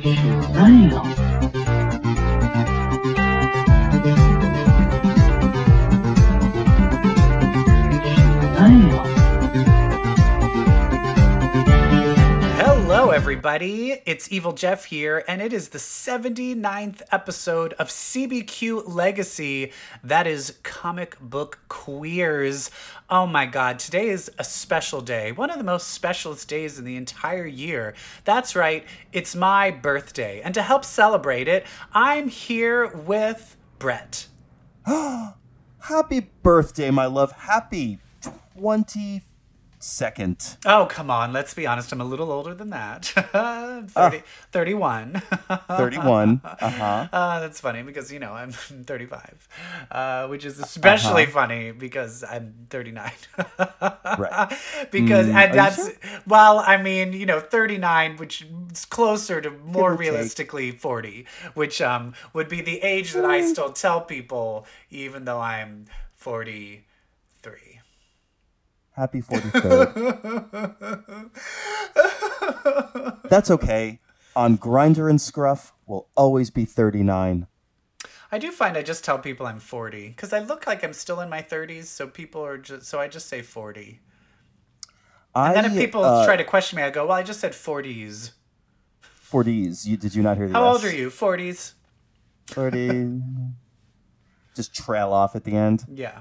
Damn. 0.00 0.52
Damn. 0.52 1.83
Everybody. 13.44 14.00
It's 14.06 14.32
Evil 14.32 14.52
Jeff 14.52 14.86
here, 14.86 15.22
and 15.28 15.42
it 15.42 15.52
is 15.52 15.68
the 15.68 15.78
79th 15.78 17.02
episode 17.12 17.74
of 17.74 17.88
CBQ 17.88 18.84
Legacy. 18.88 19.70
That 20.02 20.26
is 20.26 20.56
Comic 20.62 21.20
Book 21.20 21.58
Queers. 21.68 22.70
Oh 23.10 23.26
my 23.26 23.44
god, 23.44 23.78
today 23.78 24.08
is 24.08 24.30
a 24.38 24.44
special 24.44 25.02
day. 25.02 25.30
One 25.30 25.50
of 25.50 25.58
the 25.58 25.64
most 25.64 25.88
specialist 25.88 26.48
days 26.48 26.78
in 26.78 26.86
the 26.86 26.96
entire 26.96 27.44
year. 27.44 27.92
That's 28.24 28.56
right, 28.56 28.86
it's 29.12 29.36
my 29.36 29.70
birthday. 29.70 30.40
And 30.40 30.54
to 30.54 30.62
help 30.62 30.82
celebrate 30.82 31.46
it, 31.46 31.66
I'm 31.92 32.28
here 32.28 32.86
with 32.96 33.58
Brett. 33.78 34.26
Happy 34.86 36.30
birthday, 36.42 36.90
my 36.90 37.04
love. 37.04 37.32
Happy 37.32 37.98
22nd. 39.84 40.56
Oh, 40.64 40.86
come 40.86 41.10
on, 41.10 41.32
let's 41.32 41.52
be 41.54 41.66
honest, 41.66 41.92
I'm 41.92 42.00
a 42.00 42.04
little 42.04 42.32
older 42.32 42.54
than 42.54 42.70
that. 42.70 43.04
30, 43.94 44.22
31. 44.50 45.22
31. 45.68 46.40
Uh-huh. 46.44 47.08
Uh, 47.12 47.40
that's 47.40 47.60
funny 47.60 47.82
because 47.82 48.10
you 48.12 48.18
know 48.18 48.32
I'm 48.32 48.52
35, 48.52 49.48
uh, 49.90 50.26
which 50.28 50.44
is 50.44 50.58
especially 50.58 51.26
funny 51.26 51.70
because 51.72 52.24
I'm 52.24 52.54
39. 52.70 53.12
Right. 54.18 54.58
because 54.90 55.26
Mm, 55.26 55.34
and 55.34 55.54
that's 55.54 55.76
sure? 55.76 55.92
well, 56.26 56.58
I 56.60 56.76
mean, 56.80 57.12
you 57.12 57.26
know, 57.26 57.40
39, 57.40 58.16
which 58.16 58.46
is 58.72 58.84
closer 58.84 59.40
to 59.40 59.50
more 59.50 59.92
or 59.92 59.96
take. 59.96 60.00
realistically 60.00 60.70
40, 60.72 61.26
which 61.54 61.80
um 61.82 62.14
would 62.32 62.48
be 62.48 62.60
the 62.62 62.80
age 62.82 63.12
that 63.12 63.24
I 63.24 63.44
still 63.44 63.72
tell 63.72 64.00
people, 64.00 64.66
even 64.90 65.24
though 65.24 65.40
I'm 65.40 65.86
43. 66.16 66.84
Happy 68.94 69.22
43rd. 69.22 71.30
That's 73.28 73.50
okay. 73.50 74.00
On 74.36 74.56
Grindr 74.58 75.08
and 75.10 75.20
Scruff, 75.20 75.72
we'll 75.86 76.06
always 76.16 76.50
be 76.50 76.64
39. 76.64 77.46
I 78.32 78.38
do 78.38 78.50
find 78.50 78.76
I 78.76 78.82
just 78.82 79.04
tell 79.04 79.18
people 79.18 79.46
I'm 79.46 79.60
40 79.60 80.08
because 80.08 80.32
I 80.32 80.40
look 80.40 80.66
like 80.66 80.82
I'm 80.84 80.92
still 80.92 81.20
in 81.20 81.28
my 81.28 81.42
30s, 81.42 81.84
so 81.84 82.06
people 82.08 82.44
are 82.44 82.58
just 82.58 82.86
so 82.86 82.98
I 82.98 83.06
just 83.08 83.28
say 83.28 83.42
40. 83.42 84.00
I, 85.34 85.46
And 85.48 85.56
then 85.56 85.64
if 85.66 85.72
people 85.76 86.04
uh, 86.04 86.24
try 86.24 86.36
to 86.36 86.44
question 86.44 86.76
me, 86.76 86.82
I 86.84 86.90
go, 86.90 87.06
"Well, 87.06 87.16
I 87.16 87.24
just 87.24 87.40
said 87.40 87.52
40s." 87.52 88.32
40s. 89.30 89.84
You, 89.84 89.96
did 89.96 90.14
you 90.14 90.22
not 90.22 90.36
hear 90.36 90.46
the 90.46 90.54
How 90.54 90.68
S? 90.68 90.74
old 90.76 90.84
are 90.84 90.96
you? 90.96 91.10
40s? 91.10 91.72
30. 92.48 93.20
Just 94.54 94.72
trail 94.74 95.12
off 95.12 95.34
at 95.34 95.42
the 95.42 95.56
end. 95.56 95.84
Yeah. 95.92 96.20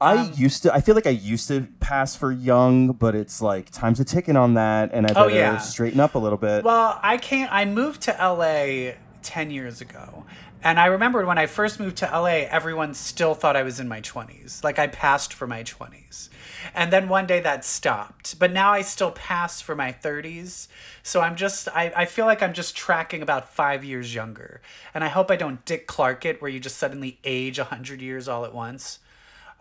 I 0.00 0.14
Um, 0.16 0.32
used 0.34 0.62
to. 0.62 0.74
I 0.74 0.80
feel 0.80 0.94
like 0.94 1.06
I 1.06 1.10
used 1.10 1.48
to 1.48 1.66
pass 1.80 2.16
for 2.16 2.32
young, 2.32 2.92
but 2.92 3.14
it's 3.14 3.42
like 3.42 3.70
time's 3.70 4.00
a 4.00 4.04
ticking 4.04 4.36
on 4.36 4.54
that, 4.54 4.90
and 4.92 5.06
I 5.06 5.10
Oh, 5.14 5.24
better 5.28 5.34
yeah. 5.38 5.58
straighten 5.58 6.00
up 6.00 6.14
a 6.14 6.18
little 6.18 6.38
bit. 6.38 6.64
Well, 6.64 6.98
I 7.02 7.16
can't. 7.18 7.52
I 7.52 7.64
moved 7.64 8.02
to 8.02 8.12
LA 8.12 8.92
10 9.22 9.50
years 9.50 9.80
ago. 9.80 10.24
And 10.62 10.78
I 10.78 10.86
remember 10.86 11.24
when 11.24 11.38
I 11.38 11.46
first 11.46 11.80
moved 11.80 11.96
to 11.98 12.06
LA, 12.06 12.44
everyone 12.50 12.92
still 12.92 13.32
thought 13.34 13.56
I 13.56 13.62
was 13.62 13.80
in 13.80 13.88
my 13.88 14.02
20s. 14.02 14.62
Like 14.62 14.78
I 14.78 14.88
passed 14.88 15.32
for 15.32 15.46
my 15.46 15.62
20s. 15.62 16.28
And 16.74 16.92
then 16.92 17.08
one 17.08 17.26
day 17.26 17.40
that 17.40 17.64
stopped. 17.64 18.38
But 18.38 18.52
now 18.52 18.70
I 18.72 18.82
still 18.82 19.10
pass 19.12 19.62
for 19.62 19.74
my 19.74 19.90
30s. 19.90 20.68
So 21.02 21.22
I'm 21.22 21.34
just, 21.36 21.66
I, 21.74 21.90
I 21.96 22.04
feel 22.04 22.26
like 22.26 22.42
I'm 22.42 22.52
just 22.52 22.76
tracking 22.76 23.22
about 23.22 23.48
five 23.50 23.84
years 23.84 24.14
younger. 24.14 24.60
And 24.92 25.02
I 25.02 25.08
hope 25.08 25.30
I 25.30 25.36
don't 25.36 25.64
Dick 25.64 25.86
Clark 25.86 26.26
it 26.26 26.42
where 26.42 26.50
you 26.50 26.60
just 26.60 26.76
suddenly 26.76 27.18
age 27.24 27.58
100 27.58 28.02
years 28.02 28.28
all 28.28 28.44
at 28.44 28.54
once. 28.54 28.98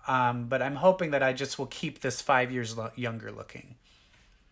Um, 0.07 0.47
but 0.47 0.61
I'm 0.61 0.75
hoping 0.75 1.11
that 1.11 1.21
I 1.21 1.33
just 1.33 1.59
will 1.59 1.67
keep 1.67 2.01
this 2.01 2.21
five 2.21 2.51
years 2.51 2.77
lo- 2.77 2.91
younger 2.95 3.31
looking. 3.31 3.75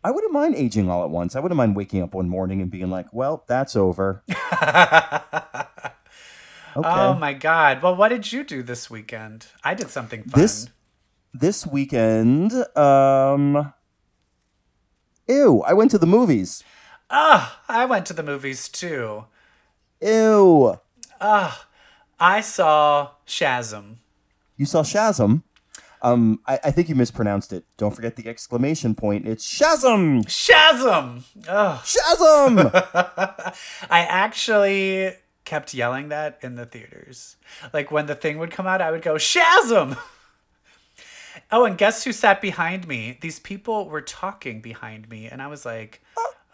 I 0.04 0.12
wouldn't 0.12 0.32
mind 0.32 0.56
aging 0.56 0.90
all 0.90 1.04
at 1.04 1.10
once. 1.10 1.36
I 1.36 1.40
wouldn't 1.40 1.58
mind 1.58 1.76
waking 1.76 2.02
up 2.02 2.14
one 2.14 2.30
morning 2.30 2.62
and 2.62 2.72
being 2.72 2.90
like, 2.90 3.12
"Well, 3.12 3.44
that's 3.48 3.76
over." 3.76 4.24
okay. 4.30 4.40
Oh 6.76 7.14
my 7.14 7.34
God. 7.34 7.82
Well, 7.82 7.96
what 7.96 8.10
did 8.10 8.32
you 8.32 8.44
do 8.44 8.64
this 8.64 8.90
weekend? 8.90 9.48
I 9.64 9.74
did 9.74 9.90
something 9.90 10.24
fun. 10.24 10.42
This 10.42 10.70
this 11.34 11.68
weekend, 11.68 12.54
um, 12.78 13.74
ew! 15.28 15.62
I 15.64 15.74
went 15.74 15.92
to 15.92 15.98
the 15.98 16.08
movies. 16.08 16.64
Ah, 17.10 17.62
I 17.68 17.86
went 17.86 18.06
to 18.08 18.14
the 18.14 18.24
movies 18.24 18.70
too. 18.70 19.26
Ew! 20.02 20.80
Ah, 21.20 21.68
I 22.20 22.42
saw 22.42 23.12
Shazam. 23.26 23.98
You 24.58 24.66
saw 24.66 24.82
Shazam. 24.84 25.44
Um, 26.02 26.40
I, 26.46 26.60
I 26.66 26.72
think 26.72 26.90
you 26.90 26.96
mispronounced 26.96 27.54
it. 27.54 27.66
Don't 27.78 27.96
forget 27.96 28.16
the 28.16 28.28
exclamation 28.28 28.94
point. 28.94 29.28
It's 29.28 29.48
Shazam! 29.48 30.26
Shazam! 30.26 31.24
Ugh. 31.48 31.80
Shazam! 31.84 33.56
I 33.90 34.02
actually 34.02 35.14
kept 35.46 35.74
yelling 35.74 36.10
that 36.10 36.40
in 36.44 36.56
the 36.56 36.66
theaters. 36.66 37.38
Like 37.74 37.92
when 37.92 38.06
the 38.06 38.16
thing 38.16 38.38
would 38.38 38.52
come 38.52 38.68
out, 38.68 38.82
I 38.82 38.92
would 38.92 39.02
go, 39.02 39.16
Shazam! 39.16 39.98
Oh, 41.52 41.66
and 41.66 41.78
guess 41.78 42.04
who 42.04 42.12
sat 42.12 42.42
behind 42.42 42.88
me? 42.88 43.20
These 43.22 43.40
people 43.40 43.88
were 43.88 44.02
talking 44.02 44.60
behind 44.60 45.08
me, 45.08 45.28
and 45.28 45.42
I 45.42 45.48
was 45.48 45.66
like, 45.66 46.02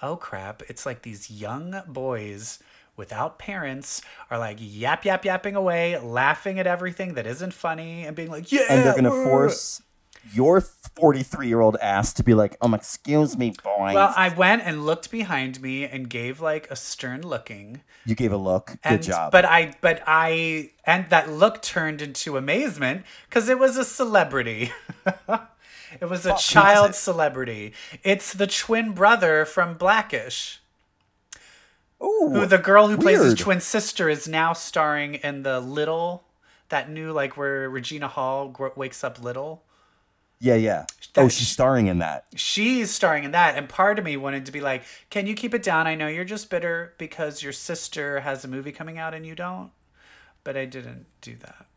oh 0.03 0.17
crap. 0.17 0.61
It's 0.67 0.85
like 0.85 1.01
these 1.01 1.31
young 1.31 1.81
boys 1.87 2.59
without 2.95 3.39
parents 3.39 4.01
are 4.29 4.37
like 4.37 4.57
yap, 4.59 5.05
yap, 5.05 5.25
yapping 5.25 5.55
away, 5.55 5.97
laughing 5.99 6.59
at 6.59 6.67
everything 6.67 7.15
that 7.15 7.25
isn't 7.27 7.53
funny, 7.53 8.05
and 8.05 8.15
being 8.15 8.29
like, 8.29 8.51
yeah. 8.51 8.61
and 8.69 8.85
they're 8.85 8.95
gonna 8.95 9.09
we're-" 9.09 9.25
force 9.25 9.81
your 10.31 10.61
43 10.61 11.47
year 11.47 11.59
old 11.59 11.75
ass 11.81 12.13
to 12.13 12.23
be 12.23 12.33
like, 12.33 12.55
um, 12.61 12.73
excuse 12.73 13.37
me, 13.37 13.49
boys. 13.63 13.93
Well, 13.93 14.13
I 14.15 14.29
went 14.29 14.61
and 14.63 14.85
looked 14.85 15.11
behind 15.11 15.61
me 15.61 15.83
and 15.85 16.09
gave 16.09 16.39
like 16.39 16.69
a 16.71 16.75
stern 16.75 17.23
looking. 17.23 17.81
you 18.05 18.15
gave 18.15 18.31
a 18.31 18.37
look. 18.37 18.67
Good 18.67 18.77
And, 18.85 19.03
job. 19.03 19.31
But 19.31 19.43
I, 19.45 19.73
but 19.81 20.01
I, 20.07 20.71
and 20.85 21.09
that 21.09 21.29
look 21.29 21.61
turned 21.61 22.01
into 22.01 22.37
amazement 22.37 23.03
because 23.27 23.49
it 23.49 23.59
was 23.59 23.75
a 23.75 23.83
celebrity. 23.83 24.71
it 25.05 26.05
was 26.09 26.25
a 26.25 26.29
Fuck, 26.29 26.37
was 26.37 26.47
child 26.47 26.89
it? 26.91 26.95
celebrity. 26.95 27.73
It's 28.03 28.31
the 28.33 28.47
twin 28.47 28.93
brother 28.93 29.43
from 29.45 29.73
Blackish. 29.75 30.61
Ooh, 32.03 32.29
Who 32.33 32.45
the 32.45 32.57
girl 32.57 32.87
who 32.89 32.97
plays 32.97 33.23
his 33.23 33.35
twin 33.35 33.61
sister 33.61 34.09
is 34.09 34.27
now 34.27 34.53
starring 34.53 35.15
in 35.15 35.43
the 35.43 35.59
Little, 35.59 36.23
that 36.69 36.89
new 36.89 37.11
like 37.11 37.37
where 37.37 37.69
Regina 37.69 38.07
Hall 38.07 38.53
wakes 38.75 39.03
up 39.03 39.21
little. 39.23 39.63
Yeah, 40.39 40.55
yeah. 40.55 40.85
That 41.13 41.21
oh, 41.25 41.29
she's 41.29 41.47
starring 41.47 41.87
in 41.87 41.99
that. 41.99 42.25
she's 42.35 42.89
starring 42.91 43.23
in 43.23 43.31
that 43.31 43.55
and 43.55 43.69
part 43.69 43.97
of 43.99 44.03
me 44.05 44.17
wanted 44.17 44.45
to 44.47 44.51
be 44.51 44.59
like 44.61 44.81
can 45.11 45.27
you 45.27 45.35
keep 45.35 45.53
it 45.53 45.61
down 45.61 45.85
i 45.85 45.93
know 45.93 46.07
you're 46.07 46.25
just 46.25 46.49
bitter 46.49 46.93
because 46.97 47.43
your 47.43 47.53
sister 47.53 48.21
has 48.21 48.43
a 48.43 48.47
movie 48.47 48.71
coming 48.71 48.97
out 48.97 49.13
and 49.13 49.25
you 49.27 49.35
don't 49.35 49.69
but 50.43 50.57
i 50.57 50.65
didn't 50.65 51.05
do 51.21 51.35
that 51.35 51.67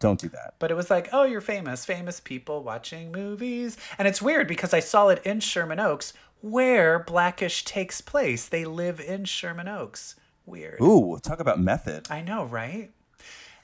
Don't 0.00 0.18
do 0.20 0.28
that. 0.30 0.54
but 0.58 0.72
it 0.72 0.74
was 0.74 0.90
like 0.90 1.08
oh 1.12 1.22
you're 1.22 1.40
famous 1.40 1.84
famous 1.84 2.18
people 2.18 2.64
watching 2.64 3.12
movies 3.12 3.76
and 3.96 4.08
it's 4.08 4.20
weird 4.20 4.48
because 4.48 4.74
i 4.74 4.80
saw 4.80 5.06
it 5.08 5.24
in 5.24 5.38
sherman 5.38 5.78
oaks 5.78 6.12
where 6.50 6.98
blackish 6.98 7.64
takes 7.64 8.00
place 8.00 8.46
they 8.48 8.64
live 8.66 9.00
in 9.00 9.24
sherman 9.24 9.66
oaks 9.68 10.14
weird 10.44 10.78
Ooh, 10.80 11.18
talk 11.22 11.40
about 11.40 11.58
method. 11.58 12.06
i 12.10 12.20
know 12.20 12.44
right 12.44 12.90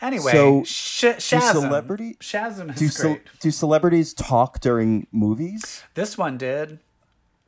anyway 0.01 0.33
So, 0.33 0.65
sh- 0.65 1.01
do 1.03 1.09
shazam 1.15 1.53
celebrity- 1.53 2.17
shazam 2.21 2.71
is 2.73 2.79
Do, 2.79 2.89
ce- 2.89 3.01
great 3.03 3.23
do 3.41 3.51
celebrities 3.51 4.15
talk 4.15 4.61
during 4.61 5.07
movies? 5.13 5.83
this 5.95 6.17
one 6.17 6.39
did 6.39 6.79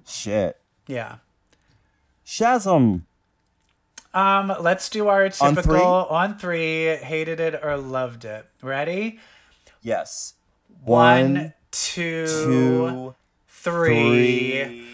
Shit. 0.06 0.60
yeah 0.86 1.16
Shazam. 2.26 3.02
Um, 4.14 4.52
let's 4.60 4.88
do 4.88 5.08
our 5.08 5.24
On 5.24 5.30
typical 5.54 5.62
three? 5.62 5.80
on 5.80 6.38
three, 6.38 6.96
hated 6.96 7.40
it 7.40 7.58
or 7.62 7.76
loved 7.78 8.24
it. 8.24 8.46
Ready? 8.62 9.18
Yes. 9.82 10.34
One, 10.84 11.52
two, 11.70 12.26
two, 12.26 13.14
three. 13.48 14.62
three. 14.64 14.88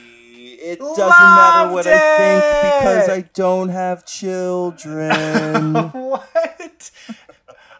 It 0.60 0.80
doesn't 0.80 1.08
matter 1.08 1.72
what 1.72 1.86
Loved 1.86 1.88
I 1.88 2.16
think 2.16 2.82
because! 2.82 3.08
I 3.08 3.20
don't 3.32 3.68
have 3.68 4.04
children. 4.04 5.74
What? 5.92 6.90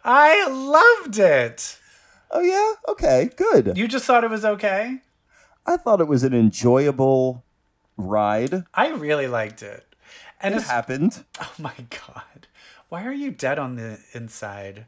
I 0.04 0.48
loved 0.48 1.18
it. 1.18 1.78
oh 2.30 2.40
yeah? 2.40 2.74
Okay, 2.92 3.30
good. 3.36 3.76
You 3.76 3.88
just 3.88 4.04
thought 4.04 4.22
it 4.24 4.30
was 4.30 4.44
okay? 4.44 5.00
I 5.66 5.76
thought 5.76 6.00
it 6.00 6.06
was 6.08 6.22
an 6.22 6.34
enjoyable 6.34 7.44
ride. 7.96 8.64
I 8.72 8.88
really 8.90 9.26
liked 9.26 9.62
it. 9.62 9.84
And 10.40 10.54
It 10.54 10.62
happened. 10.62 11.24
oh 11.40 11.52
my 11.58 11.74
god. 11.90 12.46
Why 12.88 13.04
are 13.04 13.12
you 13.12 13.30
dead 13.32 13.58
on 13.58 13.74
the 13.74 13.98
inside? 14.14 14.86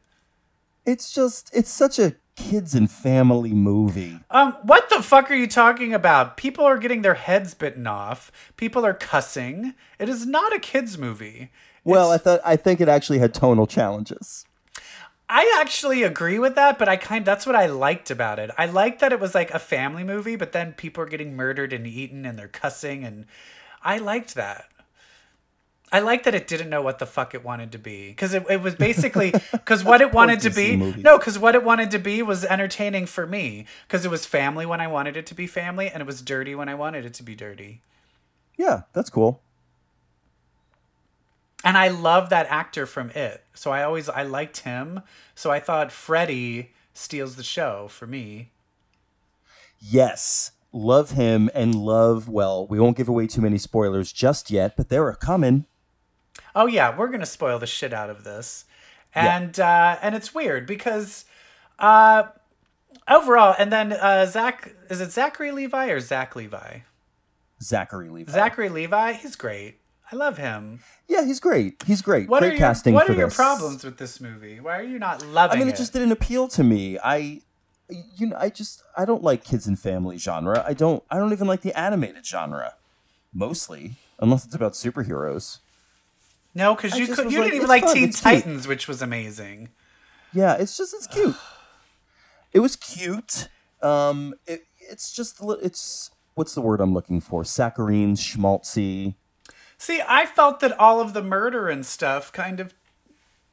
It's 0.87 1.13
just 1.13 1.51
it's 1.53 1.71
such 1.71 1.99
a 1.99 2.15
kids 2.41 2.75
and 2.75 2.91
family 2.91 3.53
movie. 3.53 4.19
Um, 4.31 4.57
what 4.63 4.89
the 4.91 5.03
fuck 5.03 5.31
are 5.31 5.35
you 5.35 5.47
talking 5.47 5.93
about? 5.93 6.37
People 6.37 6.65
are 6.65 6.79
getting 6.79 7.03
their 7.03 7.15
heads 7.15 7.55
bitten 7.55 7.87
off. 7.87 8.33
People 8.57 8.85
are 8.85 8.95
cussing. 8.95 9.75
It 9.99 10.09
is 10.09 10.27
not 10.27 10.55
a 10.55 10.59
kids 10.59 10.99
movie. 10.99 11.51
Well, 11.85 12.11
I 12.11 12.19
thought 12.19 12.41
I 12.45 12.57
think 12.57 12.81
it 12.81 12.89
actually 12.89 13.19
had 13.19 13.35
tonal 13.35 13.67
challenges. 13.67 14.45
I 15.29 15.59
actually 15.61 16.03
agree 16.03 16.39
with 16.39 16.57
that, 16.57 16.79
but 16.79 16.89
I 16.89 16.97
kind 16.97 17.25
that's 17.25 17.47
what 17.47 17.55
I 17.55 17.67
liked 17.67 18.11
about 18.11 18.39
it. 18.39 18.51
I 18.59 18.67
liked 18.67 19.01
that 19.01 19.13
it 19.13 19.21
was 19.21 19.35
like 19.35 19.53
a 19.53 19.59
family 19.59 20.03
movie, 20.03 20.37
but 20.37 20.53
then 20.53 20.73
people 20.73 21.05
are 21.05 21.09
getting 21.09 21.37
murdered 21.37 21.73
and 21.73 21.87
eaten 21.87 22.27
and 22.27 22.39
they're 22.39 22.49
cussing 22.49 23.05
and 23.05 23.27
I 23.83 23.99
liked 23.99 24.35
that. 24.35 24.67
I 25.93 25.99
like 25.99 26.23
that 26.23 26.35
it 26.37 26.47
didn't 26.47 26.71
know 26.71 26.83
what 26.83 27.01
the 27.01 27.07
fuck 27.07 27.35
it 27.35 27.45
wanted 27.45 27.73
to 27.73 27.79
be 27.79 28.11
because 28.11 28.33
it, 28.33 28.45
it 28.49 28.63
was 28.63 28.77
basically 28.77 29.33
because 29.51 29.83
what 29.83 30.01
it 30.01 30.13
wanted 30.19 30.41
to 30.43 30.51
be 30.51 30.77
movies. 30.77 31.03
no 31.03 31.19
because 31.19 31.37
what 31.39 31.55
it 31.57 31.65
wanted 31.65 31.91
to 31.91 31.99
be 31.99 32.23
was 32.23 32.45
entertaining 32.45 33.07
for 33.07 33.27
me 33.27 33.67
because 33.89 34.05
it 34.05 34.11
was 34.11 34.25
family 34.25 34.65
when 34.67 34.81
I 34.81 34.87
wanted 34.87 35.17
it 35.17 35.27
to 35.27 35.35
be 35.35 35.47
family 35.49 35.89
and 35.89 36.01
it 36.01 36.07
was 36.07 36.23
dirty 36.23 36.55
when 36.55 36.69
I 36.69 36.75
wanted 36.77 37.05
it 37.05 37.15
to 37.15 37.23
be 37.25 37.35
dirty 37.35 37.81
Yeah, 38.57 38.83
that's 38.93 39.11
cool. 39.11 39.43
and 41.65 41.77
I 41.77 41.89
love 41.89 42.31
that 42.31 42.47
actor 42.49 42.87
from 42.87 43.11
it 43.11 43.43
so 43.53 43.73
I 43.73 43.83
always 43.83 44.09
I 44.09 44.23
liked 44.23 44.59
him 44.61 45.01
so 45.35 45.51
I 45.51 45.59
thought 45.61 45.91
Freddie 45.91 46.71
steals 46.95 47.35
the 47.37 47.43
show 47.43 47.89
for 47.89 48.07
me 48.07 48.51
Yes, 49.83 50.53
love 50.73 51.13
him 51.13 51.49
and 51.55 51.75
love. 51.75 52.29
Well, 52.29 52.67
we 52.67 52.79
won't 52.79 52.99
give 52.99 53.09
away 53.09 53.27
too 53.27 53.41
many 53.41 53.57
spoilers 53.57 54.13
just 54.13 54.51
yet, 54.51 54.77
but 54.77 54.91
they're 54.91 55.11
coming. 55.15 55.65
Oh 56.55 56.67
yeah, 56.67 56.97
we're 56.97 57.09
gonna 57.09 57.27
spoil 57.27 57.59
the 57.59 57.67
shit 57.67 57.93
out 57.93 58.11
of 58.11 58.25
this, 58.25 58.65
and 59.15 59.59
uh, 59.59 59.99
and 60.03 60.15
it's 60.15 60.35
weird 60.35 60.67
because 60.67 61.25
uh, 61.79 62.25
overall, 63.09 63.55
and 63.59 63.73
then 63.73 63.93
uh, 63.93 64.27
Zach 64.27 64.75
is 64.89 65.01
it 65.01 65.11
Zachary 65.11 65.53
Levi 65.53 65.89
or 65.91 66.01
Zach 66.01 66.35
Levi? 66.37 66.81
Zachary 67.63 68.09
Levi. 68.09 68.33
Zachary 68.33 68.69
Levi, 68.69 69.13
he's 69.13 69.37
great. 69.37 69.77
I 70.13 70.17
love 70.17 70.39
him. 70.39 70.81
Yeah, 71.07 71.25
he's 71.25 71.39
great. 71.41 71.83
He's 71.87 72.03
great. 72.03 72.29
What 72.29 72.41
great 72.41 72.49
are 72.49 72.51
your 72.53 72.59
casting 72.59 72.95
What 72.95 73.09
are 73.09 73.13
your 73.15 73.27
this. 73.27 73.37
problems 73.37 73.85
with 73.85 73.97
this 73.99 74.21
movie? 74.21 74.59
Why 74.59 74.79
are 74.79 74.83
you 74.83 74.99
not 74.99 75.25
loving 75.27 75.59
it? 75.59 75.61
I 75.61 75.65
mean, 75.65 75.69
it? 75.69 75.75
it 75.75 75.77
just 75.77 75.93
didn't 75.93 76.11
appeal 76.13 76.49
to 76.49 76.65
me. 76.65 76.99
I, 76.99 77.43
you 77.89 78.27
know, 78.27 78.37
I 78.39 78.49
just 78.49 78.83
I 78.97 79.05
don't 79.05 79.23
like 79.23 79.45
kids 79.45 79.67
and 79.67 79.79
family 79.79 80.19
genre. 80.19 80.65
I 80.67 80.75
don't. 80.75 81.03
I 81.11 81.19
don't 81.19 81.33
even 81.33 81.47
like 81.47 81.61
the 81.61 81.79
animated 81.79 82.27
genre, 82.27 82.75
mostly, 83.33 83.93
unless 84.19 84.45
it's 84.45 84.55
about 84.55 84.73
superheroes. 84.73 85.59
No, 86.55 86.75
because 86.75 86.99
you 86.99 87.07
could, 87.07 87.31
you 87.31 87.39
like, 87.39 87.51
didn't 87.51 87.57
even 87.57 87.69
like 87.69 87.85
fun, 87.85 87.95
Teen 87.95 88.09
it's 88.09 88.21
cute. 88.21 88.43
Titans, 88.43 88.67
which 88.67 88.89
was 88.89 89.03
amazing. 89.03 89.69
Yeah, 90.33 90.55
it's 90.55 90.77
just 90.77 90.95
it's 90.95 91.07
cute. 91.07 91.37
it 92.53 92.61
was 92.61 92.77
cute. 92.77 93.49
Um, 93.83 94.35
it, 94.47 94.67
it's 94.79 95.13
just 95.13 95.41
it's 95.63 96.11
what's 96.35 96.55
the 96.55 96.61
word 96.61 96.81
I'm 96.81 96.95
looking 96.95 97.21
for? 97.21 97.45
Saccharine, 97.45 98.15
schmaltzy. 98.15 99.15
See, 99.79 100.03
I 100.07 100.27
felt 100.27 100.61
that 100.61 100.79
all 100.79 101.01
of 101.01 101.15
the 101.15 101.23
murder 101.23 101.69
and 101.69 101.87
stuff 101.87 102.33
kind 102.33 102.61
of 102.61 102.75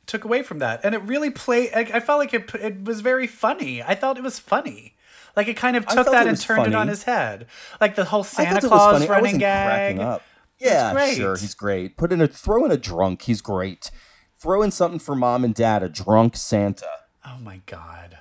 took 0.05 0.25
away 0.25 0.41
from 0.41 0.59
that, 0.59 0.81
and 0.83 0.95
it 0.95 1.01
really 1.03 1.29
played. 1.29 1.71
I, 1.73 1.81
I 1.94 1.99
felt 1.99 2.19
like 2.19 2.33
it. 2.33 2.53
It 2.55 2.83
was 2.83 3.01
very 3.01 3.27
funny. 3.27 3.83
I 3.83 3.95
thought 3.95 4.17
it 4.17 4.23
was 4.23 4.39
funny. 4.39 4.95
Like 5.35 5.47
it 5.47 5.55
kind 5.55 5.77
of 5.77 5.85
took 5.85 6.09
that 6.11 6.25
and 6.25 6.39
turned 6.39 6.65
it 6.67 6.75
on 6.75 6.88
his 6.88 7.03
head. 7.03 7.45
Like 7.79 7.94
the 7.95 8.05
whole 8.05 8.23
Santa 8.23 8.59
thought 8.59 8.63
it 8.63 8.71
was 8.71 9.05
Claus 9.05 9.07
running 9.07 9.38
gag. 9.38 10.19
Yeah, 10.59 11.13
sure, 11.13 11.38
he's 11.38 11.54
great. 11.54 11.98
Put 11.98 12.12
in 12.12 12.21
a 12.21 12.27
throw 12.27 12.65
in 12.65 12.71
a 12.71 12.77
drunk. 12.77 13.24
He's 13.24 13.42
great. 13.42 13.92
Throw 14.39 14.62
in 14.62 14.71
something 14.71 15.00
for 15.00 15.15
mom 15.15 15.44
and 15.44 15.54
dad. 15.54 15.83
A 15.83 15.89
drunk 15.89 16.36
Santa. 16.36 16.88
Oh 17.25 17.38
my 17.39 17.62
god. 17.65 18.19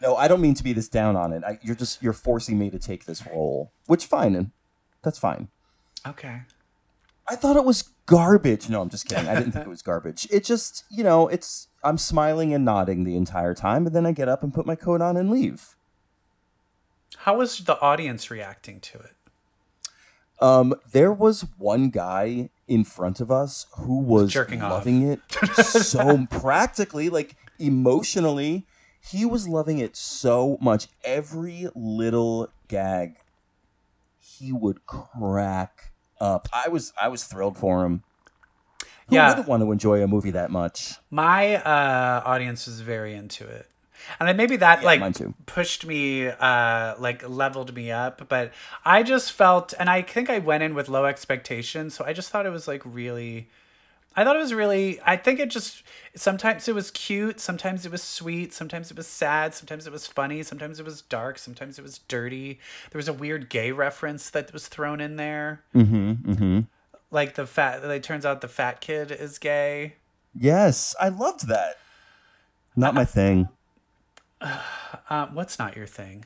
No, 0.00 0.16
I 0.16 0.28
don't 0.28 0.40
mean 0.40 0.54
to 0.54 0.62
be 0.62 0.72
this 0.72 0.88
down 0.88 1.16
on 1.16 1.32
it. 1.32 1.42
I, 1.44 1.58
you're 1.62 1.74
just 1.74 2.02
you're 2.02 2.12
forcing 2.12 2.58
me 2.58 2.70
to 2.70 2.78
take 2.78 3.04
this 3.04 3.26
role, 3.26 3.72
which 3.86 4.06
fine, 4.06 4.34
and 4.34 4.50
that's 5.02 5.18
fine. 5.18 5.48
Okay. 6.06 6.42
I 7.28 7.36
thought 7.36 7.56
it 7.56 7.64
was 7.64 7.90
garbage. 8.06 8.68
No, 8.68 8.80
I'm 8.80 8.88
just 8.88 9.06
kidding. 9.06 9.28
I 9.28 9.34
didn't 9.34 9.52
think 9.52 9.66
it 9.66 9.70
was 9.70 9.82
garbage. 9.82 10.26
It 10.30 10.44
just, 10.44 10.84
you 10.90 11.04
know, 11.04 11.28
it's 11.28 11.68
I'm 11.84 11.98
smiling 11.98 12.54
and 12.54 12.64
nodding 12.64 13.04
the 13.04 13.16
entire 13.16 13.54
time, 13.54 13.86
and 13.86 13.94
then 13.94 14.06
I 14.06 14.12
get 14.12 14.28
up 14.28 14.42
and 14.42 14.54
put 14.54 14.66
my 14.66 14.76
coat 14.76 15.00
on 15.02 15.16
and 15.16 15.30
leave. 15.30 15.76
How 17.18 17.36
was 17.36 17.58
the 17.58 17.78
audience 17.80 18.30
reacting 18.30 18.80
to 18.80 18.98
it? 18.98 19.12
Um, 20.40 20.74
there 20.92 21.12
was 21.12 21.44
one 21.58 21.90
guy 21.90 22.50
in 22.68 22.84
front 22.84 23.20
of 23.20 23.30
us 23.30 23.66
who 23.78 23.98
was 23.98 24.32
jerking 24.32 24.62
off. 24.62 24.70
loving 24.72 25.02
it 25.10 25.20
so 25.64 26.26
practically, 26.30 27.08
like 27.08 27.34
emotionally, 27.58 28.66
he 29.00 29.24
was 29.24 29.48
loving 29.48 29.78
it 29.78 29.96
so 29.96 30.58
much. 30.60 30.86
Every 31.02 31.68
little 31.74 32.50
gag, 32.68 33.16
he 34.20 34.52
would 34.52 34.86
crack 34.86 35.90
up. 36.20 36.48
I 36.52 36.68
was 36.68 36.92
I 37.00 37.08
was 37.08 37.24
thrilled 37.24 37.56
for 37.58 37.84
him. 37.84 38.02
Who 39.08 39.16
Yeah. 39.16 39.28
wouldn't 39.30 39.48
want 39.48 39.62
to 39.62 39.72
enjoy 39.72 40.02
a 40.02 40.06
movie 40.06 40.32
that 40.32 40.50
much? 40.50 40.96
My 41.10 41.56
uh, 41.56 42.22
audience 42.26 42.66
was 42.66 42.80
very 42.80 43.14
into 43.14 43.46
it, 43.46 43.66
and 44.18 44.28
then 44.28 44.36
maybe 44.36 44.56
that 44.56 44.80
Yeah, 44.82 44.86
like 44.86 45.46
pushed 45.46 45.86
me, 45.86 46.26
uh, 46.28 46.94
like 46.98 47.28
leveled 47.28 47.74
me 47.74 47.90
up. 47.90 48.28
But 48.28 48.52
I 48.84 49.02
just 49.02 49.32
felt, 49.32 49.74
and 49.78 49.88
I 49.90 50.02
think 50.02 50.30
I 50.30 50.38
went 50.38 50.62
in 50.62 50.74
with 50.74 50.88
low 50.88 51.04
expectations, 51.04 51.94
so 51.94 52.04
I 52.04 52.12
just 52.12 52.30
thought 52.30 52.46
it 52.46 52.50
was 52.50 52.68
like 52.68 52.82
really. 52.84 53.48
I 54.16 54.24
thought 54.24 54.34
it 54.34 54.40
was 54.40 54.54
really. 54.54 54.98
I 55.06 55.16
think 55.16 55.38
it 55.38 55.48
just 55.48 55.84
sometimes 56.16 56.66
it 56.66 56.74
was 56.74 56.90
cute, 56.90 57.38
sometimes 57.38 57.86
it 57.86 57.92
was 57.92 58.02
sweet, 58.02 58.52
sometimes 58.52 58.90
it 58.90 58.96
was 58.96 59.06
sad, 59.06 59.54
sometimes 59.54 59.86
it 59.86 59.92
was 59.92 60.08
funny, 60.08 60.42
sometimes 60.42 60.80
it 60.80 60.84
was 60.84 61.02
dark, 61.02 61.38
sometimes 61.38 61.78
it 61.78 61.82
was 61.82 61.98
dirty. 62.08 62.58
There 62.90 62.98
was 62.98 63.06
a 63.06 63.12
weird 63.12 63.48
gay 63.48 63.70
reference 63.70 64.28
that 64.30 64.52
was 64.52 64.66
thrown 64.66 65.00
in 65.00 65.16
there, 65.16 65.62
Mm-hmm. 65.72 66.32
Mm-hmm. 66.32 66.60
like 67.12 67.34
the 67.36 67.46
fat. 67.46 67.84
It 67.84 68.02
turns 68.02 68.26
out 68.26 68.40
the 68.40 68.48
fat 68.48 68.80
kid 68.80 69.12
is 69.12 69.38
gay. 69.38 69.94
Yes, 70.34 70.96
I 71.00 71.10
loved 71.10 71.46
that. 71.46 71.76
Not 72.74 72.94
my 72.94 73.04
thing. 73.04 73.48
Um, 75.10 75.34
what's 75.34 75.58
not 75.58 75.74
your 75.76 75.86
thing? 75.86 76.24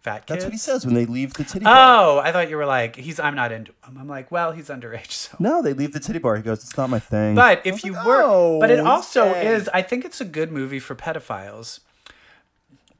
Fat 0.00 0.26
kids. 0.26 0.28
That's 0.28 0.44
what 0.44 0.52
he 0.52 0.58
says 0.58 0.84
when 0.84 0.94
they 0.94 1.06
leave 1.06 1.34
the 1.34 1.44
titty 1.44 1.64
bar. 1.64 1.74
Oh, 1.76 2.18
I 2.18 2.30
thought 2.32 2.48
you 2.50 2.56
were 2.56 2.66
like 2.66 2.96
he's. 2.96 3.18
I'm 3.18 3.34
not 3.34 3.50
into 3.52 3.72
him. 3.84 3.98
I'm 3.98 4.08
like, 4.08 4.30
well, 4.30 4.52
he's 4.52 4.68
underage, 4.68 5.10
so. 5.10 5.36
No, 5.38 5.62
they 5.62 5.72
leave 5.72 5.92
the 5.92 6.00
titty 6.00 6.18
bar. 6.18 6.36
He 6.36 6.42
goes, 6.42 6.62
"It's 6.62 6.76
not 6.76 6.90
my 6.90 6.98
thing." 6.98 7.34
But 7.34 7.62
if 7.64 7.84
you 7.84 7.92
like, 7.92 8.06
were, 8.06 8.22
"Oh, 8.24 8.60
but 8.60 8.70
it 8.70 8.78
he's 8.78 8.86
also 8.86 9.32
gay." 9.32 9.46
is. 9.46 9.68
I 9.74 9.82
think 9.82 10.04
it's 10.04 10.20
a 10.20 10.24
good 10.24 10.50
movie 10.52 10.78
for 10.78 10.94
pedophiles. 10.94 11.80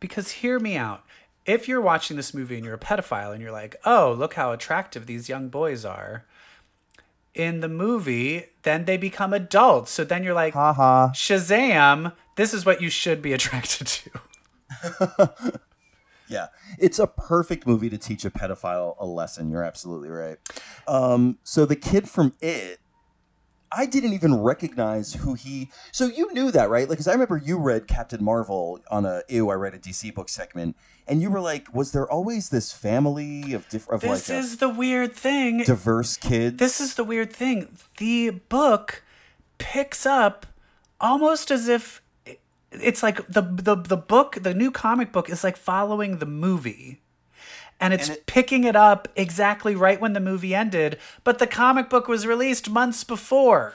Because 0.00 0.30
hear 0.32 0.58
me 0.58 0.76
out. 0.76 1.04
If 1.44 1.68
you're 1.68 1.80
watching 1.80 2.16
this 2.16 2.34
movie 2.34 2.56
and 2.56 2.64
you're 2.64 2.74
a 2.74 2.78
pedophile 2.78 3.32
and 3.32 3.40
you're 3.40 3.52
like, 3.52 3.76
oh, 3.84 4.14
look 4.18 4.34
how 4.34 4.52
attractive 4.52 5.06
these 5.06 5.28
young 5.28 5.48
boys 5.48 5.84
are. 5.84 6.24
In 7.34 7.60
the 7.60 7.68
movie, 7.68 8.46
then 8.62 8.84
they 8.84 8.96
become 8.96 9.32
adults. 9.32 9.92
So 9.92 10.02
then 10.04 10.24
you're 10.24 10.34
like, 10.34 10.54
Ha 10.54 10.72
ha. 10.72 11.10
Shazam, 11.14 12.12
this 12.34 12.52
is 12.52 12.66
what 12.66 12.80
you 12.82 12.90
should 12.90 13.22
be 13.22 13.32
attracted 13.32 13.86
to. 13.86 14.10
Yeah, 16.28 16.48
it's 16.78 16.98
a 16.98 17.06
perfect 17.06 17.68
movie 17.68 17.88
to 17.88 17.96
teach 17.98 18.24
a 18.24 18.30
pedophile 18.30 18.96
a 18.98 19.06
lesson. 19.06 19.48
You're 19.48 19.62
absolutely 19.62 20.08
right. 20.08 20.38
Um, 20.88 21.38
so 21.44 21.64
the 21.66 21.76
kid 21.76 22.08
from 22.08 22.32
It, 22.40 22.80
I 23.70 23.86
didn't 23.86 24.12
even 24.12 24.40
recognize 24.40 25.14
who 25.14 25.34
he. 25.34 25.70
So 25.92 26.06
you 26.06 26.32
knew 26.32 26.50
that, 26.50 26.68
right? 26.68 26.88
Like, 26.88 26.96
because 26.98 27.06
I 27.06 27.12
remember 27.12 27.36
you 27.36 27.58
read 27.58 27.86
Captain 27.86 28.24
Marvel 28.24 28.80
on 28.90 29.04
a 29.06 29.22
Ew, 29.28 29.50
I 29.50 29.54
read 29.54 29.74
a 29.74 29.78
DC 29.78 30.12
book 30.14 30.28
segment, 30.28 30.76
and 31.06 31.22
you 31.22 31.30
were 31.30 31.40
like, 31.40 31.72
was 31.72 31.92
there 31.92 32.10
always 32.10 32.48
this 32.48 32.72
family 32.72 33.52
of 33.52 33.68
different, 33.68 34.02
of 34.02 34.08
This 34.10 34.28
like 34.28 34.38
is 34.38 34.56
the 34.56 34.68
weird 34.68 35.14
thing. 35.14 35.62
diverse 35.62 36.16
kids? 36.16 36.56
this 36.56 36.80
is 36.80 36.94
the 36.94 37.04
weird 37.04 37.32
thing. 37.32 37.68
The 37.98 38.30
book 38.30 39.04
picks 39.58 40.04
up 40.04 40.44
almost 41.00 41.52
as 41.52 41.68
if 41.68 42.02
it's 42.72 43.02
like 43.02 43.26
the 43.28 43.42
the 43.42 43.76
the 43.76 43.96
book, 43.96 44.38
the 44.40 44.54
new 44.54 44.70
comic 44.70 45.12
book 45.12 45.30
is 45.30 45.44
like 45.44 45.56
following 45.56 46.18
the 46.18 46.26
movie. 46.26 47.00
And 47.78 47.92
it's 47.92 48.08
And 48.08 48.18
it- 48.18 48.26
picking 48.26 48.64
it 48.64 48.76
up 48.76 49.08
exactly 49.16 49.74
right 49.76 50.00
when 50.00 50.14
the 50.14 50.20
movie 50.20 50.54
ended, 50.54 50.98
but 51.24 51.38
the 51.38 51.46
comic 51.46 51.90
book 51.90 52.08
was 52.08 52.26
released 52.26 52.70
months 52.70 53.04
before. 53.04 53.74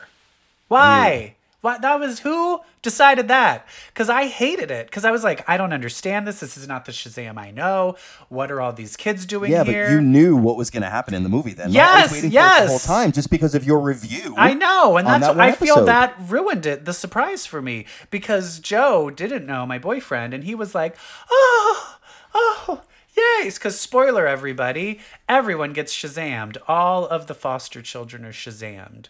Why? 0.68 1.36
What 1.62 1.82
that 1.84 2.00
was 2.00 2.20
who 2.20 2.62
decided 2.82 3.27
that? 3.27 3.68
Because 3.88 4.10
I 4.10 4.27
hated 4.27 4.72
it. 4.72 4.88
Because 4.88 5.06
I 5.06 5.12
was 5.12 5.24
like, 5.24 5.48
I 5.48 5.58
don't 5.58 5.74
understand 5.74 6.27
this. 6.27 6.39
This 6.39 6.58
is 6.58 6.68
not 6.68 6.86
the 6.86 6.91
Shazam 6.91 7.38
I 7.38 7.51
know. 7.51 7.96
What 8.30 8.51
are 8.51 8.60
all 8.60 8.74
these 8.74 8.98
kids 8.98 9.25
doing 9.25 9.51
yeah, 9.51 9.63
here? 9.63 9.86
but 9.86 9.91
you 9.94 10.01
knew 10.01 10.36
what 10.36 10.58
was 10.58 10.72
going 10.72 10.84
to 10.84 10.89
happen 10.89 11.13
in 11.13 11.22
the 11.22 11.30
movie 11.30 11.53
then. 11.53 11.72
Yes, 11.72 12.12
was 12.12 12.24
waiting 12.24 12.32
for 12.32 12.38
it 12.38 12.62
the 12.63 12.68
whole 12.68 12.80
time 12.80 13.12
just 13.12 13.30
because 13.30 13.53
of 13.53 13.63
your 13.63 13.80
review. 13.80 14.34
I 14.38 14.53
know, 14.56 14.98
and 14.98 15.08
that's 15.08 15.27
that 15.27 15.39
I 15.39 15.51
feel 15.51 15.86
that 15.86 16.15
ruined 16.27 16.65
it, 16.65 16.86
the 16.86 16.94
surprise 16.94 17.46
for 17.46 17.62
me, 17.62 17.86
because 18.10 18.60
Joe 18.60 19.10
didn't 19.10 19.46
know 19.46 19.65
my 19.65 19.77
boyfriend, 19.77 20.34
and 20.34 20.44
he 20.44 20.56
was 20.56 20.74
like, 20.74 20.96
"Oh, 21.30 21.98
oh, 22.34 22.82
Yes, 23.15 23.58
Because 23.58 23.80
spoiler, 23.80 24.25
everybody, 24.25 25.00
everyone 25.27 25.74
gets 25.74 25.94
Shazammed. 25.94 26.58
All 26.68 27.06
of 27.06 27.27
the 27.27 27.36
foster 27.36 27.82
children 27.82 28.24
are 28.25 28.32
Shazammed, 28.32 29.08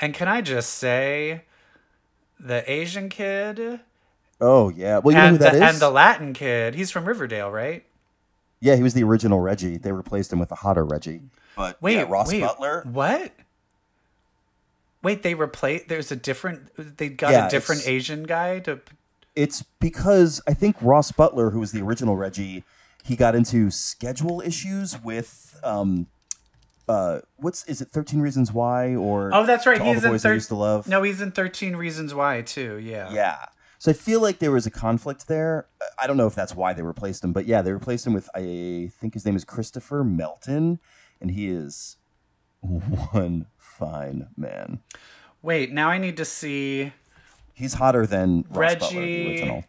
and 0.00 0.14
can 0.14 0.28
I 0.28 0.40
just 0.40 0.70
say, 0.74 1.42
the 2.38 2.70
Asian 2.70 3.08
kid 3.08 3.80
Oh 4.40 4.68
yeah. 4.68 4.98
Well, 4.98 5.14
you 5.14 5.20
know 5.20 5.28
who 5.28 5.34
and 5.34 5.38
that 5.38 5.52
the, 5.52 5.64
is? 5.64 5.72
and 5.74 5.80
the 5.80 5.90
Latin 5.90 6.32
kid. 6.34 6.74
He's 6.74 6.90
from 6.90 7.06
Riverdale, 7.06 7.50
right? 7.50 7.84
yeah, 8.60 8.74
he 8.76 8.82
was 8.82 8.94
the 8.94 9.02
original 9.02 9.40
Reggie. 9.40 9.76
They 9.78 9.92
replaced 9.92 10.32
him 10.32 10.38
with 10.38 10.50
a 10.50 10.56
hotter 10.56 10.84
Reggie. 10.84 11.20
But 11.56 11.80
Wait, 11.80 11.94
yeah, 11.96 12.02
Ross 12.08 12.28
wait, 12.28 12.40
Butler. 12.40 12.82
What? 12.90 13.32
Wait, 15.02 15.22
they 15.22 15.34
replaced. 15.34 15.88
There's 15.88 16.10
a 16.10 16.16
different. 16.16 16.96
They 16.98 17.08
got 17.08 17.30
Yeah, 17.32 17.46
a 17.46 17.50
different 17.50 17.86
Asian 17.86 18.24
guy 18.24 18.58
to. 18.60 18.80
It's 19.34 19.62
because 19.80 20.40
I 20.46 20.54
think 20.54 20.76
Ross 20.80 21.12
Butler, 21.12 21.50
who 21.50 21.60
was 21.60 21.72
the 21.72 21.82
original 21.82 22.16
Reggie, 22.16 22.64
he 23.04 23.16
got 23.16 23.34
into 23.34 23.70
schedule 23.70 24.40
issues 24.40 25.02
with 25.02 25.58
um, 25.62 26.06
uh, 26.88 27.20
what's 27.36 27.64
is 27.64 27.80
it? 27.80 27.88
Thirteen 27.88 28.20
Reasons 28.20 28.52
Why 28.52 28.94
or 28.94 29.30
Oh, 29.34 29.44
that's 29.46 29.66
right. 29.66 29.80
He's 29.82 30.02
the 30.02 30.08
in 30.08 30.12
boys 30.14 30.24
I 30.24 30.28
thir- 30.30 30.34
used 30.34 30.48
to 30.48 30.54
love. 30.54 30.86
No, 30.88 31.02
he's 31.02 31.20
in 31.20 31.32
Thirteen 31.32 31.76
Reasons 31.76 32.14
Why 32.14 32.42
too. 32.42 32.76
Yeah. 32.78 33.10
Yeah. 33.12 33.36
So 33.78 33.90
I 33.90 33.94
feel 33.94 34.22
like 34.22 34.38
there 34.38 34.52
was 34.52 34.66
a 34.66 34.70
conflict 34.70 35.28
there. 35.28 35.66
I 36.00 36.06
don't 36.06 36.16
know 36.16 36.26
if 36.26 36.34
that's 36.34 36.54
why 36.54 36.72
they 36.72 36.82
replaced 36.82 37.22
him, 37.22 37.32
but 37.32 37.46
yeah, 37.46 37.60
they 37.62 37.72
replaced 37.72 38.06
him 38.06 38.14
with 38.14 38.28
I 38.34 38.90
think 39.00 39.14
his 39.14 39.24
name 39.26 39.36
is 39.36 39.44
Christopher 39.44 40.02
Melton, 40.04 40.78
and 41.20 41.30
he 41.30 41.48
is 41.48 41.96
one 42.60 43.46
fine 43.58 44.28
man. 44.36 44.80
Wait, 45.42 45.72
now 45.72 45.88
I 45.90 45.98
need 45.98 46.16
to 46.16 46.24
see 46.24 46.92
He's 47.52 47.74
hotter 47.74 48.06
than 48.06 48.42
Butler, 48.42 48.60
Reggie- 48.60 49.28
original. 49.30 49.64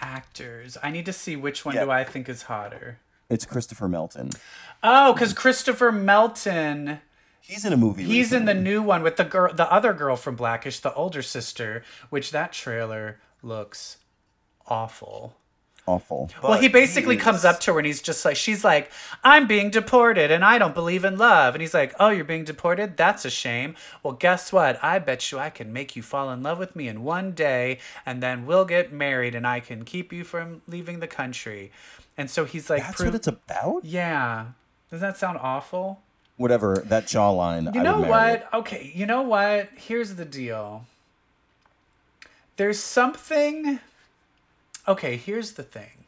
actors. 0.00 0.76
I 0.82 0.90
need 0.90 1.06
to 1.06 1.12
see 1.12 1.36
which 1.36 1.64
one 1.64 1.74
Yeah. 1.74 1.84
do 1.84 1.90
I 1.90 2.04
think 2.04 2.28
is 2.28 2.42
hotter. 2.42 2.98
It's 3.30 3.46
Christopher 3.46 3.88
Melton. 3.88 4.30
Oh, 4.82 5.12
because 5.14 5.32
Christopher 5.32 5.92
Melton. 5.92 7.00
He's 7.40 7.64
in 7.64 7.72
a 7.72 7.76
movie. 7.76 8.02
He's 8.04 8.32
in 8.32 8.44
the 8.44 8.54
new 8.54 8.82
one 8.82 9.02
with 9.02 9.16
the 9.16 9.24
girl, 9.24 9.54
the 9.54 9.72
other 9.72 9.92
girl 9.92 10.16
from 10.16 10.36
Blackish, 10.36 10.80
the 10.80 10.92
older 10.94 11.22
sister, 11.22 11.82
which 12.10 12.32
that 12.32 12.52
trailer 12.52 13.20
looks 13.42 13.98
awful. 14.66 15.36
awful. 15.86 16.30
well, 16.42 16.60
he 16.60 16.68
basically 16.68 17.16
is- 17.16 17.22
comes 17.22 17.44
up 17.44 17.58
to 17.60 17.72
her 17.72 17.78
and 17.78 17.86
he's 17.86 18.02
just 18.02 18.24
like, 18.24 18.36
she's 18.36 18.62
like, 18.64 18.90
I'm 19.24 19.46
being 19.46 19.70
deported 19.70 20.30
and 20.30 20.44
I 20.44 20.58
don't 20.58 20.74
believe 20.74 21.04
in 21.04 21.16
love. 21.18 21.54
And 21.54 21.62
he's 21.62 21.74
like, 21.74 21.94
Oh, 21.98 22.10
you're 22.10 22.24
being 22.24 22.44
deported? 22.44 22.96
That's 22.96 23.24
a 23.24 23.30
shame. 23.30 23.74
Well, 24.02 24.12
guess 24.14 24.52
what? 24.52 24.78
I 24.82 24.98
bet 25.00 25.32
you 25.32 25.38
I 25.38 25.50
can 25.50 25.72
make 25.72 25.96
you 25.96 26.02
fall 26.02 26.30
in 26.30 26.42
love 26.42 26.58
with 26.58 26.76
me 26.76 26.86
in 26.88 27.02
one 27.02 27.32
day 27.32 27.78
and 28.06 28.22
then 28.22 28.46
we'll 28.46 28.64
get 28.66 28.92
married 28.92 29.34
and 29.34 29.46
I 29.46 29.60
can 29.60 29.84
keep 29.84 30.12
you 30.12 30.22
from 30.24 30.62
leaving 30.68 31.00
the 31.00 31.08
country. 31.08 31.72
And 32.16 32.30
so 32.30 32.44
he's 32.44 32.68
like, 32.68 32.82
That's 32.82 32.96
"Prove- 32.96 33.08
what 33.08 33.14
it's 33.16 33.26
about. 33.26 33.84
Yeah. 33.84 34.46
Does 34.90 35.00
that 35.00 35.16
sound 35.16 35.38
awful? 35.40 36.02
Whatever 36.36 36.82
that 36.86 37.04
jawline. 37.06 37.74
You 37.74 37.80
I 37.80 37.84
know 37.84 38.00
what? 38.00 38.48
Okay, 38.52 38.90
you 38.94 39.06
know 39.06 39.22
what? 39.22 39.68
Here's 39.76 40.14
the 40.14 40.24
deal. 40.24 40.86
There's 42.56 42.78
something. 42.80 43.78
Okay, 44.88 45.16
here's 45.16 45.52
the 45.52 45.62
thing. 45.62 46.04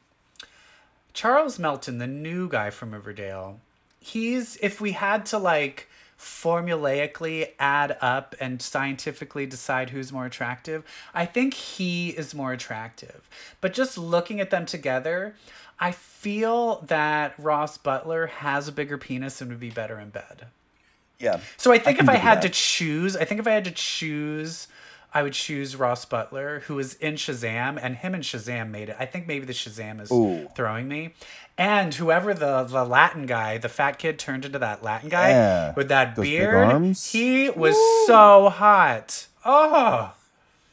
Charles 1.13 1.59
Melton, 1.59 1.99
the 1.99 2.07
new 2.07 2.49
guy 2.49 2.71
from 2.71 2.93
Riverdale, 2.93 3.61
he's 4.01 4.57
if 4.63 4.81
we 4.81 4.93
had 4.93 5.27
to 5.27 5.39
like 5.39 5.89
formulaically 6.19 7.49
add 7.59 7.97
up 8.01 8.35
and 8.41 8.63
scientifically 8.63 9.45
decide 9.45 9.91
who's 9.91 10.13
more 10.13 10.25
attractive, 10.25 10.85
I 11.13 11.27
think 11.27 11.55
he 11.55 12.11
is 12.11 12.35
more 12.35 12.53
attractive. 12.53 13.29
But 13.61 13.75
just 13.75 13.99
looking 13.99 14.41
at 14.41 14.51
them 14.51 14.65
together, 14.65 15.35
I 15.81 15.93
feel 15.93 16.81
that 16.87 17.35
Ross 17.39 17.77
Butler 17.79 18.27
has 18.29 18.69
a 18.69 18.73
bigger 18.73 18.99
penis 18.99 19.41
and 19.41 19.51
would 19.51 19.61
be 19.61 19.71
better 19.71 19.99
in 19.99 20.11
bed. 20.11 20.47
Yeah. 21.19 21.41
So 21.57 21.73
I 21.73 21.79
think 21.79 21.99
can 21.99 22.07
if 22.07 22.11
I 22.15 22.17
had 22.17 22.39
that. 22.39 22.43
to 22.43 22.49
choose, 22.51 23.17
I 23.17 23.25
think 23.25 23.41
if 23.41 23.47
I 23.47 23.51
had 23.53 23.65
to 23.65 23.71
choose, 23.71 24.69
I 25.15 25.23
would 25.23 25.33
choose 25.35 25.77
Ross 25.77 26.05
Butler, 26.05 26.61
who 26.67 26.77
was 26.77 26.95
in 26.95 27.15
Shazam, 27.15 27.79
and 27.81 27.97
him 27.97 28.15
and 28.15 28.25
Shazam 28.25 28.71
made 28.71 28.89
it. 28.89 28.97
I 28.99 29.07
think 29.07 29.27
maybe 29.27 29.45
the 29.45 29.53
Shazam 29.53 30.01
is 30.01 30.11
Ooh. 30.11 30.49
throwing 30.57 30.89
me. 30.89 31.15
And 31.59 31.93
whoever 31.95 32.33
the, 32.33 32.65
the 32.65 32.85
Latin 32.85 33.27
guy, 33.27 33.59
the 33.59 33.69
fat 33.69 33.99
kid 33.99 34.19
turned 34.19 34.45
into 34.47 34.59
that 34.59 34.83
Latin 34.83 35.11
guy 35.11 35.29
Yeah. 35.31 35.75
with 35.75 35.89
that 35.89 36.17
Those 36.17 36.25
beard, 36.25 36.97
he 36.97 37.51
was 37.51 37.77
so 38.07 38.49
hot. 38.49 39.27
Oh, 39.45 40.15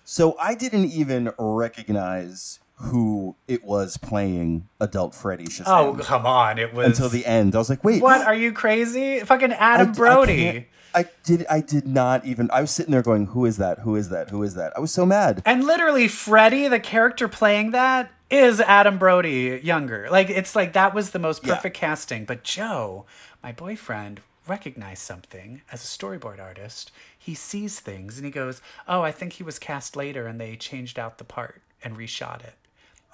So 0.06 0.38
I 0.39 0.56
didn't 0.56 0.86
even 0.91 1.32
recognize 1.38 2.60
who 2.81 3.36
it 3.48 3.63
was 3.63 3.98
playing 3.98 4.67
adult 4.79 5.13
Freddy 5.13 5.45
Shazam 5.45 5.65
oh, 5.67 5.98
come 6.01 6.25
on! 6.25 6.57
It 6.57 6.74
was 6.74 6.88
until 6.88 7.09
the 7.09 7.25
end. 7.25 7.55
I 7.55 7.57
was 7.57 7.69
like, 7.69 7.83
wait, 7.83 8.01
What 8.01 8.21
are 8.25 8.33
you 8.36 8.51
crazy? 8.53 9.19
Fucking 9.19 9.51
Adam 9.53 9.89
I 9.89 9.91
Brody. 9.91 10.38
can't- 10.51 10.65
I, 10.95 11.05
did. 11.24 11.45
I 11.48 11.62
did 11.62 11.88
not 11.88 12.25
even. 12.25 12.50
I 12.51 12.62
was 12.62 12.71
sitting 12.71 12.91
there 12.91 13.03
going, 13.03 13.27
"Who 13.27 13.45
is 13.45 13.57
that? 13.57 13.79
Who 13.79 13.95
is 13.95 14.09
that? 14.09 14.31
Who 14.31 14.41
is 14.41 14.55
that?" 14.55 14.74
I 14.75 14.79
was 14.79 14.91
so 14.91 15.05
mad. 15.05 15.43
And 15.45 15.63
literally, 15.63 16.07
Freddy, 16.07 16.67
the 16.67 16.79
character 16.79 17.27
playing 17.27 17.71
that, 17.71 18.09
is 18.31 18.59
Adam 18.59 18.98
Brody 18.98 19.59
younger. 19.63 20.07
Like, 20.09 20.31
it's 20.31 20.55
like 20.55 20.74
that 20.74 20.95
was 20.95 21.12
the 21.12 21.19
most 21.19 21.45
Yeah. 21.45 21.53
perfect 21.55 21.77
casting. 21.77 22.25
But 22.25 22.43
Joe, 22.43 23.05
my 23.43 23.51
boyfriend, 23.51 24.21
recognized 24.48 25.03
something 25.03 25.62
as 25.71 25.83
a 25.83 25.88
storyboard 25.88 26.39
artist. 26.39 26.91
He 27.15 27.36
sees 27.36 27.79
things 27.79 28.17
and 28.17 28.25
he 28.25 28.31
goes, 28.31 28.59
Oh, 28.88 29.03
I 29.03 29.12
think 29.12 29.33
he 29.33 29.43
was 29.43 29.59
cast 29.59 29.95
later 29.95 30.25
and 30.25 30.41
they 30.41 30.55
changed 30.55 30.98
out 30.98 31.19
the 31.19 31.24
part 31.24 31.62
and 31.83 31.95
reshot 31.98 32.43
it. 32.43 32.55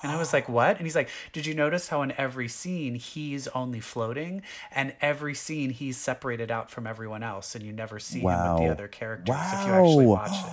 And 0.06 0.16
I 0.16 0.18
was 0.18 0.34
like, 0.34 0.48
What? 0.48 0.78
And 0.78 0.86
he's 0.86 0.96
like, 0.96 1.10
Did 1.34 1.46
you 1.46 1.54
notice 1.54 1.90
how 1.90 2.02
in 2.02 2.14
every 2.18 2.48
scene 2.48 2.96
he's 2.96 3.48
only 3.50 3.80
floating 3.80 4.42
and 4.72 4.94
every 5.02 5.34
scene 5.36 5.72
he's 5.72 5.98
separated 5.98 6.52
out 6.52 6.72
from 6.72 6.88
everyone 6.88 7.24
else 7.24 7.56
and 7.56 7.64
you 7.64 7.74
never 7.74 8.00
see 8.00 8.20
him 8.20 8.26
with 8.26 8.62
the 8.62 8.68
other 8.68 8.88
characters 8.88 9.36
if 9.36 9.68
you 9.68 9.74
actually 9.74 10.06
watch 10.06 10.32
it? 10.32 10.52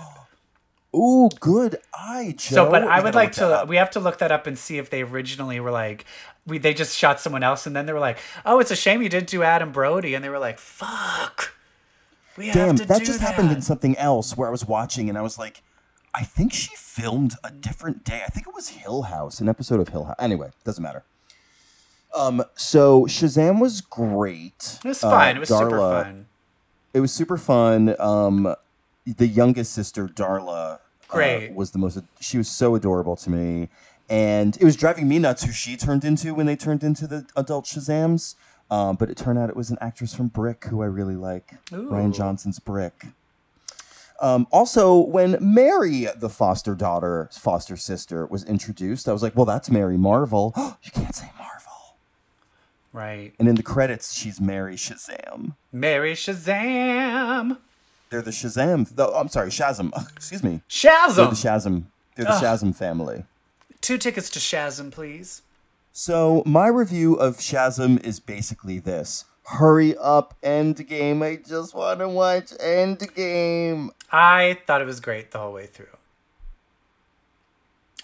Ooh, 0.94 1.30
good 1.40 1.78
eye, 1.94 2.34
Joe. 2.36 2.54
So, 2.54 2.70
but 2.70 2.82
I 2.84 3.00
would 3.00 3.14
like 3.14 3.32
to. 3.32 3.64
We 3.66 3.76
have 3.76 3.90
to 3.92 4.00
look 4.00 4.18
that 4.18 4.30
up 4.30 4.46
and 4.46 4.58
see 4.58 4.76
if 4.76 4.90
they 4.90 5.02
originally 5.02 5.58
were 5.58 5.70
like, 5.70 6.04
we 6.46 6.58
they 6.58 6.74
just 6.74 6.96
shot 6.96 7.20
someone 7.20 7.42
else, 7.42 7.66
and 7.66 7.74
then 7.74 7.86
they 7.86 7.92
were 7.92 8.00
like, 8.00 8.18
"Oh, 8.44 8.58
it's 8.58 8.70
a 8.70 8.76
shame 8.76 9.02
you 9.02 9.08
didn't 9.08 9.28
do 9.28 9.42
Adam 9.42 9.72
Brody," 9.72 10.14
and 10.14 10.24
they 10.24 10.28
were 10.28 10.38
like, 10.38 10.58
"Fuck, 10.58 11.54
we 12.36 12.50
Damn, 12.50 12.68
have 12.68 12.76
to 12.76 12.84
that 12.86 13.02
just 13.04 13.20
that." 13.20 13.26
happened 13.26 13.52
in 13.52 13.62
something 13.62 13.96
else 13.96 14.36
where 14.36 14.48
I 14.48 14.50
was 14.50 14.66
watching 14.66 15.08
and 15.08 15.16
I 15.16 15.22
was 15.22 15.38
like, 15.38 15.62
I 16.14 16.24
think 16.24 16.52
she 16.52 16.74
filmed 16.76 17.34
a 17.42 17.50
different 17.50 18.04
day. 18.04 18.22
I 18.24 18.28
think 18.28 18.46
it 18.46 18.54
was 18.54 18.68
Hill 18.68 19.02
House, 19.02 19.40
an 19.40 19.48
episode 19.48 19.80
of 19.80 19.88
Hill 19.88 20.04
House. 20.04 20.16
Anyway, 20.18 20.50
doesn't 20.64 20.82
matter. 20.82 21.04
Um, 22.16 22.44
so 22.54 23.02
Shazam 23.06 23.60
was 23.60 23.80
great. 23.80 24.78
it 24.84 24.88
was 24.88 25.02
Uh, 25.02 25.10
fun. 25.10 25.36
it 25.36 25.40
was 25.40 25.48
super 25.48 25.78
fun. 25.78 26.26
It 26.92 27.00
was 27.00 27.12
super 27.12 27.38
fun. 27.38 27.96
Um, 27.98 28.54
the 29.06 29.26
youngest 29.26 29.72
sister, 29.72 30.06
Darla, 30.06 30.74
uh, 30.74 30.78
Great. 31.08 31.54
was 31.54 31.70
the 31.70 31.78
most. 31.78 31.98
She 32.20 32.36
was 32.36 32.48
so 32.48 32.74
adorable 32.74 33.16
to 33.16 33.30
me, 33.30 33.68
and 34.10 34.56
it 34.56 34.64
was 34.64 34.76
driving 34.76 35.08
me 35.08 35.18
nuts 35.18 35.44
who 35.44 35.52
she 35.52 35.76
turned 35.76 36.04
into 36.04 36.34
when 36.34 36.44
they 36.46 36.56
turned 36.56 36.84
into 36.84 37.06
the 37.06 37.26
adult 37.36 37.64
Shazams. 37.64 38.34
Um, 38.70 38.96
but 38.96 39.10
it 39.10 39.16
turned 39.18 39.38
out 39.38 39.50
it 39.50 39.56
was 39.56 39.70
an 39.70 39.76
actress 39.82 40.14
from 40.14 40.28
Brick 40.28 40.64
who 40.66 40.82
I 40.82 40.86
really 40.86 41.16
like, 41.16 41.54
Rian 41.70 42.14
Johnson's 42.14 42.58
Brick. 42.58 43.06
Um, 44.22 44.46
also, 44.52 44.98
when 44.98 45.36
Mary, 45.40 46.06
the 46.16 46.28
foster 46.30 46.76
daughter, 46.76 47.28
foster 47.32 47.76
sister, 47.76 48.24
was 48.26 48.44
introduced, 48.44 49.08
I 49.08 49.12
was 49.12 49.22
like, 49.22 49.36
"Well, 49.36 49.44
that's 49.44 49.68
Mary 49.68 49.96
Marvel." 49.98 50.54
you 50.82 50.90
can't 50.92 51.14
say 51.14 51.28
Marvel. 51.36 51.52
Right, 52.94 53.32
And 53.38 53.48
in 53.48 53.54
the 53.54 53.62
credits, 53.62 54.12
she's 54.12 54.38
Mary 54.38 54.74
Shazam. 54.74 55.56
Mary 55.72 56.12
Shazam, 56.12 57.56
They're 58.10 58.20
the 58.20 58.30
Shazam. 58.30 58.94
The, 58.94 59.08
I'm 59.08 59.28
sorry, 59.28 59.48
Shazam. 59.48 59.90
Excuse 60.16 60.42
me. 60.44 60.60
Shazam. 60.68 61.16
They're 61.16 61.24
the 61.26 61.30
Shazam. 61.30 61.42
Shazam. 61.42 61.84
They're 62.16 62.24
the 62.26 62.32
Shazam 62.32 62.76
family. 62.76 63.24
Two 63.80 63.96
tickets 63.96 64.28
to 64.30 64.38
Shazam, 64.38 64.92
please. 64.92 65.40
So 65.94 66.42
my 66.44 66.66
review 66.68 67.14
of 67.14 67.38
Shazam 67.38 68.04
is 68.04 68.20
basically 68.20 68.78
this: 68.78 69.24
Hurry 69.44 69.96
up, 69.96 70.34
Endgame! 70.42 71.22
I 71.24 71.36
just 71.36 71.74
want 71.74 71.98
to 71.98 72.08
watch 72.08 72.50
Endgame. 72.60 73.90
I 74.10 74.58
thought 74.66 74.80
it 74.80 74.86
was 74.86 75.00
great 75.00 75.30
the 75.32 75.38
whole 75.38 75.52
way 75.52 75.66
through. 75.66 75.86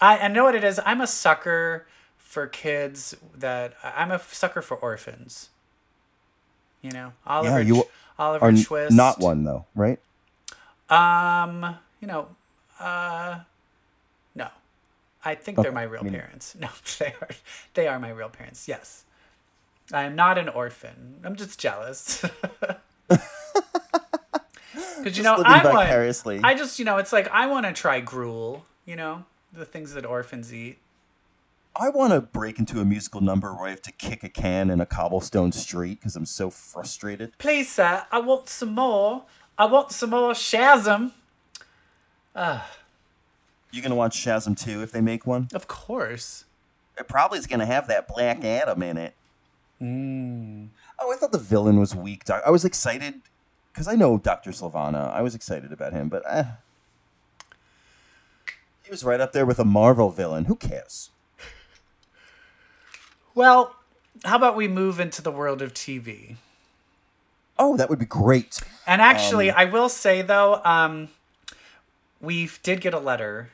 I, 0.01 0.17
I 0.19 0.27
know 0.27 0.43
what 0.43 0.55
it 0.55 0.63
is. 0.63 0.79
I'm 0.85 1.01
a 1.01 1.07
sucker 1.07 1.87
for 2.17 2.47
kids 2.47 3.15
that 3.37 3.73
I'm 3.83 4.11
a 4.11 4.19
sucker 4.19 4.61
for 4.61 4.77
orphans. 4.77 5.49
You 6.81 6.91
know, 6.91 7.13
Oliver. 7.25 7.61
you 7.61 7.83
Tw- 7.83 7.87
Oliver 8.19 8.45
Are 8.45 8.51
Twist. 8.53 8.95
not 8.95 9.19
one 9.19 9.43
though, 9.43 9.65
right? 9.75 9.99
Um, 10.89 11.75
you 12.01 12.07
know, 12.07 12.27
uh, 12.79 13.39
no. 14.35 14.47
I 15.23 15.35
think 15.35 15.57
they're 15.61 15.71
my 15.71 15.83
real 15.83 16.01
I 16.01 16.03
mean- 16.03 16.13
parents. 16.13 16.55
No, 16.59 16.69
they 16.99 17.13
are. 17.21 17.29
They 17.73 17.87
are 17.87 17.99
my 17.99 18.09
real 18.09 18.29
parents. 18.29 18.67
Yes. 18.67 19.03
I 19.91 20.03
am 20.03 20.15
not 20.15 20.37
an 20.37 20.49
orphan. 20.49 21.19
I'm 21.23 21.35
just 21.35 21.59
jealous. 21.59 22.23
Because 24.99 25.17
you 25.17 25.23
know, 25.23 25.41
I 25.45 25.63
want. 25.63 26.45
I 26.45 26.53
just, 26.55 26.77
you 26.77 26.85
know, 26.85 26.97
it's 26.97 27.13
like 27.13 27.29
I 27.29 27.47
want 27.47 27.65
to 27.65 27.73
try 27.73 27.99
gruel. 27.99 28.65
You 28.85 28.95
know, 28.95 29.25
the 29.53 29.65
things 29.65 29.93
that 29.93 30.05
orphans 30.05 30.53
eat. 30.53 30.77
I 31.75 31.89
want 31.89 32.11
to 32.11 32.21
break 32.21 32.59
into 32.59 32.81
a 32.81 32.85
musical 32.85 33.21
number 33.21 33.53
where 33.53 33.67
I 33.67 33.69
have 33.69 33.81
to 33.83 33.91
kick 33.91 34.23
a 34.23 34.29
can 34.29 34.69
in 34.69 34.81
a 34.81 34.85
cobblestone 34.85 35.51
street 35.51 35.99
because 35.99 36.15
I'm 36.15 36.25
so 36.25 36.49
frustrated. 36.49 37.37
Please, 37.37 37.71
sir, 37.71 38.03
I 38.11 38.19
want 38.19 38.49
some 38.49 38.75
more. 38.75 39.23
I 39.57 39.65
want 39.65 39.91
some 39.91 40.09
more 40.09 40.33
Shazam. 40.33 41.11
Ugh. 42.35 42.61
You 43.71 43.81
gonna 43.81 43.95
watch 43.95 44.17
Shazam 44.17 44.59
2 44.59 44.81
if 44.81 44.91
they 44.91 45.01
make 45.01 45.25
one? 45.25 45.47
Of 45.53 45.67
course. 45.67 46.45
It 46.97 47.07
probably 47.07 47.39
is 47.39 47.47
gonna 47.47 47.65
have 47.65 47.87
that 47.87 48.07
Black 48.07 48.43
Adam 48.43 48.81
in 48.83 48.97
it. 48.97 49.13
Mm. 49.81 50.69
Oh, 50.99 51.13
I 51.13 51.15
thought 51.15 51.31
the 51.31 51.37
villain 51.37 51.79
was 51.79 51.95
weak. 51.95 52.25
Doc- 52.25 52.43
I 52.45 52.49
was 52.49 52.65
excited 52.65 53.21
because 53.71 53.87
I 53.87 53.95
know 53.95 54.17
Doctor 54.17 54.51
Sivana. 54.51 55.11
I 55.13 55.21
was 55.21 55.35
excited 55.35 55.71
about 55.71 55.93
him, 55.93 56.09
but 56.09 56.23
eh. 56.27 56.43
he 58.83 58.91
was 58.91 59.03
right 59.03 59.21
up 59.21 59.31
there 59.31 59.45
with 59.45 59.59
a 59.59 59.65
Marvel 59.65 60.09
villain. 60.09 60.45
Who 60.45 60.55
cares? 60.55 61.11
Well, 63.33 63.75
how 64.25 64.35
about 64.35 64.57
we 64.57 64.67
move 64.67 64.99
into 64.99 65.21
the 65.21 65.31
world 65.31 65.61
of 65.61 65.73
TV? 65.73 66.35
Oh, 67.57 67.77
that 67.77 67.89
would 67.89 67.99
be 67.99 68.05
great. 68.05 68.59
And 68.85 69.01
actually, 69.01 69.49
I 69.51 69.65
will 69.65 69.87
say 69.87 70.21
though, 70.21 70.61
um, 70.65 71.09
we 72.19 72.49
did 72.63 72.81
get 72.81 72.93
a 72.93 72.99
letter, 72.99 73.51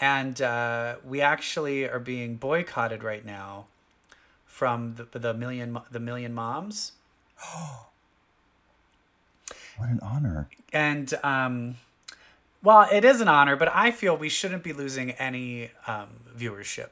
and 0.00 0.40
uh, 0.40 0.96
we 1.04 1.20
actually 1.20 1.86
are 1.86 1.98
being 1.98 2.36
boycotted 2.36 3.02
right 3.02 3.26
now 3.26 3.66
from 4.58 4.94
the, 5.12 5.18
the 5.18 5.34
million 5.34 5.78
the 5.90 6.00
million 6.00 6.34
moms, 6.34 6.92
What 9.76 9.88
an 9.90 10.00
honor. 10.02 10.48
and 10.72 11.12
um, 11.22 11.76
well, 12.62 12.88
it 12.92 13.04
is 13.04 13.20
an 13.20 13.28
honor, 13.28 13.56
but 13.56 13.68
I 13.72 13.90
feel 13.90 14.16
we 14.16 14.28
shouldn't 14.28 14.62
be 14.64 14.72
losing 14.72 15.12
any 15.12 15.70
um, 15.86 16.08
viewership. 16.36 16.90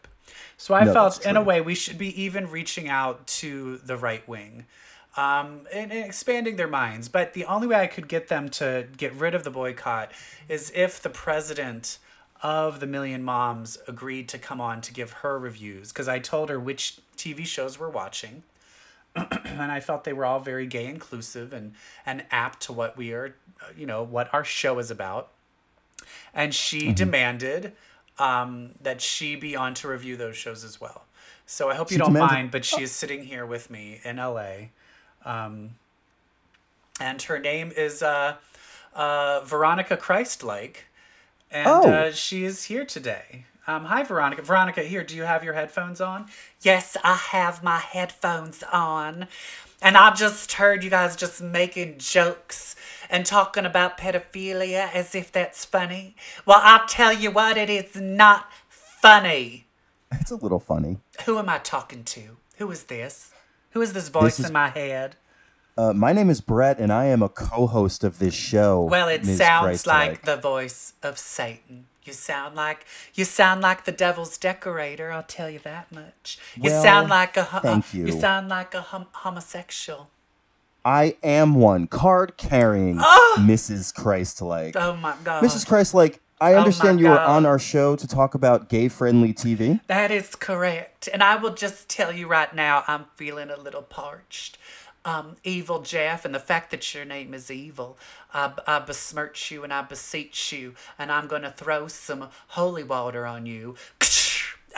So 0.56 0.74
I 0.74 0.84
No, 0.84 0.92
felt, 0.92 1.24
in 1.24 1.36
a 1.36 1.42
way, 1.42 1.60
we 1.60 1.74
should 1.74 1.98
be 1.98 2.20
even 2.22 2.50
reaching 2.50 2.88
out 2.88 3.26
to 3.40 3.78
the 3.78 3.96
right 3.96 4.26
wing. 4.28 4.66
um, 5.16 5.66
and, 5.72 5.90
and 5.92 6.04
expanding 6.04 6.56
their 6.56 6.68
minds. 6.68 7.08
But 7.08 7.32
the 7.34 7.44
only 7.46 7.66
way 7.66 7.76
I 7.80 7.86
could 7.88 8.08
get 8.08 8.28
them 8.28 8.48
to 8.50 8.86
get 8.96 9.14
rid 9.14 9.34
of 9.34 9.44
the 9.44 9.50
boycott 9.50 10.12
is 10.48 10.70
if 10.74 11.00
the 11.02 11.08
president 11.10 11.98
of 12.42 12.80
the 12.80 12.86
Million 12.86 13.22
Moms 13.22 13.78
agreed 13.88 14.28
to 14.30 14.38
come 14.38 14.60
on 14.60 14.80
to 14.82 14.92
give 14.92 15.12
her 15.12 15.38
reviews 15.38 15.92
because 15.92 16.08
I 16.08 16.18
told 16.18 16.50
her 16.50 16.60
which 16.60 16.98
TV 17.16 17.46
shows 17.46 17.78
we're 17.78 17.88
watching. 17.88 18.42
and 19.16 19.72
I 19.72 19.80
felt 19.80 20.04
they 20.04 20.12
were 20.12 20.26
all 20.26 20.40
very 20.40 20.66
gay 20.66 20.86
inclusive 20.86 21.52
and, 21.52 21.72
and 22.04 22.24
apt 22.30 22.60
to 22.64 22.72
what 22.72 22.96
we 22.98 23.12
are, 23.12 23.34
you 23.76 23.86
know, 23.86 24.02
what 24.02 24.32
our 24.34 24.44
show 24.44 24.78
is 24.78 24.90
about. 24.90 25.28
And 26.34 26.54
she 26.54 26.92
demanded 26.92 27.72
um, 28.18 28.72
that 28.82 29.00
she 29.00 29.36
be 29.36 29.56
on 29.56 29.74
to 29.74 29.88
review 29.88 30.16
those 30.16 30.36
shows 30.36 30.64
as 30.64 30.80
well. 30.80 31.04
So 31.46 31.70
I 31.70 31.74
hope 31.74 31.90
you 31.90 31.98
don't 31.98 32.12
demanded- 32.12 32.34
mind, 32.34 32.50
but 32.50 32.64
she 32.64 32.82
is 32.82 32.92
sitting 32.92 33.24
here 33.24 33.46
with 33.46 33.70
me 33.70 34.00
in 34.04 34.16
LA. 34.16 34.68
Um, 35.24 35.70
and 37.00 37.20
her 37.22 37.38
name 37.38 37.72
is 37.76 38.02
uh, 38.02 38.36
uh, 38.94 39.40
Veronica 39.44 39.96
Christlike. 39.96 40.76
And 41.50 41.66
Oh. 41.68 41.88
uh, 41.90 42.12
she 42.12 42.44
is 42.44 42.64
here 42.64 42.84
today. 42.84 43.44
Um, 43.66 43.86
hi, 43.86 44.02
Veronica. 44.04 44.42
Veronica, 44.42 44.82
here, 44.82 45.02
do 45.02 45.16
you 45.16 45.24
have 45.24 45.42
your 45.42 45.54
headphones 45.54 46.00
on? 46.00 46.26
Yes, 46.60 46.96
I 47.02 47.14
have 47.14 47.62
my 47.62 47.78
headphones 47.78 48.62
on. 48.72 49.26
And 49.82 49.96
I 49.96 50.12
just 50.14 50.52
heard 50.52 50.82
you 50.84 50.90
guys 50.90 51.16
just 51.16 51.42
making 51.42 51.98
jokes 51.98 52.76
and 53.10 53.26
talking 53.26 53.66
about 53.66 53.98
pedophilia 53.98 54.92
as 54.94 55.14
if 55.14 55.30
that's 55.32 55.64
funny. 55.64 56.16
Well, 56.46 56.60
I'll 56.62 56.86
tell 56.86 57.12
you 57.12 57.30
what, 57.30 57.56
it 57.56 57.68
is 57.68 57.96
not 57.96 58.50
funny. 58.68 59.66
It's 60.12 60.30
a 60.30 60.36
little 60.36 60.60
funny. 60.60 60.98
Who 61.24 61.38
am 61.38 61.48
I 61.48 61.58
talking 61.58 62.04
to? 62.04 62.36
Who 62.58 62.70
is 62.70 62.84
this? 62.84 63.32
Who 63.70 63.82
is 63.82 63.92
this 63.92 64.08
voice 64.08 64.38
is- 64.40 64.46
in 64.46 64.52
my 64.52 64.68
head? 64.68 65.16
Uh, 65.78 65.92
my 65.92 66.12
name 66.12 66.30
is 66.30 66.40
Brett, 66.40 66.78
and 66.78 66.90
I 66.92 67.04
am 67.06 67.22
a 67.22 67.28
co-host 67.28 68.02
of 68.02 68.18
this 68.18 68.34
show. 68.34 68.82
Well, 68.82 69.08
it 69.08 69.24
Ms. 69.24 69.36
sounds 69.38 69.82
Christlike. 69.82 69.86
like 69.86 70.22
the 70.22 70.36
voice 70.36 70.94
of 71.02 71.18
Satan. 71.18 71.86
You 72.04 72.12
sound 72.14 72.54
like 72.54 72.86
you 73.14 73.24
sound 73.24 73.60
like 73.60 73.84
the 73.84 73.92
devil's 73.92 74.38
decorator. 74.38 75.10
I'll 75.12 75.24
tell 75.24 75.50
you 75.50 75.58
that 75.64 75.90
much. 75.92 76.38
You 76.54 76.70
Well, 76.70 76.82
sound 76.82 77.08
like 77.10 77.36
a 77.36 77.44
thank 77.44 77.92
you. 77.92 78.06
you. 78.06 78.18
sound 78.20 78.48
like 78.48 78.74
a 78.74 78.80
hom- 78.80 79.08
homosexual. 79.12 80.08
I 80.84 81.16
am 81.24 81.56
one 81.56 81.88
card-carrying 81.88 82.98
Mrs. 83.38 83.92
Christlike. 83.92 84.76
Oh 84.76 84.94
my 84.96 85.16
god. 85.24 85.42
Mrs. 85.42 85.66
Christlike, 85.66 86.20
I 86.40 86.52
my 86.52 86.58
understand 86.58 87.00
you 87.00 87.08
are 87.08 87.18
on 87.18 87.44
our 87.44 87.58
show 87.58 87.96
to 87.96 88.06
talk 88.06 88.34
about 88.36 88.68
gay-friendly 88.68 89.34
TV. 89.34 89.80
That 89.88 90.12
is 90.12 90.36
correct. 90.36 91.08
And 91.12 91.24
I 91.24 91.34
will 91.34 91.54
just 91.54 91.88
tell 91.88 92.12
you 92.12 92.28
right 92.28 92.54
now, 92.54 92.84
I'm 92.86 93.06
feeling 93.16 93.50
a 93.50 93.56
little 93.58 93.82
parched. 93.82 94.58
Um, 95.06 95.36
evil 95.44 95.82
Jeff, 95.82 96.24
and 96.24 96.34
the 96.34 96.40
fact 96.40 96.72
that 96.72 96.92
your 96.92 97.04
name 97.04 97.32
is 97.32 97.48
evil, 97.48 97.96
I, 98.34 98.52
I 98.66 98.80
besmirch 98.80 99.52
you 99.52 99.62
and 99.62 99.72
I 99.72 99.82
beseech 99.82 100.52
you, 100.52 100.74
and 100.98 101.12
I'm 101.12 101.28
going 101.28 101.42
to 101.42 101.52
throw 101.52 101.86
some 101.86 102.28
holy 102.48 102.82
water 102.82 103.24
on 103.24 103.46
you. 103.46 103.76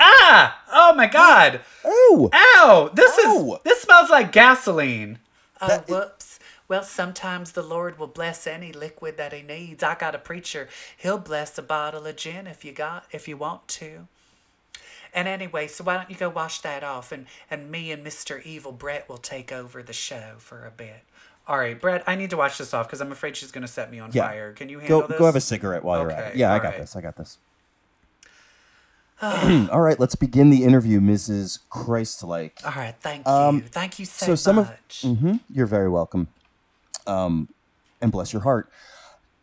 Ah! 0.01 0.63
Oh 0.71 0.95
my 0.95 1.09
God! 1.09 1.61
Oh, 1.85 2.31
Ow! 2.33 2.91
This 2.95 3.19
Ow. 3.27 3.55
is 3.55 3.59
this 3.65 3.83
smells 3.83 4.11
like 4.11 4.31
gasoline. 4.31 5.19
Oh, 5.61 5.67
That- 5.67 5.89
whoops. 5.89 6.39
Well, 6.69 6.85
sometimes 6.85 7.51
the 7.53 7.63
Lord 7.65 7.99
will 7.99 8.07
bless 8.07 8.47
any 8.47 8.73
liquid 8.73 9.17
that 9.17 9.33
He 9.33 9.43
needs. 9.43 9.83
I 9.83 9.97
got 9.97 10.15
a 10.15 10.19
preacher; 10.19 10.69
He'll 10.99 11.19
bless 11.19 11.59
a 11.59 11.63
bottle 11.63 12.07
of 12.07 12.15
gin 12.15 12.47
if 12.47 12.65
you 12.65 12.71
got 12.73 13.07
if 13.11 13.27
you 13.27 13.37
want 13.37 13.67
to. 13.69 14.07
And 15.15 15.29
anyway, 15.29 15.69
so 15.69 15.85
why 15.85 15.97
don't 15.97 16.11
you 16.11 16.17
go 16.17 16.29
wash 16.29 16.61
that 16.61 16.85
off, 16.85 17.13
and 17.13 17.27
and 17.51 17.71
me 17.71 17.91
and 17.93 18.05
Mister 18.05 18.41
Evil 18.41 18.73
Brett 18.73 19.09
will 19.09 19.19
take 19.19 19.53
over 19.53 19.83
the 19.83 19.93
show 19.93 20.35
for 20.39 20.65
a 20.67 20.71
bit. 20.71 21.05
All 21.47 21.59
right, 21.59 21.81
Brett, 21.81 22.05
I 22.07 22.15
need 22.15 22.31
to 22.31 22.37
wash 22.37 22.59
this 22.59 22.75
off 22.75 22.87
because 22.87 23.01
I'm 23.01 23.13
afraid 23.13 23.37
she's 23.37 23.51
going 23.53 23.63
to 23.63 23.69
set 23.73 23.91
me 23.91 23.99
on 23.99 24.13
Yeah. 24.13 24.25
fire. 24.25 24.53
Can 24.53 24.69
you 24.69 24.79
handle 24.81 25.01
go 25.01 25.09
this? 25.09 25.19
go 25.19 25.27
have 25.27 25.37
a 25.37 25.41
cigarette 25.41 25.83
while 25.85 26.01
you're 26.01 26.11
at 26.11 26.33
it. 26.33 26.37
Yeah, 26.39 26.53
I 26.53 26.59
got 26.59 26.71
right. 26.71 26.81
this. 26.81 26.97
I 26.97 27.01
got 27.01 27.17
this. 27.17 27.39
all 29.23 29.81
right, 29.81 29.99
let's 29.99 30.15
begin 30.15 30.51
the 30.51 30.63
interview, 30.63 31.01
Mrs. 31.01 31.59
Christlike. 31.73 32.65
All 32.65 32.73
right, 32.77 32.95
thank 33.01 33.27
Um, 33.27 33.57
you, 33.57 33.63
thank 33.63 33.99
you 33.99 34.05
so, 34.05 34.27
so 34.27 34.37
some 34.37 34.57
much. 34.57 35.05
of 35.05 35.19
hmm 35.19 35.37
you're 35.51 35.67
very 35.67 35.89
welcome 35.89 36.29
um 37.07 37.49
and 38.01 38.13
bless 38.13 38.33
your 38.33 38.43
heart 38.43 38.71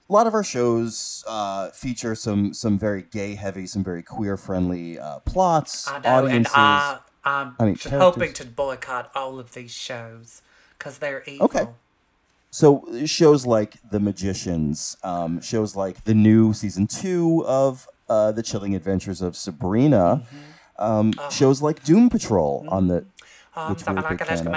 a 0.09 0.13
lot 0.13 0.27
of 0.27 0.33
our 0.33 0.43
shows 0.43 1.23
uh, 1.27 1.69
feature 1.71 2.15
some 2.15 2.53
some 2.53 2.77
very 2.77 3.01
gay 3.01 3.35
heavy 3.35 3.65
some 3.65 3.83
very 3.83 4.03
queer 4.03 4.37
friendly 4.37 4.99
uh, 4.99 5.19
plots 5.19 5.87
I 5.87 5.99
know, 5.99 6.09
audiences 6.09 6.53
and 6.53 6.63
I, 6.63 6.99
I'm 7.23 7.55
I 7.59 7.65
mean, 7.65 7.75
hoping 7.75 8.33
to 8.33 8.45
boycott 8.45 9.11
all 9.15 9.39
of 9.39 9.53
these 9.53 9.71
shows 9.73 10.41
because 10.77 10.99
they're 10.99 11.23
evil. 11.25 11.45
Okay. 11.45 11.67
so 12.51 12.85
shows 13.05 13.45
like 13.45 13.77
the 13.89 13.99
magicians 13.99 14.95
um, 15.03 15.41
shows 15.41 15.75
like 15.75 16.03
the 16.03 16.13
new 16.13 16.53
season 16.53 16.85
two 16.87 17.43
of 17.47 17.87
uh, 18.07 18.31
the 18.31 18.43
chilling 18.43 18.75
adventures 18.75 19.21
of 19.21 19.35
sabrina 19.35 20.21
Mm-hmm. 20.25 20.83
um, 20.83 21.11
Uh-huh. 21.17 21.29
shows 21.29 21.61
like 21.61 21.83
doom 21.83 22.09
patrol 22.09 22.65
on 22.69 22.87
the 22.87 23.05
Um, 23.57 23.71
which 23.73 23.85
we're 23.87 23.93
a 23.99 24.09
big 24.09 24.19
fan 24.27 24.47
of. 24.47 24.53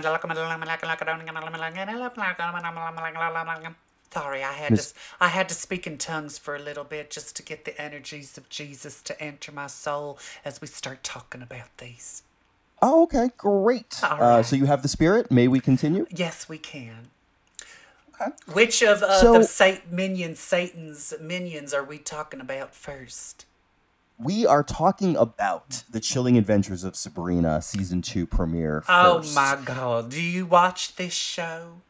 Sorry, 4.12 4.42
I 4.42 4.53
had 4.53 4.71
Miss- 4.73 4.92
to 4.92 4.99
I 5.21 5.29
had 5.29 5.49
to 5.51 5.55
speak 5.55 5.87
in 5.87 5.99
tongues 5.99 6.38
for 6.38 6.57
a 6.57 6.59
little 6.59 6.85
bit 6.85 7.11
just 7.11 7.37
to 7.37 7.42
get 7.42 7.64
the 7.64 7.81
energies 7.81 8.38
of 8.38 8.49
Jesus 8.49 9.03
to 9.03 9.21
enter 9.23 9.53
my 9.53 9.66
soul 9.66 10.18
as 10.44 10.61
we 10.61 10.66
start 10.66 11.03
talking 11.05 11.42
about 11.42 11.77
these. 11.79 12.23
oh 12.81 13.03
okay 13.05 13.31
great 13.37 13.99
uh, 14.05 14.42
so 14.42 14.55
you 14.57 14.66
have 14.66 14.83
the 14.83 14.88
spirit 14.88 15.31
may 15.31 15.47
we 15.49 15.61
continue 15.61 16.07
Yes, 16.11 16.49
we 16.49 16.59
can. 16.59 17.09
Okay. 18.21 18.31
Which 18.53 18.83
of 18.83 19.03
uh, 19.03 19.21
So- 19.21 19.33
the 19.38 19.44
Sat- 19.44 19.92
minions, 19.92 20.38
Satan's 20.40 21.12
minions, 21.21 21.73
are 21.75 21.85
we 21.85 21.99
talking 21.99 22.40
about 22.40 22.75
first? 22.75 23.44
We 24.21 24.44
are 24.47 24.64
talking 24.64 25.16
about 25.16 25.85
the 25.88 26.01
Chilling 26.01 26.37
Adventures 26.37 26.83
of 26.83 26.97
Sabrina 26.97 27.62
season 27.62 28.03
two 28.03 28.27
premiere. 28.27 28.83
Oh 28.88 29.23
my 29.35 29.57
God! 29.64 30.11
Do 30.11 30.21
you 30.21 30.44
watch 30.47 30.97
this 30.97 31.12
show? 31.12 31.83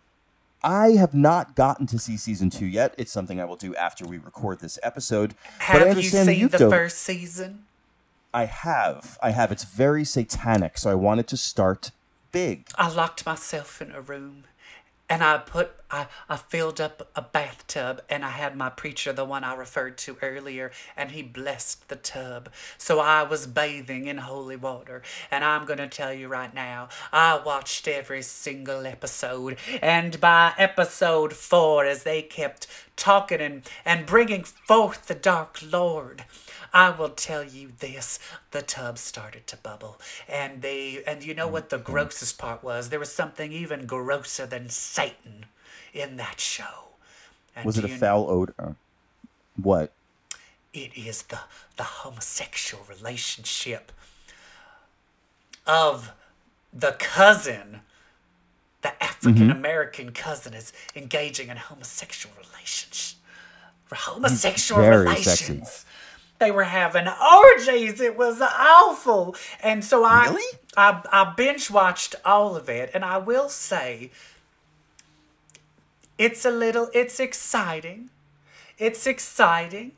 I 0.63 0.93
have 0.93 1.15
not 1.15 1.55
gotten 1.55 1.87
to 1.87 1.99
see 1.99 2.17
season 2.17 2.51
two 2.51 2.67
yet. 2.67 2.95
It's 2.99 3.13
something 3.13 3.41
I 3.41 3.45
will 3.45 3.57
do 3.57 3.75
after 3.77 4.05
we 4.07 4.19
record 4.19 4.61
this 4.61 4.79
episode. 4.83 5.35
but 5.71 5.83
I 5.83 5.89
Have 5.89 5.97
you 5.99 6.11
seen 6.11 6.49
the 6.49 6.59
first 6.59 6.99
season? 6.99 7.65
I 8.35 8.45
have. 8.45 9.19
I 9.23 9.31
have. 9.31 9.53
It's 9.53 9.65
very 9.65 10.05
satanic, 10.05 10.77
so 10.79 10.91
I 10.91 10.95
wanted 10.95 11.27
to 11.29 11.37
start 11.37 11.93
big. 12.33 12.67
I 12.77 12.91
locked 12.91 13.25
myself 13.25 13.81
in 13.81 13.93
a 13.93 14.01
room 14.01 14.45
and 15.09 15.23
I 15.23 15.39
put 15.39 15.73
I, 15.91 16.07
I 16.29 16.37
filled 16.37 16.83
up 16.83 17.11
a 17.17 17.23
bathtub 17.23 18.03
and 18.11 18.23
I 18.23 18.31
had 18.31 18.55
my 18.55 18.69
preacher, 18.69 19.11
the 19.13 19.25
one 19.25 19.43
I 19.43 19.55
referred 19.55 19.97
to 19.99 20.19
earlier, 20.21 20.71
and 20.97 21.13
he 21.13 21.23
blessed 21.23 21.89
the 21.89 21.97
tub. 21.97 22.51
So 22.77 23.01
I 23.01 23.23
was 23.23 23.47
bathing 23.47 24.07
in 24.07 24.19
holy 24.19 24.57
water. 24.57 25.03
And 25.31 25.45
I'm 25.45 25.65
gonna 25.65 25.89
tell 25.89 26.13
you 26.13 26.29
right 26.29 26.53
now, 26.53 26.91
I 27.11 27.41
watched 27.43 27.89
every 27.89 28.23
single 28.23 28.87
episode. 28.87 29.57
And 29.81 30.21
by 30.21 30.53
episode 30.59 31.33
four, 31.33 31.87
as 31.87 32.03
they 32.03 32.21
kept 32.21 32.67
talking 32.97 33.41
and, 33.41 33.63
and 33.85 34.05
bringing 34.05 34.45
forth 34.45 35.07
the 35.07 35.15
dark 35.15 35.59
lord, 35.63 36.25
I 36.73 36.91
will 36.91 37.11
tell 37.11 37.45
you 37.45 37.73
this: 37.79 38.19
the 38.51 38.63
tub 38.63 38.99
started 38.99 39.47
to 39.49 39.57
bubble, 39.57 40.01
and 40.29 40.63
they 40.63 41.03
and 41.07 41.25
you 41.25 41.35
know 41.35 41.49
what 41.49 41.71
the 41.71 41.77
mm-hmm. 41.77 41.93
grossest 41.93 42.39
part 42.39 42.63
was? 42.63 42.89
There 42.91 43.01
was 43.01 43.13
something 43.13 43.53
even 43.53 43.87
grosser 43.87 44.47
than 44.47 44.69
Satan 44.69 45.47
in 45.93 46.17
that 46.17 46.41
show. 46.41 46.91
And 47.57 47.65
Was 47.65 47.79
it 47.79 47.85
a 47.85 47.89
foul 47.89 48.31
odor? 48.31 48.55
Uh, 48.59 48.73
what? 49.61 49.93
it 50.73 50.97
is 50.97 51.23
the 51.25 51.41
the 51.77 51.83
homosexual 51.83 52.85
relationship 52.89 53.93
of 55.67 56.13
the 56.73 56.93
cousin 56.99 57.81
the 58.83 58.89
mm-hmm. 58.89 59.05
African 59.05 59.51
American 59.51 60.13
cousin 60.13 60.55
is 60.55 60.73
engaging 60.95 61.49
in 61.49 61.57
homosexual 61.57 62.35
relations. 62.37 63.17
Homosexual 63.91 64.83
Very 64.83 65.05
relations. 65.05 65.71
sexy. 65.71 65.88
They 66.39 66.51
were 66.51 66.65
having 66.65 67.07
orgies. 67.09 68.01
It 68.01 68.17
was 68.17 68.41
awful. 68.41 69.35
And 69.63 69.85
so 69.85 70.05
I, 70.05 70.27
Really? 70.27 70.59
I, 70.77 71.03
I 71.11 71.35
binge 71.37 71.71
watched 71.71 72.15
all 72.25 72.55
of 72.57 72.69
it, 72.69 72.91
and 72.95 73.05
I 73.05 73.19
will 73.19 73.49
say, 73.49 74.11
it's 76.17 76.45
a 76.45 76.51
little, 76.51 76.91
it's 76.95 77.21
exciting. 77.21 78.11
It's 78.79 79.07
exciting, 79.07 79.93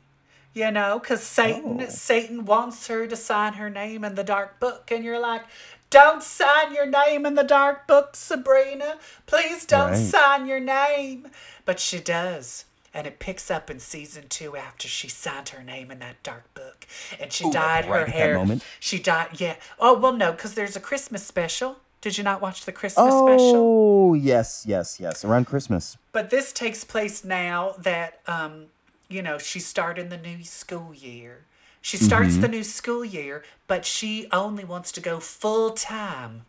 you 0.53 0.71
know, 0.71 0.99
because 0.99 1.21
Satan, 1.23 1.79
Oh. 1.81 1.85
Satan 1.89 2.45
wants 2.45 2.87
her 2.87 3.05
to 3.07 3.15
sign 3.15 3.53
her 3.53 3.69
name 3.69 4.03
in 4.03 4.15
the 4.15 4.23
dark 4.23 4.59
book, 4.59 4.89
and 4.91 5.03
you're 5.03 5.19
like, 5.19 5.43
don't 5.91 6.23
sign 6.23 6.73
your 6.73 6.85
name 6.87 7.25
in 7.25 7.35
the 7.35 7.43
dark 7.43 7.85
book, 7.85 8.15
Sabrina. 8.15 8.97
Please 9.27 9.65
don't 9.65 9.91
Right. 9.91 9.97
sign 10.07 10.47
your 10.47 10.59
name. 10.59 11.27
But 11.65 11.79
she 11.79 11.99
does. 11.99 12.65
And 12.93 13.07
it 13.07 13.19
picks 13.19 13.49
up 13.49 13.69
in 13.69 13.79
season 13.79 14.25
two 14.27 14.57
after 14.57 14.87
she 14.87 15.07
signed 15.07 15.49
her 15.49 15.63
name 15.63 15.91
in 15.91 15.99
that 15.99 16.21
dark 16.23 16.53
book. 16.53 16.85
And 17.19 17.31
she 17.31 17.45
Ooh, 17.47 17.51
dyed 17.51 17.87
right 17.87 18.05
her 18.05 18.11
hair. 18.11 18.35
moment? 18.35 18.63
She 18.79 18.99
dyed, 18.99 19.39
yeah. 19.39 19.55
Oh, 19.79 19.97
well, 19.97 20.11
no, 20.11 20.33
because 20.33 20.55
there's 20.55 20.75
a 20.75 20.81
Christmas 20.81 21.25
special. 21.25 21.77
Did 22.01 22.17
you 22.17 22.23
not 22.23 22.41
watch 22.41 22.65
the 22.65 22.71
Christmas 22.71 23.13
special? 23.13 23.55
Oh, 23.55 24.13
yes, 24.13 24.65
yes, 24.67 24.99
yes. 24.99 25.23
Around 25.23 25.45
Christmas. 25.45 25.97
But 26.11 26.31
this 26.31 26.51
takes 26.51 26.83
place 26.83 27.23
now 27.23 27.75
that 27.77 28.19
um, 28.27 28.65
you 29.11 29.21
know, 29.21 29.37
she's 29.37 29.65
starting 29.65 30.09
the 30.09 30.17
new 30.17 30.43
school 30.43 30.93
year. 30.93 31.43
She 31.81 31.97
starts 31.97 32.37
the 32.37 32.47
new 32.47 32.63
school 32.63 33.03
year, 33.03 33.43
but 33.67 33.85
she 33.85 34.27
only 34.31 34.63
wants 34.63 34.91
to 34.93 35.01
go 35.01 35.19
full 35.19 35.71
time. 35.71 36.45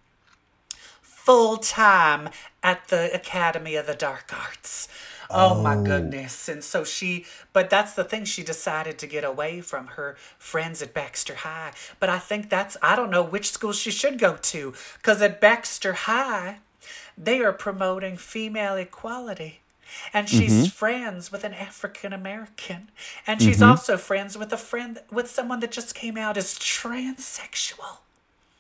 Full 1.00 1.56
time 1.56 2.28
at 2.62 2.88
the 2.88 3.12
Academy 3.14 3.74
of 3.74 3.86
the 3.86 3.94
Dark 3.94 4.30
Arts. 4.32 4.88
Oh, 5.32 5.62
my 5.62 5.76
oh. 5.76 5.82
goodness. 5.82 6.48
And 6.48 6.62
so 6.62 6.84
she, 6.84 7.24
but 7.52 7.70
that's 7.70 7.94
the 7.94 8.04
thing, 8.04 8.24
she 8.24 8.42
decided 8.42 8.98
to 8.98 9.06
get 9.06 9.24
away 9.24 9.60
from 9.60 9.88
her 9.88 10.16
friends 10.38 10.82
at 10.82 10.94
Baxter 10.94 11.36
High. 11.36 11.72
But 12.00 12.08
I 12.08 12.18
think 12.18 12.50
that's, 12.50 12.76
I 12.82 12.96
don't 12.96 13.10
know 13.10 13.22
which 13.22 13.50
school 13.50 13.72
she 13.72 13.90
should 13.90 14.18
go 14.18 14.36
to. 14.36 14.74
Because 14.98 15.22
at 15.22 15.40
Baxter 15.40 15.92
High, 15.92 16.58
they 17.16 17.40
are 17.40 17.52
promoting 17.52 18.16
female 18.16 18.76
equality. 18.76 19.60
And 20.12 20.28
she's 20.28 20.52
mm-hmm. 20.52 20.66
friends 20.66 21.30
with 21.30 21.44
an 21.44 21.52
African 21.52 22.12
American. 22.12 22.90
And 23.26 23.42
she's 23.42 23.58
mm-hmm. 23.58 23.70
also 23.70 23.96
friends 23.96 24.38
with 24.38 24.52
a 24.52 24.56
friend, 24.56 25.00
with 25.10 25.30
someone 25.30 25.60
that 25.60 25.70
just 25.70 25.94
came 25.94 26.16
out 26.16 26.36
as 26.36 26.54
transsexual. 26.54 27.98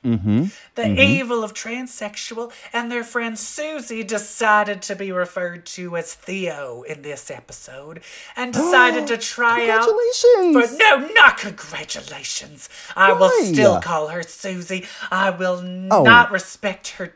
Mm-hmm. 0.04 0.44
The 0.74 0.82
mm-hmm. 0.82 0.98
evil 0.98 1.44
of 1.44 1.54
transsexual, 1.54 2.52
and 2.72 2.90
their 2.90 3.04
friend 3.04 3.38
Susie 3.38 4.02
decided 4.02 4.82
to 4.82 4.96
be 4.96 5.12
referred 5.12 5.64
to 5.66 5.96
as 5.96 6.14
Theo 6.14 6.82
in 6.82 7.02
this 7.02 7.30
episode, 7.30 8.00
and 8.36 8.52
decided 8.52 9.06
to 9.06 9.16
try 9.16 9.68
out. 9.68 9.86
Congratulations! 9.86 10.72
For, 10.72 10.78
no, 10.78 11.08
not 11.14 11.38
congratulations. 11.38 12.68
I 12.96 13.12
will 13.12 13.30
still 13.30 13.80
call 13.80 14.08
her 14.08 14.22
Susie. 14.22 14.86
I 15.10 15.30
will 15.30 15.60
Oh. 15.90 16.02
not 16.02 16.30
respect 16.32 16.88
her 16.92 17.14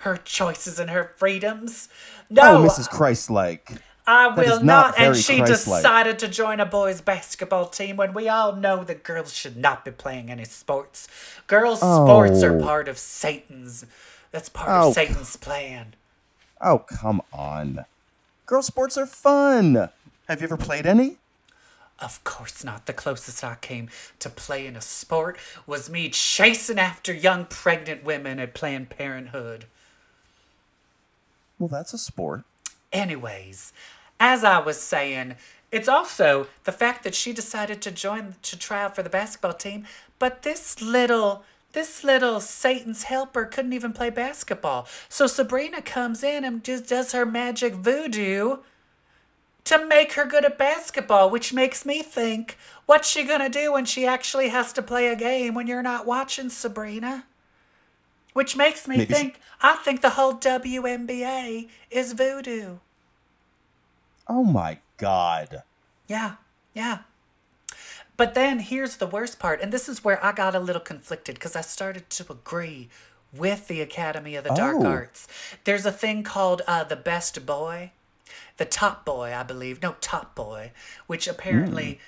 her 0.00 0.16
choices 0.18 0.78
and 0.78 0.90
her 0.90 1.12
freedoms. 1.16 1.88
Oh, 2.22 2.24
No, 2.30 2.68
Mrs. 2.68 2.88
Christ-like. 2.90 3.72
I 4.06 4.28
That 4.34 4.36
will 4.46 4.56
not 4.62 4.96
not. 4.96 4.98
And 4.98 5.16
she 5.16 5.38
Christ-like. 5.38 5.80
decided 5.82 6.18
to 6.20 6.28
join 6.28 6.60
a 6.60 6.66
boys' 6.66 7.00
basketball 7.00 7.66
team 7.66 7.96
when 7.96 8.14
we 8.14 8.28
all 8.28 8.54
know 8.54 8.84
that 8.84 9.02
girls 9.02 9.32
should 9.32 9.56
not 9.56 9.84
be 9.84 9.90
playing 9.90 10.30
any 10.30 10.44
sports. 10.44 11.08
Girls' 11.46 11.80
oh. 11.82 12.04
sports 12.06 12.42
are 12.42 12.56
Oh. 12.58 12.62
part 12.62 12.86
of 12.88 12.98
Satan's. 12.98 13.84
That's 14.30 14.48
part 14.48 14.68
Oh, 14.70 14.88
of 14.88 14.94
Satan's 14.94 15.36
plan. 15.36 15.94
Oh, 16.60 16.78
come 16.78 17.20
on. 17.32 17.84
Girl 18.46 18.62
sports 18.62 18.96
are 18.96 19.06
fun. 19.06 19.88
Have 20.28 20.40
you 20.40 20.44
ever 20.44 20.56
played 20.56 20.86
any? 20.86 21.16
Of 21.98 22.22
course 22.24 22.62
not. 22.62 22.86
The 22.86 22.92
closest 22.92 23.42
I 23.42 23.56
came 23.56 23.88
to 24.18 24.28
playing 24.28 24.76
a 24.76 24.80
sport 24.82 25.38
was 25.66 25.88
me 25.90 26.10
chasing 26.10 26.78
after 26.78 27.12
young 27.12 27.46
pregnant 27.46 28.04
women 28.04 28.38
at 28.38 28.54
Planned 28.54 28.90
Parenthood. 28.90 29.64
Well, 31.58 31.68
that's 31.68 31.94
a 31.94 31.98
sport. 31.98 32.44
Anyways, 32.92 33.72
as 34.18 34.44
I 34.44 34.58
was 34.58 34.80
saying, 34.80 35.34
it's 35.70 35.88
also 35.88 36.46
the 36.64 36.72
fact 36.72 37.04
that 37.04 37.14
she 37.14 37.32
decided 37.32 37.82
to 37.82 37.90
join 37.90 38.36
to 38.42 38.58
try 38.58 38.82
out 38.84 38.94
for 38.94 39.02
the 39.02 39.10
basketball 39.10 39.52
team, 39.52 39.84
but 40.18 40.42
this 40.42 40.80
little 40.80 41.44
this 41.72 42.02
little 42.02 42.40
Satan's 42.40 43.02
helper 43.02 43.44
couldn't 43.44 43.74
even 43.74 43.92
play 43.92 44.08
basketball. 44.08 44.88
So 45.10 45.26
Sabrina 45.26 45.82
comes 45.82 46.22
in 46.22 46.42
and 46.42 46.64
just 46.64 46.88
does 46.88 47.12
her 47.12 47.26
magic 47.26 47.74
voodoo 47.74 48.58
to 49.64 49.84
make 49.84 50.12
her 50.12 50.24
good 50.24 50.46
at 50.46 50.56
basketball, 50.56 51.28
which 51.28 51.52
makes 51.52 51.84
me 51.84 52.02
think, 52.02 52.56
what's 52.86 53.10
she 53.10 53.24
gonna 53.24 53.50
do 53.50 53.72
when 53.72 53.84
she 53.84 54.06
actually 54.06 54.48
has 54.48 54.72
to 54.72 54.80
play 54.80 55.08
a 55.08 55.16
game 55.16 55.52
when 55.52 55.66
you're 55.66 55.82
not 55.82 56.06
watching 56.06 56.48
Sabrina? 56.48 57.26
Which 58.32 58.56
makes 58.56 58.88
me 58.88 58.98
Maybe 58.98 59.12
think, 59.12 59.40
I 59.60 59.74
think 59.74 60.00
the 60.00 60.10
whole 60.10 60.34
WNBA 60.34 61.68
is 61.90 62.12
voodoo. 62.12 62.76
Oh 64.28 64.44
my 64.44 64.78
god. 64.96 65.62
Yeah, 66.08 66.34
yeah. 66.74 66.98
But 68.16 68.34
then 68.34 68.60
here's 68.60 68.96
the 68.96 69.06
worst 69.06 69.38
part, 69.38 69.60
and 69.60 69.72
this 69.72 69.88
is 69.88 70.02
where 70.02 70.24
I 70.24 70.32
got 70.32 70.54
a 70.54 70.60
little 70.60 70.80
conflicted 70.80 71.34
because 71.34 71.54
I 71.54 71.60
started 71.60 72.08
to 72.10 72.32
agree 72.32 72.88
with 73.32 73.68
the 73.68 73.82
Academy 73.82 74.34
of 74.36 74.44
the 74.44 74.54
Dark 74.54 74.76
Oh. 74.78 74.86
Arts. 74.86 75.28
There's 75.64 75.84
a 75.84 75.92
thing 75.92 76.22
called 76.22 76.62
uh, 76.66 76.84
the 76.84 76.96
Best 76.96 77.44
Boy, 77.44 77.92
the 78.56 78.64
Top 78.64 79.04
Boy, 79.04 79.34
I 79.34 79.42
believe. 79.42 79.82
No, 79.82 79.96
Top 80.00 80.34
Boy, 80.34 80.72
which 81.06 81.28
apparently 81.28 82.00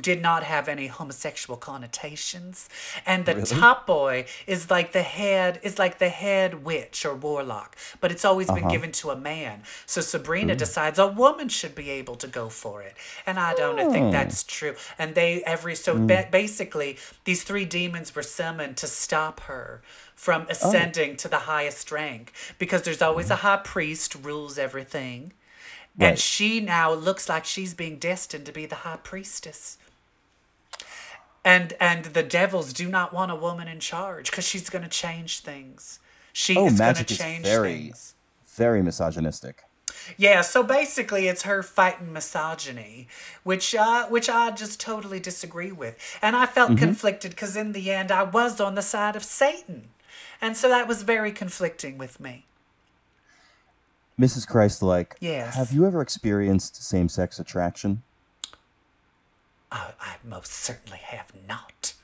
did 0.00 0.20
not 0.20 0.42
have 0.42 0.68
any 0.68 0.86
homosexual 0.86 1.56
connotations. 1.56 2.68
And 3.04 3.24
the 3.24 3.42
Top 3.42 3.86
Boy 3.86 4.26
is 4.46 4.70
like 4.70 4.92
the 4.92 5.02
head 5.02 5.60
is 5.62 5.78
like 5.78 5.98
the 5.98 6.08
head 6.08 6.64
witch 6.64 7.04
or 7.04 7.14
warlock, 7.14 7.76
but 8.00 8.10
it's 8.10 8.24
always 8.24 8.48
been 8.48 8.64
uh-huh. 8.64 8.70
given 8.70 8.92
to 8.92 9.10
a 9.10 9.16
man. 9.16 9.62
So 9.86 10.00
Sabrina 10.00 10.54
mm. 10.54 10.58
decides 10.58 10.98
a 10.98 11.06
woman 11.06 11.48
should 11.48 11.74
be 11.74 11.90
able 11.90 12.16
to 12.16 12.26
go 12.26 12.48
for 12.48 12.82
it. 12.82 12.96
And 13.26 13.38
I 13.38 13.54
don't 13.54 13.90
think 13.92 14.06
hmm. 14.06 14.12
that's 14.12 14.42
true. 14.44 14.74
And 14.98 15.14
they 15.14 15.42
every 15.44 15.74
so 15.74 15.96
hmm. 15.96 16.06
ba- 16.06 16.28
basically 16.30 16.98
these 17.24 17.42
three 17.42 17.64
demons 17.64 18.14
were 18.14 18.22
summoned 18.22 18.76
to 18.78 18.86
stop 18.86 19.40
her 19.40 19.82
from 20.14 20.42
oh. 20.42 20.50
ascending 20.50 21.16
to 21.18 21.28
the 21.28 21.40
highest 21.40 21.90
rank 21.92 22.32
because 22.58 22.82
there's 22.82 23.02
always 23.02 23.26
hmm. 23.26 23.32
a 23.32 23.36
high 23.36 23.58
priest 23.58 24.14
rules 24.14 24.58
everything. 24.58 25.32
And 25.98 26.18
she 26.18 26.60
now 26.60 26.92
looks 26.92 27.28
like 27.28 27.44
she's 27.44 27.72
being 27.74 27.98
destined 27.98 28.44
to 28.46 28.52
be 28.52 28.66
the 28.66 28.74
high 28.76 28.98
priestess. 29.02 29.78
And 31.44 31.74
and 31.80 32.06
the 32.06 32.22
devils 32.22 32.72
do 32.72 32.88
not 32.88 33.12
want 33.12 33.30
a 33.30 33.36
woman 33.36 33.68
in 33.68 33.80
charge 33.80 34.30
because 34.30 34.46
she's 34.46 34.68
going 34.68 34.82
to 34.82 34.90
change 34.90 35.40
things. 35.40 36.00
She 36.32 36.56
Oh, 36.56 36.66
is 36.66 36.72
going 36.72 36.76
to 36.76 36.82
magic 36.82 37.10
is 37.12 37.18
change 37.18 37.44
very- 37.44 37.72
things. 37.84 38.14
Very 38.56 38.82
misogynistic. 38.82 39.62
Yeah, 40.16 40.40
so 40.42 40.62
basically 40.62 41.26
it's 41.28 41.42
her 41.42 41.62
fighting 41.62 42.12
misogyny, 42.12 43.08
which 43.44 43.74
uh, 43.74 44.06
which 44.08 44.28
I 44.28 44.50
just 44.50 44.80
totally 44.80 45.20
disagree 45.20 45.72
with. 45.72 45.96
And 46.22 46.34
I 46.36 46.46
felt 46.46 46.70
Mm-hmm. 46.72 46.78
conflicted 46.84 47.30
because 47.32 47.56
in 47.56 47.72
the 47.72 47.90
end 47.90 48.10
I 48.10 48.22
was 48.24 48.60
on 48.60 48.74
the 48.74 48.82
side 48.82 49.14
of 49.16 49.22
Satan. 49.24 49.88
And 50.40 50.56
so 50.56 50.68
that 50.68 50.88
was 50.88 51.02
very 51.02 51.32
conflicting 51.32 51.96
with 51.98 52.18
me. 52.20 52.45
Mrs. 54.20 54.46
Christ-like. 54.46 55.16
Yes. 55.20 55.54
Have 55.54 55.72
you 55.72 55.86
ever 55.86 56.00
experienced 56.00 56.82
same-sex 56.82 57.38
attraction? 57.38 58.02
I, 59.70 59.92
I 60.00 60.16
most 60.24 60.52
certainly 60.52 60.98
have 60.98 61.32
not. 61.46 61.94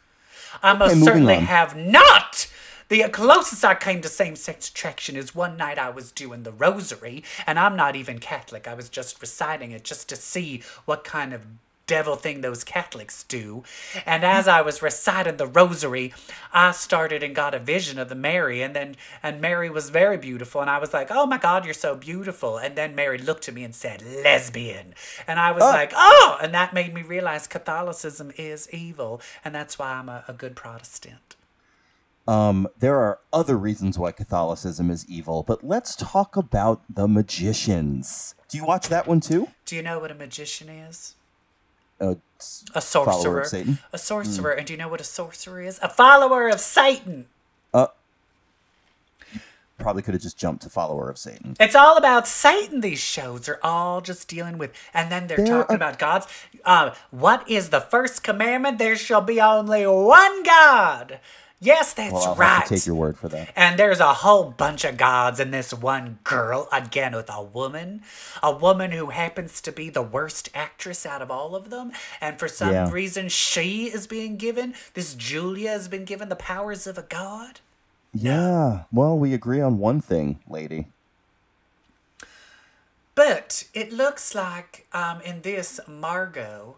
I 0.63 0.75
most 0.75 0.95
moving 0.97 1.05
certainly 1.05 1.37
on. 1.37 1.45
have 1.45 1.77
not. 1.77 2.49
The 2.89 3.09
closest 3.09 3.65
I 3.65 3.75
came 3.75 4.03
to 4.03 4.09
same 4.09 4.37
sex 4.37 4.69
attraction 4.69 5.17
is 5.17 5.35
one 5.35 5.57
night 5.57 5.79
I 5.79 5.89
was 5.89 6.13
doing 6.13 6.43
the 6.43 6.53
rosary, 6.53 7.25
and 7.47 7.59
I'm 7.59 7.75
not 7.75 7.97
even 7.97 8.19
Catholic. 8.19 8.69
I 8.69 8.75
was 8.75 8.91
just 8.91 9.23
reciting 9.23 9.71
it 9.73 9.83
just 9.83 10.11
to 10.11 10.17
see 10.17 10.63
what 10.85 11.03
kind 11.03 11.33
of 11.33 11.47
devil 11.93 12.17
thing 12.17 12.41
those 12.41 12.65
Catholics 12.65 13.23
do. 13.25 13.65
And 14.07 14.25
as 14.25 14.49
I 14.49 14.63
was 14.63 14.81
reciting 14.81 15.37
the 15.37 15.47
rosary, 15.47 16.15
I 16.51 16.71
started 16.73 17.23
and 17.23 17.35
got 17.35 17.55
a 17.55 17.59
vision 17.59 17.99
of 17.99 18.09
the 18.09 18.15
Mary, 18.15 18.63
and 18.63 18.75
then 18.75 18.97
and 19.23 19.43
Mary 19.43 19.69
was 19.69 19.91
very 19.91 20.17
beautiful, 20.17 20.63
and 20.63 20.71
I 20.71 20.79
was 20.79 20.95
like, 20.95 21.09
"Oh 21.11 21.27
my 21.27 21.37
God, 21.37 21.67
you're 21.67 21.75
so 21.75 21.95
beautiful!" 21.95 22.57
And 22.57 22.77
then 22.77 22.95
Mary 22.95 23.19
looked 23.19 23.47
at 23.49 23.55
me 23.55 23.63
and 23.63 23.75
said, 23.75 24.03
"Lesbian," 24.25 24.95
and 25.27 25.39
I 25.39 25.53
was 25.53 25.63
like, 25.63 25.93
"Oh!" 25.95 26.39
And 26.43 26.55
that 26.55 26.73
made 26.73 26.95
me 26.95 27.03
realize 27.03 27.47
Catholicism 27.47 28.33
is 28.39 28.71
evil, 28.71 29.21
and 29.45 29.55
that's 29.55 29.79
why 29.79 29.91
I'm 29.93 30.09
a, 30.09 30.25
a 30.27 30.33
good 30.33 30.57
Protestant. 30.57 31.37
Um, 32.27 32.69
there 32.79 32.99
are 33.01 33.19
other 33.33 33.59
reasons 33.59 33.99
why 33.99 34.13
Catholicism 34.13 34.91
is 34.91 35.05
evil, 35.09 35.43
but 35.43 35.63
let's 35.63 35.95
talk 35.97 36.37
about 36.37 36.81
the 36.89 37.09
magicians. 37.09 38.35
Do 38.49 38.57
you 38.57 38.65
watch 38.65 38.89
that 38.89 39.07
one 39.07 39.21
too? 39.21 39.49
Do 39.67 39.77
you 39.77 39.83
know 39.83 39.99
what 39.99 40.11
a 40.11 40.15
magician 40.15 40.69
is? 40.71 41.17
A 42.03 42.17
A 42.75 42.81
sorcerer. 42.81 43.47
A 43.93 43.99
sorcerer. 43.99 44.51
And 44.53 44.67
do 44.67 44.73
you 44.73 44.79
know 44.79 44.89
what 44.89 45.01
a 45.01 45.05
sorcerer 45.05 45.63
is? 45.63 45.79
A 45.83 45.89
follower 45.89 46.49
of 46.49 46.59
Satan. 46.61 47.27
Uh, 47.73 47.87
probably 49.79 50.03
could 50.03 50.15
have 50.15 50.23
just 50.23 50.37
jumped 50.37 50.63
to 50.63 50.69
follower 50.71 51.09
of 51.11 51.19
Satan. 51.19 51.57
It's 51.59 51.75
all 51.75 51.97
about 51.97 52.29
Satan. 52.29 52.81
These 52.81 53.01
shows 53.01 53.49
are 53.49 53.59
all 53.63 54.01
just 54.01 54.29
dealing 54.29 54.59
with, 54.59 54.73
and 54.95 55.11
then 55.11 55.27
they're 55.27 55.37
There 55.39 55.47
talking 55.47 55.75
are- 55.75 55.77
about 55.77 55.99
gods. 55.99 56.27
Uh, 56.65 56.95
what 57.11 57.49
is 57.51 57.71
the 57.71 57.81
first 57.81 58.23
commandment? 58.23 58.79
There 58.79 58.97
shall 58.97 59.23
be 59.23 59.41
only 59.41 59.87
one 59.87 60.43
God. 60.43 61.19
Yes, 61.65 61.93
that's 61.95 62.13
Well, 62.13 62.31
I'll 62.31 62.35
right. 62.35 62.67
take 62.67 62.87
your 62.87 62.97
word 62.97 63.17
for 63.17 63.29
that. 63.29 63.53
And 63.55 63.79
there's 63.79 64.01
a 64.01 64.13
whole 64.13 64.51
bunch 64.51 64.85
of 64.85 64.97
gods 64.97 65.39
in 65.39 65.53
this 65.53 65.73
one 65.73 66.19
girl, 66.25 66.69
again 66.73 67.15
with 67.15 67.31
a 67.31 67.41
woman. 67.41 68.03
A 68.43 68.51
woman 68.51 68.91
who 68.91 69.11
happens 69.11 69.61
to 69.61 69.71
be 69.71 69.89
the 69.89 70.03
worst 70.03 70.49
actress 70.55 71.07
out 71.07 71.23
of 71.23 71.31
all 71.31 71.55
of 71.55 71.71
them. 71.71 71.93
And 72.21 72.37
for 72.37 72.49
some 72.49 72.73
Yeah. 72.73 72.91
reason, 72.91 73.29
she 73.29 73.87
is 73.87 74.09
being 74.09 74.37
given, 74.37 74.75
this 74.95 75.15
Julia 75.15 75.71
has 75.71 75.87
been 75.87 76.05
given 76.05 76.29
the 76.29 76.35
powers 76.35 76.89
of 76.89 76.99
a 76.99 77.03
god. 77.03 77.61
Yeah. 78.13 78.83
Well, 78.93 79.17
we 79.17 79.33
agree 79.33 79.61
on 79.61 79.79
one 79.79 80.01
thing, 80.01 80.41
lady. 80.49 80.89
But 83.15 83.69
it 83.73 83.93
looks 83.93 84.35
like 84.35 84.89
um, 84.93 85.21
in 85.21 85.43
this, 85.43 85.79
Margo 85.87 86.77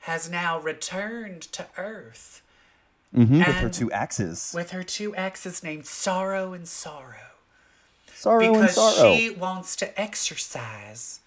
has 0.00 0.28
now 0.28 0.58
returned 0.58 1.42
to 1.52 1.66
Earth 1.76 2.42
hmm 3.14 3.38
with 3.38 3.46
her 3.56 3.68
two 3.70 3.90
axes. 3.92 4.52
with 4.54 4.70
her 4.70 4.82
two 4.82 5.14
exes 5.16 5.62
named 5.62 5.86
Sorrow 5.86 6.52
and 6.52 6.66
Sorrow. 6.68 7.32
sorrow 8.14 8.44
and 8.44 8.52
because 8.54 8.74
sorrow. 8.74 9.14
she 9.16 9.30
wants 9.30 9.76
to 9.76 10.00
exorcise 10.00 11.20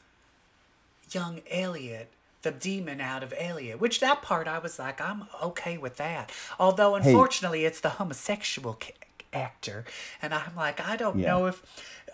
young 1.11 1.41
Elliot, 1.49 2.09
the 2.41 2.51
demon 2.51 3.01
out 3.01 3.23
of 3.23 3.33
Elliot. 3.37 3.79
Which 3.79 3.99
that 3.99 4.21
part 4.21 4.47
I 4.47 4.59
was 4.59 4.77
like, 4.79 5.01
I'm 5.01 5.25
okay 5.43 5.77
with 5.77 5.97
that. 5.97 6.31
Although 6.59 6.95
Hey. 6.95 7.09
unfortunately, 7.09 7.65
it's 7.65 7.79
the 7.79 7.89
homosexual 7.91 8.77
ca- 8.79 8.93
actor, 9.33 9.85
and 10.21 10.33
I'm 10.33 10.55
like, 10.55 10.79
I 10.85 10.95
don't 10.95 11.19
Yeah. 11.19 11.27
know 11.27 11.45
if. 11.47 11.61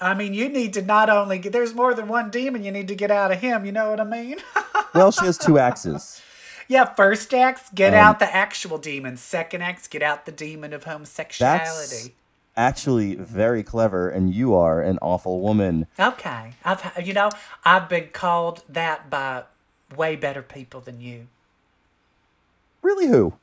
I 0.02 0.14
mean, 0.14 0.34
you 0.34 0.50
need 0.50 0.74
to 0.74 0.82
not 0.82 1.10
only 1.10 1.40
get. 1.40 1.54
There's 1.54 1.74
more 1.74 1.94
than 1.94 2.08
one 2.08 2.30
demon 2.30 2.64
you 2.64 2.72
need 2.72 2.88
to 2.90 2.96
get 2.96 3.12
out 3.12 3.32
of 3.32 3.40
him. 3.40 3.66
You 3.66 3.72
know 3.72 3.90
what 3.90 4.00
I 4.02 4.04
mean? 4.04 4.38
well, 4.94 5.12
she 5.12 5.26
has 5.26 5.38
two 5.38 5.58
axes. 5.58 6.22
Yeah. 6.68 6.86
First 6.86 7.34
acts, 7.34 7.70
get 7.74 7.94
Um, 7.94 8.00
out 8.00 8.20
the 8.20 8.34
actual 8.36 8.78
demon. 8.78 9.18
Second 9.18 9.62
acts, 9.62 9.88
get 9.88 10.02
out 10.02 10.26
the 10.26 10.32
demon 10.32 10.74
of 10.74 10.84
homosexuality. 10.86 11.66
That's 11.90 12.10
actually 12.58 13.16
very 13.16 13.64
clever, 13.64 14.10
and 14.10 14.34
you 14.34 14.56
are 14.56 14.82
an 14.82 14.98
awful 15.02 15.42
woman. 15.42 15.88
Okay, 16.00 16.54
I've 16.64 16.92
you 17.06 17.14
know 17.14 17.30
I've 17.64 17.90
been 17.90 18.10
called 18.14 18.64
that 18.70 19.10
by 19.10 19.44
way 19.96 20.16
better 20.16 20.42
people 20.42 20.82
than 20.82 21.00
you, 21.02 21.28
Really, 22.82 23.08
who? 23.08 23.34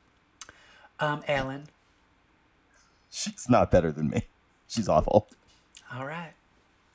um, 0.99 1.23
Ellen. 1.27 1.67
She's 3.11 3.47
not 3.49 3.69
better 3.69 3.91
than 3.91 4.09
me. 4.09 4.23
She's 4.67 4.89
awful. 4.89 5.27
All 5.93 6.05
right, 6.05 6.31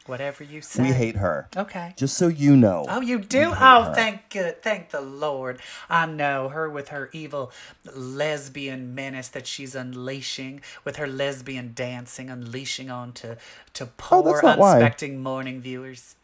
whatever 0.09 0.43
you 0.43 0.61
say. 0.63 0.83
We 0.83 0.89
hate 0.93 1.17
her. 1.17 1.49
Okay. 1.57 1.95
Just 1.97 2.17
so 2.17 2.29
you 2.29 2.57
know. 2.57 2.87
Oh, 2.89 3.01
you 3.01 3.19
do? 3.19 3.55
Oh, 3.61 3.85
her. 3.85 3.95
thank 3.95 4.31
good, 4.31 4.63
thank 4.63 4.91
the 4.91 5.01
Lord. 5.01 5.61
I 5.91 6.07
know 6.07 6.49
her 6.49 6.69
with 6.71 6.89
her 6.89 7.11
evil 7.13 7.53
lesbian 7.95 8.95
menace 8.95 9.29
that 9.29 9.47
she's 9.47 9.75
unleashing, 9.75 10.63
with 10.85 10.97
her 10.97 11.07
lesbian 11.07 11.73
dancing, 11.75 12.31
unleashing 12.31 12.91
onto 12.91 13.37
to 13.75 13.85
Oh, 13.85 13.91
poor, 13.97 14.23
that's 14.25 14.43
not 14.43 14.59
why. 14.59 14.71
unsuspecting 14.73 15.23
morning 15.23 15.61
viewers. 15.61 16.15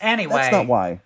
Anyway, 0.00 0.34
That's 0.34 0.52
not 0.52 0.66
why. 0.66 1.00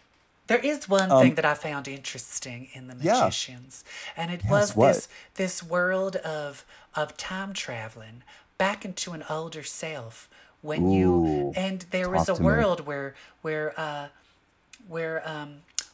There 0.49 0.59
is 0.59 0.89
one 0.89 1.11
thing 1.11 1.35
that 1.35 1.45
I 1.45 1.53
found 1.55 1.87
interesting 1.87 2.71
in 2.73 2.87
the 2.89 2.95
Um, 2.95 3.01
Yeah. 3.03 3.21
magicians, 3.21 3.85
and 4.17 4.31
it 4.31 4.41
Yes, 4.45 4.51
was 4.51 4.77
what? 4.77 4.95
this 4.95 5.09
this 5.35 5.63
world 5.63 6.17
of 6.17 6.65
of 6.97 7.17
time 7.19 7.53
traveling 7.53 8.23
back 8.57 8.85
into 8.85 9.13
an 9.13 9.25
older 9.29 9.63
self 9.63 10.29
when 10.69 10.91
you 10.91 11.53
and 11.57 11.85
there 11.91 12.09
was 12.11 12.29
a 12.29 12.35
to 12.35 12.41
me. 12.41 12.45
world 12.47 12.87
where 12.87 13.15
where 13.43 13.69
uh 13.81 14.09
where 14.87 15.17
um 15.29 15.51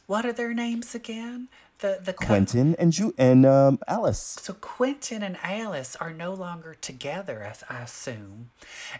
what 0.07 0.25
are 0.25 0.33
their 0.33 0.53
names 0.53 0.93
again? 0.93 1.47
The 1.79 1.99
the 2.03 2.13
co- 2.13 2.27
Quentin 2.27 2.75
and 2.79 2.91
Ju- 2.93 3.13
and 3.17 3.45
um, 3.45 3.79
Alice. 3.87 4.37
so 4.41 4.53
Quentin 4.53 5.21
and 5.23 5.37
Alice 5.43 5.95
are 5.97 6.13
no 6.13 6.33
longer 6.33 6.73
together, 6.79 7.43
as 7.43 7.63
I 7.69 7.81
assume, 7.81 8.51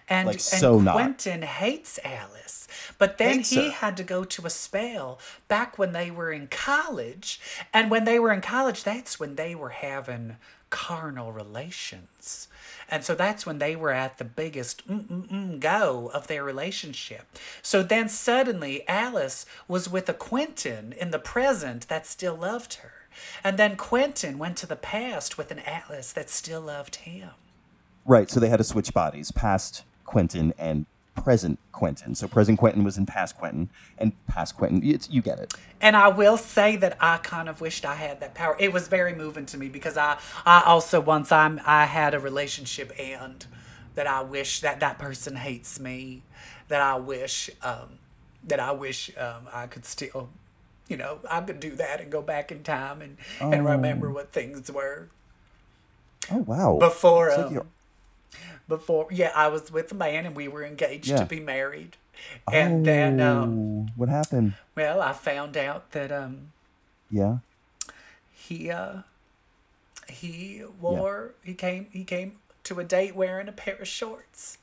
and 0.10 0.28
Like, 0.28 0.36
and 0.36 0.42
so 0.42 0.80
not. 0.80 0.94
Quentin 0.96 1.44
hates 1.44 2.00
Alice, 2.04 2.68
but 2.98 3.18
then 3.18 3.38
Hates 3.38 3.50
he 3.52 3.66
her. 3.68 3.72
had 3.72 3.96
to 3.98 4.04
go 4.04 4.26
to 4.26 4.46
a 4.46 4.50
spell 4.50 5.20
back 5.48 5.78
when 5.78 5.94
they 5.94 6.12
were 6.12 6.34
in 6.34 6.48
college, 6.48 7.40
and 7.74 7.90
when 7.90 8.04
they 8.04 8.20
were 8.20 8.34
in 8.34 8.42
college, 8.42 8.84
that's 8.84 9.20
when 9.22 9.36
they 9.36 9.56
were 9.56 9.70
having 9.70 10.36
carnal 10.70 11.32
relations. 11.32 12.50
And 12.90 13.04
so 13.04 13.16
that's 13.16 13.46
when 13.46 13.60
they 13.60 13.76
were 13.76 13.92
at 13.92 14.18
the 14.18 14.26
biggest 14.26 14.88
mm-mm-mm 14.88 15.60
go 15.60 16.12
of 16.14 16.28
their 16.28 16.44
relationship. 16.44 17.26
So 17.62 17.84
then 17.84 18.10
suddenly 18.10 18.88
Alice 18.88 19.46
was 19.68 19.90
with 19.90 20.08
a 20.10 20.14
Quentin 20.14 20.94
in 20.94 21.12
the 21.12 21.20
present 21.20 21.88
that 21.88 22.06
still 22.06 22.36
loved 22.36 22.76
her. 22.76 22.92
And 23.44 23.58
then 23.58 23.76
Quentin 23.78 24.38
went 24.38 24.58
to 24.58 24.68
the 24.68 24.76
past 24.76 25.38
with 25.38 25.52
an 25.52 25.62
Alice 25.66 26.12
that 26.14 26.30
still 26.30 26.62
loved 26.62 26.98
him. 26.98 27.30
Right. 28.06 28.30
So 28.30 28.40
they 28.40 28.50
had 28.50 28.58
to 28.58 28.64
switch 28.64 28.94
bodies, 28.94 29.32
past 29.32 29.84
Quentin 30.06 30.54
and 30.58 30.86
present 31.16 31.60
Quentin. 31.72 32.16
So 32.16 32.28
present 32.28 32.60
Quentin 32.60 32.84
was 32.84 32.98
in 32.98 33.06
past 33.06 33.38
Quentin, 33.38 33.70
and 33.98 34.14
past 34.28 34.56
Quentin. 34.58 34.82
It's, 34.84 35.10
you 35.10 35.22
get 35.22 35.40
it. 35.40 35.54
And 35.82 35.96
I 35.96 36.08
will 36.10 36.38
say 36.38 36.76
that 36.78 36.98
I 37.00 37.18
kind 37.18 37.50
of 37.50 37.62
wished 37.62 37.86
I 37.86 37.96
had 37.96 38.20
that 38.20 38.34
power. 38.34 38.56
It 38.60 38.74
was 38.74 38.88
very 38.88 39.14
moving 39.14 39.46
to 39.48 39.58
me 39.58 39.70
because 39.70 39.98
I, 39.98 40.18
I 40.46 40.64
also 40.66 41.00
once 41.00 41.32
I'm 41.32 41.60
I 41.66 41.86
had 41.86 42.14
a 42.14 42.20
relationship 42.20 42.92
end 42.98 43.48
that 43.96 44.08
I 44.08 44.22
wish 44.22 44.62
that 44.62 44.80
that 44.82 45.00
person 45.00 45.36
hates 45.38 45.80
me, 45.80 46.24
that 46.68 46.82
I 46.82 46.96
wish 46.96 47.50
um, 47.62 48.00
that 48.44 48.60
I 48.60 48.72
wish 48.72 49.10
um, 49.18 49.48
I 49.54 49.68
could 49.68 49.86
still, 49.86 50.30
you 50.88 50.98
know, 50.98 51.20
I 51.30 51.42
could 51.42 51.60
do 51.60 51.76
that 51.76 52.02
and 52.02 52.12
go 52.12 52.22
back 52.22 52.52
in 52.52 52.64
time 52.64 53.02
and 53.02 53.18
and 53.40 53.66
remember 53.66 54.12
what 54.12 54.32
things 54.32 54.72
were 54.72 55.10
Oh 56.32 56.40
wow. 56.40 56.78
before 56.80 57.30
It's 57.30 57.38
um, 57.38 57.68
before 58.68 59.08
yeah 59.12 59.32
I 59.36 59.48
was 59.48 59.72
with 59.72 59.92
a 59.92 59.96
man 59.96 60.26
and 60.26 60.36
we 60.36 60.48
were 60.48 60.64
engaged 60.66 61.08
Yeah. 61.08 61.18
to 61.18 61.26
be 61.26 61.40
married, 61.40 61.98
and 62.52 62.86
then 62.86 63.20
um, 63.22 63.88
Oh, 63.88 63.88
what 63.96 64.10
happened? 64.10 64.54
well 64.76 65.02
I 65.02 65.14
found 65.14 65.56
out 65.58 65.92
that 65.92 66.12
um. 66.12 66.52
Yeah. 67.12 67.38
he 68.32 68.72
uh 68.72 68.98
he 70.10 70.64
wore 70.82 71.34
he 71.44 71.54
came 71.54 71.88
he 71.92 72.04
came 72.04 72.34
to 72.64 72.80
a 72.80 72.84
date 72.84 73.16
wearing 73.16 73.48
a 73.48 73.52
pair 73.52 73.76
of 73.76 73.88
shorts 73.88 74.58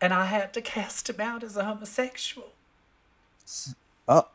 and 0.00 0.12
i 0.14 0.26
had 0.26 0.52
to 0.54 0.60
cast 0.60 1.08
him 1.10 1.20
out 1.20 1.42
as 1.44 1.56
a 1.56 1.64
homosexual 1.64 2.50
Oh, 4.08 4.26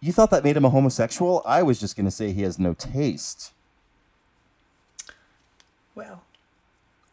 you 0.00 0.12
thought 0.12 0.30
that 0.30 0.42
made 0.44 0.56
him 0.56 0.64
a 0.64 0.70
homosexual? 0.70 1.42
I 1.46 1.62
was 1.62 1.78
just 1.80 1.96
gonna 1.96 2.10
say 2.10 2.32
he 2.32 2.42
has 2.42 2.58
no 2.58 2.74
taste. 2.74 3.52
well 5.94 6.22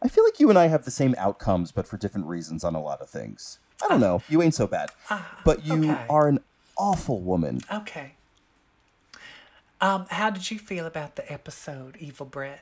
I 0.04 0.08
feel 0.08 0.24
like 0.24 0.38
you 0.38 0.50
and 0.50 0.58
I 0.58 0.66
have 0.66 0.84
the 0.84 0.90
same 0.90 1.14
outcomes, 1.16 1.72
but 1.72 1.86
for 1.86 1.96
different 1.96 2.26
reasons 2.26 2.62
on 2.62 2.74
a 2.74 2.82
lot 2.82 3.00
of 3.00 3.08
things. 3.08 3.58
I 3.82 3.88
don't 3.88 4.00
know. 4.00 4.22
You 4.28 4.42
ain't 4.42 4.54
so 4.54 4.66
bad, 4.66 4.90
but 5.44 5.64
you 5.64 5.90
okay. 5.90 6.06
are 6.08 6.28
an 6.28 6.40
awful 6.76 7.20
woman. 7.20 7.60
okay 7.72 8.14
um 9.80 10.06
how 10.10 10.30
did 10.30 10.50
you 10.50 10.58
feel 10.58 10.86
about 10.86 11.14
the 11.16 11.32
episode 11.32 11.96
evil 12.00 12.26
brett 12.26 12.60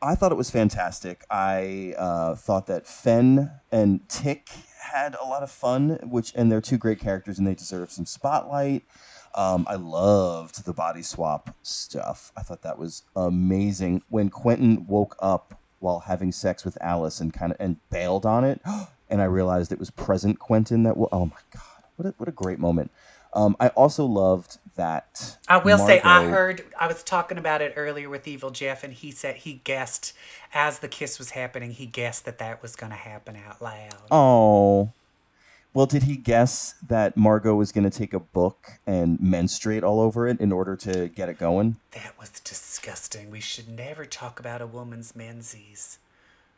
I 0.00 0.14
thought 0.14 0.30
it 0.30 0.36
was 0.36 0.50
fantastic. 0.50 1.24
I 1.28 1.94
uh, 1.98 2.36
thought 2.36 2.66
that 2.68 2.86
Fen 2.86 3.50
and 3.72 4.08
Tick 4.08 4.48
had 4.80 5.16
a 5.20 5.24
lot 5.26 5.42
of 5.42 5.50
fun, 5.50 5.98
which 6.04 6.32
and 6.36 6.52
they're 6.52 6.60
two 6.60 6.78
great 6.78 7.00
characters, 7.00 7.38
and 7.38 7.46
they 7.46 7.54
deserve 7.54 7.90
some 7.90 8.06
spotlight. 8.06 8.84
Um, 9.34 9.66
I 9.68 9.74
loved 9.74 10.64
the 10.64 10.72
body 10.72 11.02
swap 11.02 11.56
stuff. 11.62 12.30
I 12.36 12.42
thought 12.42 12.62
that 12.62 12.78
was 12.78 13.02
amazing. 13.16 14.02
When 14.08 14.28
Quentin 14.28 14.86
woke 14.86 15.16
up 15.18 15.60
while 15.80 16.00
having 16.00 16.32
sex 16.32 16.64
with 16.64 16.76
Alice 16.80 17.20
and 17.20 17.32
kind 17.32 17.52
of 17.52 17.58
and 17.60 17.76
bailed 17.90 18.26
on 18.26 18.44
it, 18.44 18.60
and 19.10 19.20
I 19.20 19.24
realized 19.24 19.72
it 19.72 19.78
was 19.78 19.90
present 19.90 20.38
Quentin 20.38 20.82
that. 20.84 20.94
Oh 21.12 21.26
my 21.26 21.42
god, 21.52 21.84
what 21.96 22.06
a, 22.08 22.14
what 22.18 22.28
a 22.28 22.32
great 22.32 22.58
moment. 22.58 22.90
Um, 23.34 23.56
I 23.60 23.68
also 23.68 24.06
loved 24.06 24.58
that. 24.76 25.36
i 25.48 25.58
will 25.58 25.76
say 25.76 26.00
i 26.02 26.24
heard 26.24 26.64
i 26.78 26.86
was 26.86 27.02
talking 27.02 27.36
about 27.36 27.60
it 27.60 27.72
earlier 27.76 28.08
with 28.08 28.28
evil 28.28 28.50
jeff 28.50 28.84
and 28.84 28.92
he 28.94 29.10
said 29.10 29.34
he 29.34 29.54
guessed 29.64 30.12
as 30.54 30.78
the 30.78 30.86
kiss 30.86 31.18
was 31.18 31.30
happening 31.30 31.72
he 31.72 31.84
guessed 31.84 32.24
that 32.24 32.38
that 32.38 32.62
was 32.62 32.76
going 32.76 32.90
to 32.90 32.96
happen 32.96 33.36
out 33.36 33.60
loud 33.60 33.96
Oh. 34.12 34.92
Well, 35.74 35.86
did 35.86 36.04
he 36.04 36.16
guess 36.16 36.74
that 36.88 37.16
Margo 37.16 37.54
was 37.54 37.72
going 37.72 37.88
to 37.88 37.96
take 37.96 38.14
a 38.14 38.18
book 38.18 38.78
and 38.86 39.20
menstruate 39.20 39.84
all 39.84 40.00
over 40.00 40.26
it 40.26 40.40
in 40.40 40.50
order 40.50 40.74
to 40.76 41.08
get 41.08 41.28
it 41.28 41.38
going? 41.38 41.76
that 41.92 42.14
was 42.18 42.30
disgusting 42.88 43.30
we 43.30 43.40
should 43.40 43.68
never 43.68 44.06
talk 44.06 44.40
about 44.40 44.62
a 44.62 44.66
woman's 44.66 45.14
menses 45.14 45.98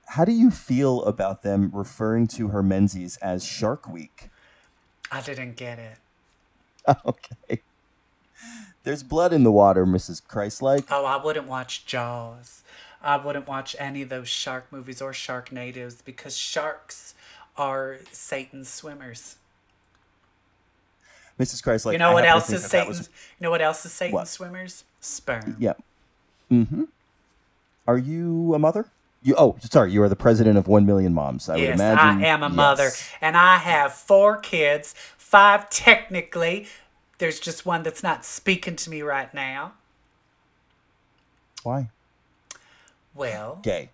How 0.07 0.25
do 0.25 0.31
you 0.33 0.51
feel 0.53 1.03
about 1.03 1.43
them 1.43 1.71
referring 1.75 2.29
to 2.29 2.49
her 2.49 2.63
menses 2.63 3.17
as 3.17 3.45
Shark 3.45 3.89
Week? 3.89 4.29
I 5.11 5.21
didn't 5.23 5.57
get 5.57 5.79
it. 5.81 5.99
okay. 7.07 7.63
There's 8.85 9.03
blood 9.03 9.33
in 9.33 9.43
the 9.43 9.51
water, 9.51 9.85
Mrs. 9.85 10.23
Christlike. 10.25 10.87
Oh, 10.91 11.05
I 11.05 11.23
wouldn't 11.23 11.47
watch 11.49 11.85
Jaws. 11.85 12.63
I 13.03 13.17
wouldn't 13.17 13.49
watch 13.49 13.75
any 13.81 14.03
of 14.03 14.09
those 14.09 14.29
shark 14.29 14.67
movies 14.71 15.03
or 15.03 15.13
shark 15.13 15.51
natives 15.51 16.01
because 16.01 16.37
sharks 16.37 17.15
are 17.57 17.99
Satan's 18.13 18.69
swimmers. 18.69 19.37
Mrs. 21.41 21.63
Christlike. 21.63 21.93
You 21.93 21.99
know 21.99 22.11
I 22.11 22.15
what 22.15 22.25
else 22.25 22.51
is 22.51 22.61
think 22.61 22.63
that 22.63 22.71
that 22.71 22.83
Satan's? 22.83 22.99
was- 22.99 23.09
You 23.41 23.45
know 23.45 23.51
what 23.51 23.63
else 23.63 23.85
is 23.85 23.93
Satan's 23.93 24.15
What? 24.15 24.29
swimmers? 24.29 24.85
Sperm. 25.01 25.57
Yeah. 25.59 25.73
Mm-hmm. 26.51 26.85
Are 27.87 27.99
you 27.99 28.55
a 28.55 28.59
mother? 28.59 28.87
You 29.23 29.35
oh, 29.37 29.57
sorry, 29.61 29.93
you 29.93 30.03
are 30.03 30.09
the 30.09 30.17
president 30.17 30.57
of 30.57 30.67
One 30.67 30.87
Million 30.87 31.13
Moms. 31.13 31.49
I 31.49 31.55
would 31.55 31.63
yes, 31.63 31.75
imagine. 31.75 32.25
I 32.25 32.27
am 32.29 32.43
a 32.43 32.47
yes. 32.47 32.57
mother, 32.57 32.91
and 33.21 33.37
I 33.37 33.57
have 33.57 33.93
four 33.93 34.39
kids. 34.39 34.95
Five 35.19 35.69
technically. 35.71 36.67
There's 37.19 37.39
just 37.39 37.67
one 37.67 37.83
that's 37.83 38.03
not 38.03 38.25
speaking 38.25 38.77
to 38.77 38.91
me 38.91 39.03
right 39.03 39.33
now. 39.35 39.73
Why? 41.63 41.91
Well, 43.15 43.59
Gay. 43.63 43.91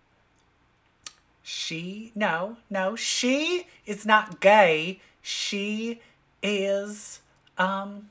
she 1.42 2.12
no 2.14 2.58
no 2.70 2.94
she 2.94 3.66
is 3.84 4.06
not 4.06 4.40
gay. 4.40 5.00
She 5.22 6.00
is 6.42 7.20
um. 7.58 8.10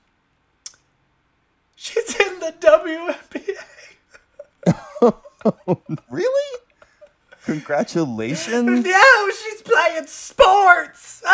She's 1.77 2.19
in 2.19 2.39
the 2.39 2.53
WNBA. 2.59 3.74
Really? 6.09 6.59
Congratulations. 7.45 8.85
No, 8.85 9.29
she's 9.29 9.61
playing 9.61 10.07
sports. 10.07 11.21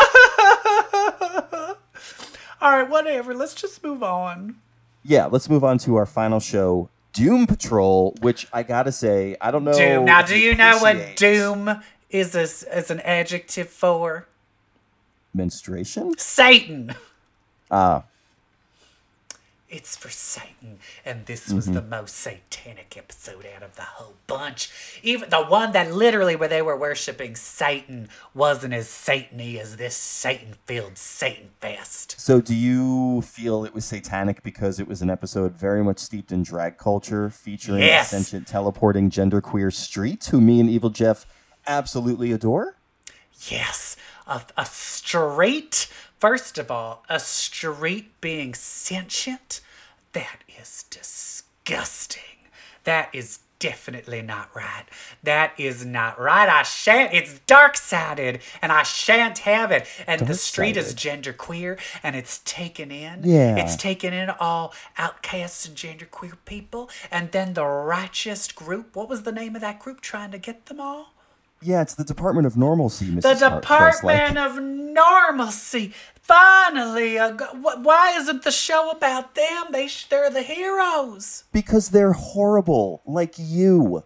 All 2.61 2.71
right, 2.77 2.89
whatever. 2.89 3.33
Let's 3.33 3.55
just 3.55 3.83
move 3.83 4.03
on. 4.03 4.57
yeah, 5.03 5.25
let's 5.27 5.49
move 5.49 5.63
on 5.63 5.77
to 5.79 5.95
our 5.95 6.05
final 6.05 6.39
show, 6.39 6.89
Doom 7.13 7.47
Patrol, 7.47 8.15
which 8.21 8.47
I 8.53 8.63
gotta 8.63 8.91
say, 8.91 9.35
I 9.41 9.49
don't 9.51 9.63
know. 9.63 9.73
Doom. 9.73 10.05
Now, 10.05 10.21
do 10.21 10.37
you 10.37 10.53
know 10.55 10.77
what 10.79 11.15
doom 11.15 11.81
is 12.09 12.35
as, 12.35 12.63
as 12.63 12.91
an 12.91 12.99
adjective 13.01 13.69
for? 13.69 14.27
Menstruation? 15.33 16.13
Satan. 16.17 16.93
Ah, 17.71 18.03
It's 19.73 19.95
for 19.95 20.09
Satan, 20.09 20.79
and 21.05 21.25
this 21.27 21.47
was 21.49 21.65
Mm-hmm. 21.65 21.75
the 21.75 21.81
most 21.81 22.17
satanic 22.17 22.95
episode 22.97 23.45
out 23.55 23.63
of 23.63 23.77
the 23.77 23.83
whole 23.83 24.15
bunch. 24.27 24.69
Even 25.01 25.29
the 25.29 25.41
one 25.43 25.71
that 25.71 25.93
literally 25.93 26.35
where 26.35 26.49
they 26.49 26.61
were 26.61 26.75
worshiping 26.77 27.37
Satan 27.37 28.09
wasn't 28.33 28.73
as 28.73 28.87
Satany 28.87 29.57
as 29.57 29.77
this 29.77 29.95
Satan-filled 29.95 30.97
Satan 30.97 31.51
fest. 31.61 32.15
so 32.19 32.41
do 32.41 32.53
you 32.53 33.21
feel 33.21 33.63
it 33.63 33.73
was 33.73 33.85
satanic 33.85 34.43
because 34.43 34.77
it 34.77 34.87
was 34.89 35.01
an 35.01 35.09
episode 35.09 35.53
very 35.53 35.81
much 35.83 35.99
steeped 35.99 36.33
in 36.33 36.43
drag 36.43 36.77
culture, 36.77 37.29
featuring 37.29 37.79
Yes. 37.79 38.09
sentient 38.09 38.47
teleporting 38.47 39.09
genderqueer 39.09 39.71
street, 39.73 40.25
who 40.25 40.41
me 40.41 40.59
and 40.59 40.69
Evil 40.69 40.89
Jeff 40.89 41.25
absolutely 41.65 42.33
adore? 42.33 42.75
Yes, 43.47 43.95
a, 44.27 44.41
a 44.57 44.65
street. 44.65 45.87
First 46.21 46.59
of 46.59 46.69
all, 46.69 47.03
a 47.09 47.19
street 47.19 48.11
being 48.21 48.53
sentient, 48.53 49.59
that 50.13 50.43
is 50.47 50.85
disgusting. 50.91 52.21
That 52.83 53.09
is 53.11 53.39
definitely 53.57 54.21
not 54.21 54.55
right. 54.55 54.85
That 55.23 55.53
is 55.57 55.83
not 55.83 56.19
right. 56.19 56.47
I 56.47 56.61
shan't. 56.61 57.11
It's 57.11 57.39
dark 57.47 57.75
sided, 57.75 58.41
and 58.61 58.71
I 58.71 58.83
shan't 58.83 59.39
have 59.39 59.71
it. 59.71 59.87
And 60.05 60.27
the 60.27 60.35
street 60.35 60.77
is 60.77 60.93
genderqueer, 60.93 61.79
and 62.03 62.15
it's 62.15 62.41
taken 62.45 62.91
in. 62.91 63.23
Yeah. 63.23 63.55
It's 63.55 63.75
taken 63.75 64.13
in 64.13 64.29
all 64.29 64.75
outcasts 64.99 65.67
and 65.67 65.75
genderqueer 65.75 66.33
people, 66.45 66.91
and 67.09 67.31
then 67.31 67.55
the 67.55 67.65
righteous 67.65 68.51
group. 68.51 68.95
What 68.95 69.09
was 69.09 69.23
the 69.23 69.31
name 69.31 69.55
of 69.55 69.61
that 69.61 69.79
group 69.79 70.01
trying 70.01 70.29
to 70.31 70.37
get 70.37 70.67
them 70.67 70.79
all? 70.79 71.13
Yeah, 71.61 71.81
it's 71.81 71.95
the 71.95 72.03
Department 72.03 72.47
of 72.47 72.57
Normalcy, 72.57 73.05
Mrs. 73.05 73.39
The 73.39 73.49
Hart- 73.49 73.63
Christlike. 73.63 74.29
Department 74.29 74.37
of 74.37 74.63
Normalcy. 74.63 75.93
Finally, 76.21 77.17
a 77.17 77.31
why 77.33 78.15
isn't 78.17 78.43
the 78.43 78.51
show 78.51 78.89
about 78.89 79.35
them? 79.35 79.65
They 79.71 79.89
they're 80.09 80.29
the 80.29 80.43
heroes. 80.43 81.43
Because 81.51 81.89
they're 81.89 82.13
horrible, 82.13 83.01
like 83.05 83.35
you. 83.37 84.03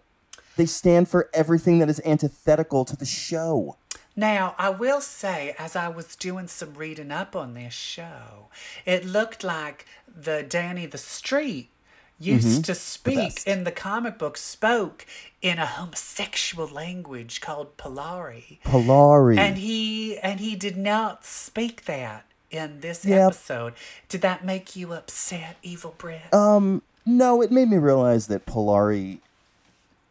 They 0.56 0.66
stand 0.66 1.08
for 1.08 1.30
everything 1.34 1.78
that 1.78 1.90
is 1.90 2.00
antithetical 2.04 2.84
to 2.86 2.96
the 2.96 3.04
show. 3.06 3.76
Now, 4.18 4.54
I 4.58 4.70
will 4.70 5.02
say, 5.02 5.54
as 5.58 5.76
I 5.76 5.88
was 5.88 6.16
doing 6.16 6.48
some 6.48 6.74
reading 6.74 7.12
up 7.12 7.36
on 7.36 7.52
this 7.52 7.74
show, 7.74 8.48
it 8.86 9.04
looked 9.04 9.44
like 9.44 9.84
the 10.08 10.42
Danny 10.42 10.86
the 10.86 10.96
Street 10.98 11.70
used 12.18 12.64
to 12.64 12.74
speak 12.74 13.16
best. 13.34 13.46
in 13.46 13.64
the 13.64 13.70
comic 13.72 14.18
book, 14.18 14.36
spoke 14.36 15.04
in 15.42 15.58
a 15.58 15.66
homosexual 15.66 16.66
language 16.66 17.40
called 17.40 17.76
Polari. 17.76 18.58
Polari. 18.64 19.36
And 19.38 19.58
he 19.58 20.16
and 20.18 20.40
he 20.40 20.56
did 20.56 20.76
not 20.76 21.24
speak 21.24 21.84
that 21.84 22.24
in 22.50 22.80
this 22.80 23.04
Yep. 23.04 23.26
episode. 23.32 23.74
Did 24.08 24.22
that 24.22 24.44
make 24.44 24.74
you 24.76 24.92
upset, 24.94 25.56
Evil 25.62 25.94
Brett? 25.98 26.32
um, 26.32 26.82
no, 27.04 27.40
it 27.42 27.52
made 27.52 27.68
me 27.68 27.76
realize 27.76 28.26
that 28.28 28.46
Polari, 28.46 29.18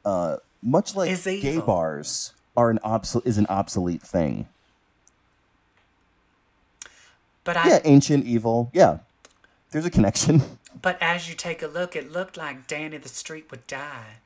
uh, 0.06 0.38
much 0.62 0.96
like 0.96 1.10
Is 1.10 1.24
gay 1.26 1.36
evil. 1.36 1.64
bars, 1.66 2.34
are 2.56 2.70
an 2.70 2.80
obs- 2.84 3.16
is 3.26 3.38
an 3.38 3.46
obsolete 3.48 4.02
thing. 4.02 4.48
but 7.44 7.58
I 7.58 7.68
Yeah, 7.70 7.80
ancient 7.84 8.26
evil. 8.26 8.70
Yeah, 8.74 9.00
there's 9.72 9.86
a 9.86 9.90
connection. 9.92 10.42
but 10.86 11.02
as 11.02 11.28
you 11.28 11.34
take 11.34 11.64
a 11.64 11.68
look, 11.68 11.96
it 11.96 12.12
looked 12.12 12.38
like 12.38 12.68
Danny 12.68 12.98
the 12.98 13.10
Street 13.10 13.50
would 13.50 13.66
die 13.66 14.18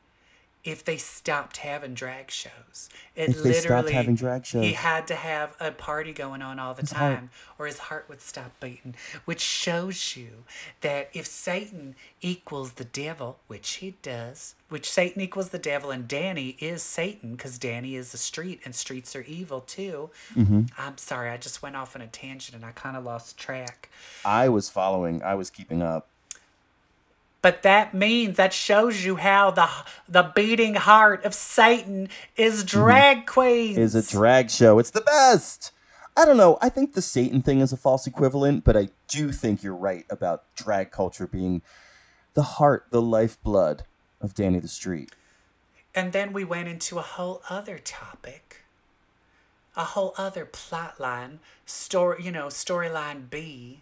if 0.62 0.84
they 0.84 0.98
stopped 0.98 1.56
having 1.58 1.94
drag 1.94 2.30
shows. 2.30 2.90
It 3.16 3.30
If 3.30 3.44
they 3.44 3.54
stopped 3.54 3.66
literally 3.70 3.94
having 3.94 4.16
drag 4.16 4.46
shows. 4.46 4.66
He 4.66 4.74
had 4.74 5.08
to 5.08 5.16
have 5.16 5.56
a 5.62 5.72
party 5.72 6.12
going 6.12 6.42
on 6.42 6.60
all 6.60 6.74
the 6.74 6.82
His 6.82 6.92
heart- 6.92 7.16
time 7.16 7.30
or 7.58 7.66
his 7.66 7.80
heart 7.80 8.08
would 8.10 8.20
stop 8.20 8.52
beating, 8.60 8.94
which 9.24 9.40
shows 9.40 10.18
you 10.18 10.44
that 10.82 11.10
if 11.14 11.26
Satan 11.28 11.96
equals 12.20 12.74
the 12.74 12.84
devil, 12.84 13.40
which 13.48 13.76
he 13.76 13.96
does, 14.02 14.56
which 14.68 14.92
Satan 14.92 15.22
equals 15.22 15.50
the 15.52 15.60
devil 15.60 15.92
and 15.92 16.10
Danny 16.10 16.58
is 16.60 16.84
Satan 16.84 17.38
because 17.38 17.58
Danny 17.58 17.96
is 17.96 18.12
the 18.12 18.18
street 18.18 18.60
and 18.66 18.76
streets 18.76 19.16
are 19.16 19.22
evil 19.24 19.62
too. 19.62 20.10
Mm-hmm. 20.36 20.64
I'm 20.78 20.98
sorry, 20.98 21.30
I 21.30 21.38
just 21.38 21.62
went 21.64 21.78
off 21.78 21.96
on 21.96 22.02
a 22.02 22.08
tangent 22.08 22.54
and 22.58 22.66
I 22.66 22.72
kind 22.74 22.98
of 22.98 23.06
lost 23.06 23.38
track. 23.38 23.90
I 24.26 24.50
was 24.50 24.68
following. 24.70 25.24
I 25.24 25.36
was 25.36 25.50
keeping 25.50 25.82
up. 25.82 26.10
But 27.42 27.64
that 27.64 27.94
means 27.94 28.38
that 28.38 28.54
shows 28.54 29.06
you 29.06 29.16
how 29.16 29.52
the 29.52 29.70
the 30.08 30.32
beating 30.36 30.76
heart 30.76 31.24
of 31.24 31.34
Satan 31.34 32.10
is 32.36 32.64
drag 32.64 33.26
queens. 33.26 33.78
Mm-hmm. 33.78 33.82
Is 33.82 33.96
a 33.96 34.04
drag 34.04 34.50
show. 34.50 34.80
It's 34.80 34.92
the 34.92 35.02
best. 35.02 35.72
I 36.18 36.26
don't 36.26 36.38
know. 36.38 36.58
I 36.62 36.68
think 36.68 36.94
the 36.94 37.02
Satan 37.02 37.42
thing 37.42 37.62
is 37.62 37.72
a 37.72 37.78
false 37.78 38.06
equivalent, 38.06 38.66
but 38.66 38.76
I 38.76 38.90
do 39.08 39.32
think 39.32 39.64
you're 39.64 39.76
right 39.76 40.06
about 40.10 40.44
drag 40.54 40.92
culture 40.92 41.28
being 41.28 41.62
the 42.34 42.44
heart, 42.44 42.88
the 42.90 43.02
lifeblood 43.02 43.84
of 44.20 44.34
Danny 44.34 44.60
the 44.60 44.68
Street. 44.68 45.14
And 45.96 46.12
then 46.12 46.34
we 46.34 46.44
went 46.44 46.68
into 46.68 47.00
a 47.00 47.04
whole 47.04 47.42
other 47.50 47.80
topic, 47.80 48.64
a 49.78 49.84
whole 49.86 50.14
other 50.18 50.46
plot 50.46 51.00
line, 51.00 51.40
story, 51.66 52.24
you 52.24 52.32
know, 52.32 52.48
storyline 52.48 53.30
B 53.30 53.82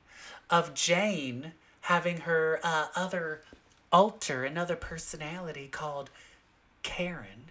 of 0.49 0.73
Jane 0.75 1.53
having 1.87 2.17
her 2.21 2.59
uh, 2.63 2.87
other 2.95 3.41
alter, 3.93 4.43
another 4.43 4.75
personality 4.75 5.67
called 5.71 6.09
Karen. 6.83 7.45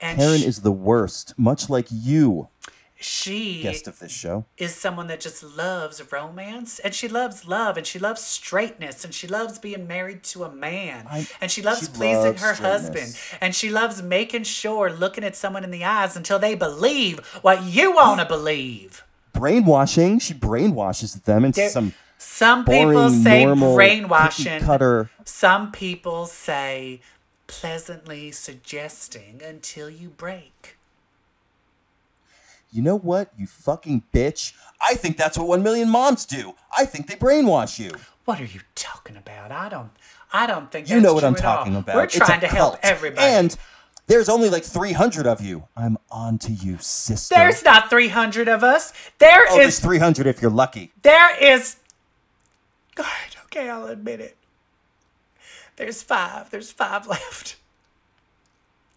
And 0.00 0.18
Karen 0.18 0.40
sh- 0.40 0.44
is 0.44 0.60
the 0.60 0.72
worst, 0.72 1.32
much 1.38 1.70
like 1.70 1.86
you, 1.90 2.48
she 3.00 3.62
guest 3.62 3.88
of 3.88 3.98
this 3.98 4.12
show. 4.12 4.44
is 4.58 4.74
someone 4.76 5.06
that 5.06 5.20
just 5.20 5.42
loves 5.42 6.12
romance 6.12 6.78
and 6.80 6.94
she 6.94 7.08
loves 7.08 7.46
love 7.48 7.76
and 7.78 7.84
she 7.86 7.98
loves 7.98 8.20
straightness 8.20 9.04
and 9.04 9.12
she 9.14 9.26
loves 9.26 9.58
being 9.58 9.88
married 9.88 10.22
to 10.22 10.44
a 10.44 10.52
man 10.52 11.06
I- 11.10 11.26
and 11.40 11.50
she 11.50 11.62
loves 11.62 11.80
she 11.80 11.86
pleasing 11.86 12.22
loves 12.24 12.42
her 12.42 12.54
husband 12.54 13.18
and 13.40 13.54
she 13.56 13.70
loves 13.70 14.02
making 14.02 14.44
sure 14.44 14.92
looking 14.92 15.24
at 15.24 15.34
someone 15.34 15.64
in 15.64 15.70
the 15.72 15.82
eyes 15.84 16.14
until 16.16 16.38
they 16.38 16.54
believe 16.54 17.18
what 17.42 17.64
you 17.64 17.92
want 17.94 18.20
to 18.20 18.26
believe. 18.26 19.02
Brainwashing. 19.32 20.18
She 20.20 20.34
brainwashes 20.34 21.24
them 21.24 21.44
into 21.46 21.60
There- 21.62 21.70
some 21.70 21.94
Some 22.24 22.64
boring, 22.64 22.88
people 22.88 23.10
say 23.10 23.44
normal, 23.44 23.74
brainwashing. 23.74 24.60
cutter. 24.60 25.10
Some 25.24 25.72
people 25.72 26.26
say 26.26 27.00
pleasantly 27.48 28.30
suggesting 28.30 29.42
until 29.44 29.90
you 29.90 30.08
break. 30.08 30.76
You 32.70 32.80
know 32.80 32.96
what, 32.96 33.32
you 33.36 33.46
fucking 33.48 34.04
bitch? 34.14 34.52
I 34.80 34.94
think 34.94 35.16
that's 35.16 35.36
what 35.36 35.48
one 35.48 35.64
million 35.64 35.90
moms 35.90 36.24
do. 36.24 36.54
I 36.78 36.84
think 36.84 37.08
they 37.08 37.16
brainwash 37.16 37.80
you. 37.80 37.90
What 38.24 38.40
are 38.40 38.44
you 38.44 38.60
talking 38.76 39.16
about? 39.16 39.50
I 39.50 39.68
don't. 39.68 39.90
I 40.32 40.46
don't 40.46 40.70
think 40.70 40.88
You 40.88 41.00
know 41.00 41.12
what 41.12 41.24
I'm 41.24 41.34
at 41.34 41.44
all. 41.44 41.56
talking 41.56 41.74
about. 41.74 41.96
We're 41.96 42.06
trying 42.06 42.40
to 42.40 42.46
help 42.46 42.78
everybody. 42.82 43.26
And 43.26 43.56
there's 44.06 44.28
only 44.28 44.48
like 44.48 44.64
300 44.64 45.26
of 45.26 45.40
you. 45.40 45.64
I'm 45.76 45.98
on 46.10 46.38
to 46.38 46.52
you, 46.52 46.78
sister. 46.78 47.34
There's 47.34 47.64
not 47.64 47.90
300 47.90 48.48
of 48.48 48.62
us. 48.62 48.92
There 49.18 49.44
oh, 49.50 49.56
there's 49.56 49.74
is. 49.74 49.80
300 49.80 50.26
if 50.26 50.40
you're 50.40 50.50
lucky. 50.50 50.92
There 51.02 51.36
is. 51.42 51.76
All 52.98 53.04
right, 53.04 53.36
Okay, 53.46 53.68
I'll 53.68 53.86
admit 53.86 54.20
it. 54.20 54.36
There's 55.76 56.02
five. 56.02 56.50
There's 56.50 56.72
five 56.72 57.06
left. 57.08 57.56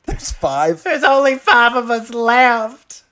There's 0.05 0.31
five. 0.31 0.83
There's 0.83 1.03
only 1.03 1.35
five 1.35 1.75
of 1.75 1.89
us 1.89 2.13
left. 2.13 3.03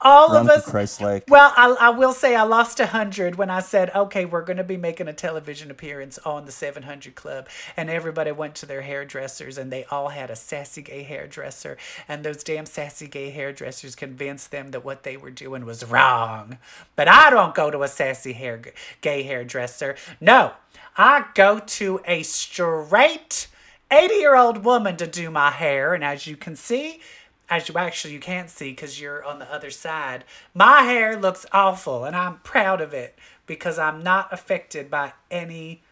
All 0.00 0.34
of 0.34 0.48
us. 0.48 0.68
Christ 0.68 1.00
like. 1.00 1.24
Well, 1.28 1.52
I, 1.56 1.76
I 1.80 1.90
will 1.90 2.12
say 2.12 2.34
I 2.34 2.42
lost 2.42 2.80
a 2.80 2.86
hundred 2.86 3.36
when 3.36 3.50
I 3.50 3.60
said, 3.60 3.90
okay, 3.94 4.24
we're 4.24 4.44
going 4.44 4.56
to 4.56 4.64
be 4.64 4.76
making 4.76 5.08
a 5.08 5.12
television 5.12 5.70
appearance 5.70 6.18
on 6.18 6.44
the 6.44 6.52
700 6.52 7.14
Club. 7.14 7.48
And 7.76 7.90
everybody 7.90 8.32
went 8.32 8.54
to 8.56 8.66
their 8.66 8.82
hairdressers 8.82 9.58
and 9.58 9.72
they 9.72 9.84
all 9.84 10.08
had 10.08 10.30
a 10.30 10.36
sassy 10.36 10.82
gay 10.82 11.02
hairdresser. 11.02 11.76
And 12.08 12.24
those 12.24 12.42
damn 12.42 12.66
sassy 12.66 13.08
gay 13.08 13.30
hairdressers 13.30 13.94
convinced 13.94 14.50
them 14.50 14.70
that 14.70 14.84
what 14.84 15.02
they 15.02 15.16
were 15.16 15.30
doing 15.30 15.64
was 15.64 15.84
wrong. 15.84 16.58
But 16.94 17.08
I 17.08 17.30
don't 17.30 17.54
go 17.54 17.70
to 17.70 17.82
a 17.82 17.88
sassy 17.88 18.32
hair, 18.32 18.60
gay 19.00 19.22
hairdresser. 19.22 19.96
No, 20.20 20.52
I 20.96 21.26
go 21.34 21.58
to 21.58 22.00
a 22.06 22.22
straight 22.22 23.48
80 23.90 24.14
year 24.14 24.36
old 24.36 24.64
woman 24.64 24.96
to 24.96 25.06
do 25.06 25.30
my 25.30 25.50
hair. 25.50 25.94
And 25.94 26.02
as 26.02 26.26
you 26.26 26.36
can 26.36 26.56
see, 26.56 27.00
as 27.48 27.68
you 27.68 27.74
actually 27.76 28.14
you 28.14 28.20
can't 28.20 28.50
see 28.50 28.70
because 28.70 29.00
you're 29.00 29.24
on 29.24 29.38
the 29.38 29.52
other 29.52 29.70
side. 29.70 30.24
My 30.54 30.82
hair 30.82 31.18
looks 31.18 31.46
awful 31.52 32.04
and 32.04 32.16
i'm 32.16 32.38
proud 32.38 32.80
of 32.80 32.92
it 32.92 33.18
because 33.46 33.78
i'm 33.78 34.02
not 34.02 34.32
affected 34.32 34.90
by 34.90 35.12
any 35.30 35.82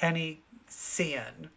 any 0.00 0.40
sin 0.66 1.50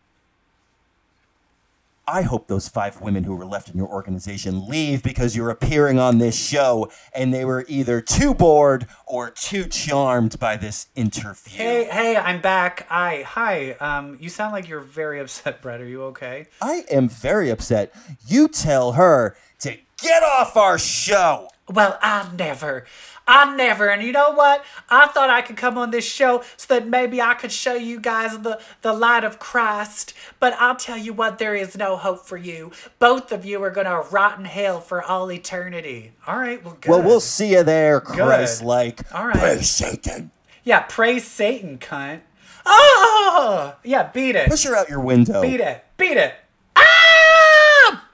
I 2.11 2.23
hope 2.23 2.47
those 2.47 2.67
five 2.67 2.99
women 2.99 3.23
who 3.23 3.33
were 3.33 3.45
left 3.45 3.69
in 3.69 3.77
your 3.77 3.87
organization 3.87 4.67
leave 4.67 5.01
because 5.01 5.33
you're 5.33 5.49
appearing 5.49 5.97
on 5.97 6.17
this 6.17 6.37
show 6.37 6.91
and 7.15 7.33
they 7.33 7.45
were 7.45 7.63
either 7.69 8.01
too 8.01 8.33
bored 8.33 8.85
or 9.07 9.29
too 9.29 9.63
charmed 9.65 10.37
by 10.37 10.57
this 10.57 10.87
interview. 10.95 11.57
hey 11.57 11.85
hey 11.85 12.17
i'm 12.17 12.41
back 12.41 12.85
i 12.89 13.21
hi 13.21 13.71
um 13.79 14.17
you 14.19 14.27
sound 14.27 14.51
like 14.51 14.67
you're 14.67 14.81
very 14.81 15.19
upset 15.21 15.61
brett 15.61 15.79
are 15.79 15.87
you 15.87 16.03
okay 16.03 16.47
I 16.61 16.83
am 16.91 17.07
very 17.07 17.49
upset. 17.49 17.93
You 18.27 18.47
tell 18.47 18.93
her 18.93 19.35
to 19.59 19.77
get 20.01 20.23
off 20.23 20.57
our 20.57 20.77
show. 20.77 21.47
Well 21.71 21.97
i 22.01 22.27
never 22.37 22.85
i 23.27 23.55
never 23.55 23.89
and 23.89 24.01
you 24.03 24.11
know 24.11 24.31
what 24.31 24.63
i 24.89 25.07
thought 25.07 25.29
i 25.29 25.41
could 25.41 25.55
come 25.57 25.77
on 25.77 25.91
this 25.91 26.05
show 26.05 26.43
so 26.57 26.73
that 26.73 26.87
maybe 26.87 27.21
i 27.21 27.33
could 27.33 27.51
show 27.51 27.73
you 27.75 27.99
guys 27.99 28.37
the 28.39 28.59
the 28.81 28.91
light 28.93 29.23
of 29.23 29.39
christ 29.39 30.13
but 30.39 30.53
i'll 30.59 30.75
tell 30.75 30.97
you 30.97 31.13
what 31.13 31.37
there 31.37 31.55
is 31.55 31.77
no 31.77 31.95
hope 31.95 32.25
for 32.25 32.37
you 32.37 32.71
both 32.99 33.31
of 33.31 33.45
you 33.45 33.61
are 33.63 33.69
gonna 33.69 34.01
rot 34.11 34.37
in 34.37 34.45
hell 34.45 34.81
for 34.81 35.01
all 35.03 35.31
eternity 35.31 36.11
all 36.27 36.37
right 36.37 36.63
well 36.63 36.77
good. 36.81 36.89
Well, 36.89 37.03
we'll 37.03 37.19
see 37.19 37.51
you 37.51 37.63
there, 37.63 37.99
Christ 38.01 38.63
like. 38.63 39.01
All 39.13 39.27
right. 39.27 39.37
Praise 39.37 39.69
Satan. 39.69 40.31
yeah 40.63 40.81
praise 40.89 41.25
satan 41.25 41.77
cunt 41.77 42.21
oh 42.65 43.75
yeah 43.83 44.09
beat 44.11 44.35
it 44.35 44.49
Push 44.49 44.65
her 44.65 44.75
out 44.75 44.89
your 44.89 44.99
window. 44.99 45.41
beat 45.41 45.59
it 45.59 45.85
beat 45.97 46.17
it 46.17 46.33
ah! 46.75 48.05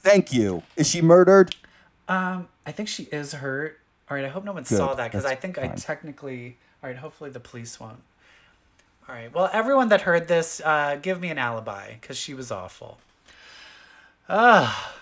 Thank 0.00 0.32
you. 0.34 0.62
Is 0.76 0.88
she 0.90 1.00
murdered? 1.00 1.54
um 2.08 2.48
i 2.66 2.72
think 2.72 2.88
she 2.88 3.04
is 3.04 3.32
hurt. 3.32 3.78
All 4.10 4.16
right 4.16 4.24
i 4.24 4.28
hope 4.28 4.44
no 4.44 4.52
one 4.52 4.62
Good, 4.64 4.76
saw 4.76 4.94
that 4.94 5.10
because 5.10 5.24
i 5.24 5.34
think 5.34 5.58
i 5.58 5.68
technically 5.68 6.56
all 6.82 6.90
right 6.90 6.98
hopefully 6.98 7.30
the 7.30 7.40
police 7.40 7.78
won't. 7.80 8.00
All 9.08 9.14
right 9.14 9.32
well 9.34 9.50
everyone 9.52 9.88
that 9.88 10.02
heard 10.02 10.28
this 10.28 10.60
uh 10.64 10.98
give 11.00 11.20
me 11.20 11.28
an 11.30 11.38
alibi 11.38 11.94
because 12.00 12.16
she 12.16 12.34
was 12.34 12.50
awful. 12.50 12.98
Ah 14.28 14.92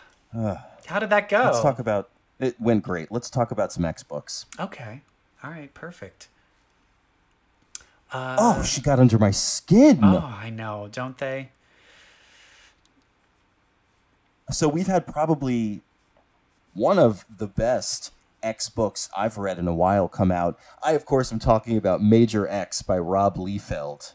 how 0.87 0.99
did 0.99 1.11
that 1.11 1.29
go? 1.29 1.43
Let's 1.45 1.61
talk 1.61 1.79
about. 1.79 2.09
It 2.41 2.61
went 2.61 2.83
great. 2.83 3.13
Let's 3.13 3.31
talk 3.31 3.51
about 3.51 3.73
some 3.73 3.85
X 3.85 4.03
books. 4.03 4.47
okay. 4.59 5.03
All 5.45 5.51
right 5.51 5.73
perfect. 5.75 6.29
Oh, 8.15 8.63
she 8.63 8.81
got 8.83 8.99
under 9.01 9.19
my 9.19 9.31
skin. 9.31 10.01
oh 10.03 10.37
i 10.39 10.51
know 10.51 10.89
don't 10.93 11.17
they? 11.19 11.51
So 14.51 14.69
we've 14.69 14.87
had 14.87 15.07
probably 15.07 15.81
one 16.75 16.99
of 16.99 17.25
the 17.35 17.47
best 17.47 18.13
X 18.43 18.69
books 18.69 19.09
I've 19.17 19.39
read 19.39 19.59
in 19.59 19.69
a 19.69 19.75
while 19.75 20.09
come 20.09 20.33
out. 20.33 20.59
I, 20.83 20.93
of 20.93 21.05
course, 21.05 21.33
am 21.33 21.39
talking 21.39 21.77
about 21.77 22.03
Major 22.03 22.49
X 22.49 22.83
by 22.83 22.99
Rob 22.99 23.37
Liefeld. 23.37 24.15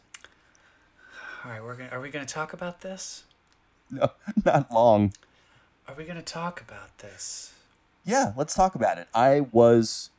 all 1.44 1.50
right 1.52 1.62
we're 1.62 1.76
gonna 1.76 1.90
are 1.90 2.00
we 2.00 2.10
gonna 2.10 2.26
talk 2.26 2.52
about 2.52 2.80
this 2.82 3.24
No, 3.90 4.10
not 4.44 4.70
long. 4.72 5.12
are 5.86 5.94
we 5.94 6.04
gonna 6.04 6.20
talk 6.22 6.60
about 6.60 6.98
this 6.98 7.54
Yeah, 8.04 8.32
let's 8.36 8.54
talk 8.54 8.74
about 8.74 8.98
it. 8.98 9.08
I 9.14 9.40
was. 9.52 10.10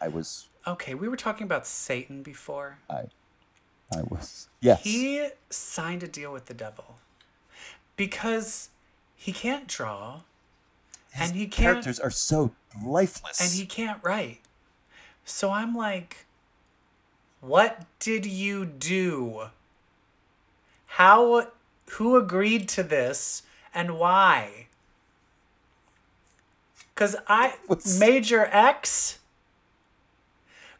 I 0.00 0.08
was. 0.08 0.48
okay 0.66 0.94
we 0.94 1.08
were 1.08 1.16
talking 1.16 1.44
about 1.44 1.66
satan 1.66 2.22
before 2.22 2.78
I. 2.90 3.04
I 3.94 4.02
was. 4.08 4.48
Yes. 4.60 4.82
He 4.82 5.28
signed 5.50 6.02
a 6.02 6.08
deal 6.08 6.32
with 6.32 6.46
the 6.46 6.54
devil 6.54 6.96
because 7.96 8.70
he 9.24 9.32
can't 9.32 9.66
draw 9.66 10.20
His 11.12 11.30
and 11.30 11.36
he 11.38 11.46
can't 11.46 11.72
characters 11.76 11.98
are 11.98 12.10
so 12.10 12.52
lifeless. 12.84 13.40
and 13.40 13.50
he 13.58 13.64
can't 13.64 13.98
write. 14.04 14.40
So 15.24 15.50
I'm 15.50 15.74
like, 15.74 16.26
what 17.40 17.86
did 18.00 18.26
you 18.26 18.66
do? 18.66 19.46
How 20.86 21.48
who 21.92 22.16
agreed 22.16 22.68
to 22.70 22.82
this 22.82 23.44
and 23.72 23.98
why? 23.98 24.66
Cuz 26.94 27.16
I 27.26 27.56
What's- 27.66 27.98
Major 27.98 28.44
X 28.52 29.20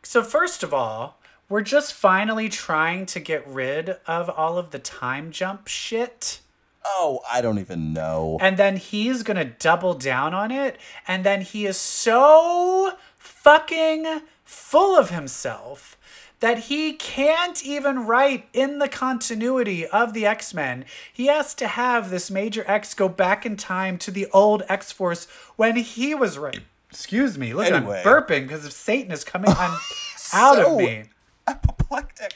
So 0.03 0.23
first 0.23 0.63
of 0.63 0.75
all, 0.75 1.19
we're 1.49 1.63
just 1.63 1.95
finally 1.95 2.51
trying 2.51 3.07
to 3.07 3.21
get 3.21 3.47
rid 3.49 3.97
of 4.07 4.29
all 4.29 4.59
of 4.59 4.71
the 4.71 4.79
time 4.79 5.31
jump 5.33 5.67
shit. 5.67 6.41
Oh, 6.85 7.21
I 7.31 7.41
don't 7.41 7.59
even 7.59 7.93
know. 7.93 8.39
And 8.41 8.57
then 8.57 8.77
he's 8.77 9.23
going 9.23 9.37
to 9.37 9.45
double 9.45 9.95
down 9.95 10.35
on 10.35 10.51
it. 10.51 10.77
And 11.09 11.25
then 11.25 11.41
he 11.43 11.67
is 11.67 11.77
so 11.77 12.93
fucking 13.17 14.21
full 14.45 14.97
of 14.99 15.11
himself 15.11 15.97
that 16.41 16.59
he 16.65 16.93
can't 16.93 17.65
even 17.65 18.07
write 18.07 18.47
in 18.53 18.79
the 18.79 18.89
continuity 18.89 19.87
of 19.87 20.13
the 20.13 20.27
X 20.27 20.53
Men. 20.53 20.85
He 21.13 21.27
has 21.27 21.55
to 21.55 21.67
have 21.67 22.11
this 22.11 22.31
Major 22.31 22.65
X 22.67 22.93
go 22.93 23.09
back 23.09 23.47
in 23.47 23.57
time 23.57 23.97
to 23.99 24.11
the 24.11 24.27
old 24.33 24.63
X 24.69 24.93
Force 24.93 25.27
when 25.57 25.77
he 25.77 26.15
was 26.15 26.37
right. 26.37 26.61
Excuse 26.91 27.39
me. 27.39 27.55
Look, 27.55 27.67
Anyway. 27.71 28.03
I'm 28.05 28.05
burping 28.05 28.43
because 28.47 28.67
if 28.67 28.73
Satan 28.73 29.11
is 29.11 29.25
coming 29.25 29.51
on 29.51 29.57
out 30.35 30.57
So- 30.57 30.73
of 30.73 30.77
me. 30.79 31.05
apoplectic. 31.47 32.35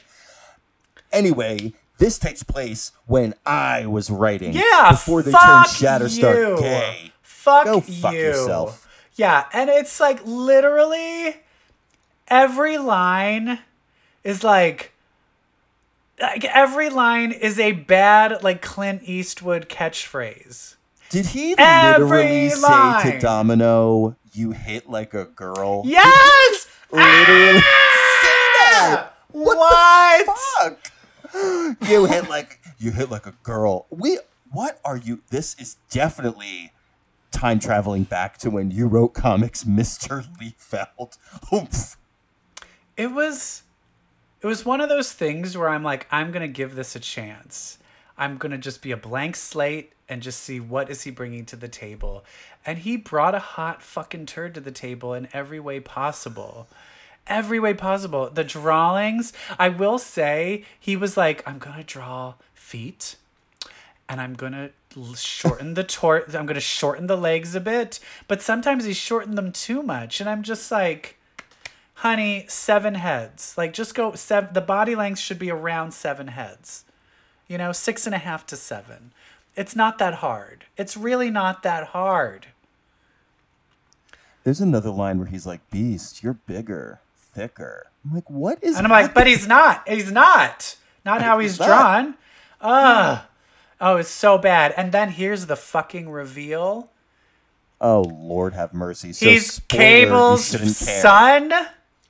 Anyway, 1.11 1.73
this 1.99 2.17
takes 2.17 2.41
place 2.43 2.91
when 3.05 3.35
I 3.45 3.85
was 3.85 4.09
writing. 4.09 4.53
Yeah, 4.53 4.91
Before 4.91 5.21
they 5.21 5.31
turned 5.31 5.67
Shatterstar 5.67 6.55
you. 6.55 6.61
gay. 6.61 7.11
Fuck 7.21 7.65
Go 7.65 7.81
fuck 7.81 8.13
you. 8.13 8.19
yourself. 8.19 8.87
Yeah, 9.15 9.45
and 9.53 9.69
it's 9.69 9.99
like 9.99 10.19
literally 10.25 11.35
every 12.27 12.77
line 12.77 13.59
is 14.23 14.43
like 14.43 14.93
like 16.21 16.43
every 16.45 16.89
line 16.89 17.31
is 17.31 17.59
a 17.59 17.71
bad 17.73 18.43
like 18.43 18.61
Clint 18.61 19.03
Eastwood 19.03 19.69
catchphrase. 19.69 20.75
Did 21.09 21.27
he 21.27 21.55
Every 21.57 22.03
literally 22.05 22.49
say 22.51 23.11
to 23.13 23.19
Domino, 23.19 24.15
"You 24.33 24.51
hit 24.51 24.89
like 24.89 25.13
a 25.13 25.25
girl"? 25.25 25.83
Yes! 25.85 26.67
Literally 26.91 27.59
ah! 27.63 28.19
say 28.21 28.71
that. 28.71 29.07
What, 29.31 29.57
What? 29.57 30.25
the 30.25 30.33
fuck? 30.69 30.88
You 31.87 32.05
hit 32.05 32.29
like 32.29 32.59
you 32.77 32.91
hit 32.91 33.09
like 33.09 33.25
a 33.25 33.33
girl. 33.43 33.85
We 33.89 34.19
what 34.51 34.79
are 34.83 34.97
you? 34.97 35.21
This 35.29 35.55
is 35.59 35.77
definitely 35.89 36.73
time 37.31 37.59
traveling 37.59 38.03
back 38.03 38.37
to 38.39 38.49
when 38.49 38.71
you 38.71 38.87
wrote 38.87 39.09
comics, 39.13 39.65
Mister 39.65 40.23
Liefeld. 40.41 41.17
Oomph. 41.53 41.97
It 42.97 43.11
was 43.11 43.63
it 44.41 44.47
was 44.47 44.65
one 44.65 44.81
of 44.81 44.89
those 44.89 45.11
things 45.13 45.57
where 45.57 45.69
I'm 45.69 45.83
like 45.83 46.07
I'm 46.11 46.31
to 46.41 46.47
give 46.47 46.75
this 46.75 46.95
a 46.95 46.99
chance. 46.99 47.77
I'm 48.17 48.37
to 48.51 48.57
just 48.57 48.81
be 48.81 48.91
a 48.91 48.97
blank 48.97 49.35
slate 49.35 49.93
and 50.09 50.21
just 50.21 50.41
see 50.41 50.59
what 50.59 50.89
is 50.89 51.03
he 51.03 51.11
bringing 51.11 51.45
to 51.45 51.55
the 51.55 51.67
table. 51.67 52.25
And 52.65 52.79
he 52.79 52.97
brought 52.97 53.35
a 53.35 53.39
hot 53.39 53.81
fucking 53.81 54.25
turd 54.25 54.55
to 54.55 54.59
the 54.59 54.71
table 54.71 55.13
in 55.13 55.29
every 55.31 55.59
way 55.59 55.79
possible. 55.79 56.67
Every 57.29 57.59
way 57.59 57.73
possible. 57.73 58.29
The 58.29 58.43
drawings, 58.43 59.31
I 59.57 59.69
will 59.69 59.99
say, 59.99 60.65
he 60.77 60.97
was 60.97 61.15
like 61.15 61.47
I'm 61.47 61.59
going 61.59 61.77
to 61.77 61.83
draw 61.83 62.33
feet 62.53 63.15
and 64.09 64.19
I'm 64.19 64.33
gonna 64.33 64.71
shorten 65.15 65.75
the 65.75 65.83
tor. 65.83 66.25
I'm 66.33 66.47
gonna 66.47 66.59
shorten 66.59 67.05
the 67.05 67.15
legs 67.15 67.53
a 67.53 67.61
bit, 67.61 67.99
but 68.27 68.41
sometimes 68.41 68.85
he 68.85 68.93
shortened 68.93 69.37
them 69.37 69.51
too 69.51 69.83
much, 69.83 70.19
and 70.19 70.27
I'm 70.27 70.41
just 70.41 70.71
like, 70.71 71.17
honey, 71.93 72.45
seven 72.49 72.95
heads. 72.95 73.55
Like, 73.55 73.71
just 73.71 73.93
go 73.93 74.15
seven. 74.15 74.49
The 74.53 74.61
body 74.61 74.95
length 74.95 75.19
should 75.19 75.37
be 75.37 75.51
around 75.51 75.93
seven 75.93 76.29
heads. 76.29 76.85
You 77.47 77.59
know, 77.59 77.71
six 77.71 78.05
and 78.05 78.15
a 78.15 78.19
half 78.19 78.45
to 78.47 78.55
seven. 78.55 79.11
It's 79.55 79.75
not 79.75 79.99
that 79.99 80.15
hard. 80.15 80.65
It's 80.75 80.97
really 80.97 81.29
not 81.29 81.61
that 81.63 81.87
hard. 81.87 82.47
There's 84.43 84.61
another 84.61 84.89
line 84.89 85.19
where 85.19 85.27
he's 85.27 85.45
like, 85.45 85.69
"Beast, 85.69 86.23
you're 86.23 86.33
bigger. 86.33 87.01
Thicker. 87.39 87.87
I'm 88.05 88.13
like, 88.15 88.29
what 88.29 88.63
is? 88.63 88.77
And 88.77 88.85
I'm 88.85 88.91
like, 88.91 89.13
but 89.13 89.27
he's 89.27 89.47
not. 89.47 89.87
He's 89.87 90.11
not. 90.11 90.75
Not 91.05 91.21
how 91.21 91.39
he's 91.39 91.57
drawn. 91.57 92.15
Ugh. 92.61 93.21
Oh, 93.81 93.95
it's 93.97 94.09
so 94.09 94.37
bad. 94.37 94.73
And 94.75 94.91
then 94.91 95.09
here's 95.11 95.45
the 95.45 95.55
fucking 95.55 96.09
reveal. 96.09 96.91
oh 97.81 98.01
Lord, 98.01 98.53
have 98.53 98.73
mercy. 98.73 99.13
So 99.13 99.25
he's 99.27 99.53
spoiler, 99.53 99.83
Cable's 99.83 100.45
son. 100.77 101.53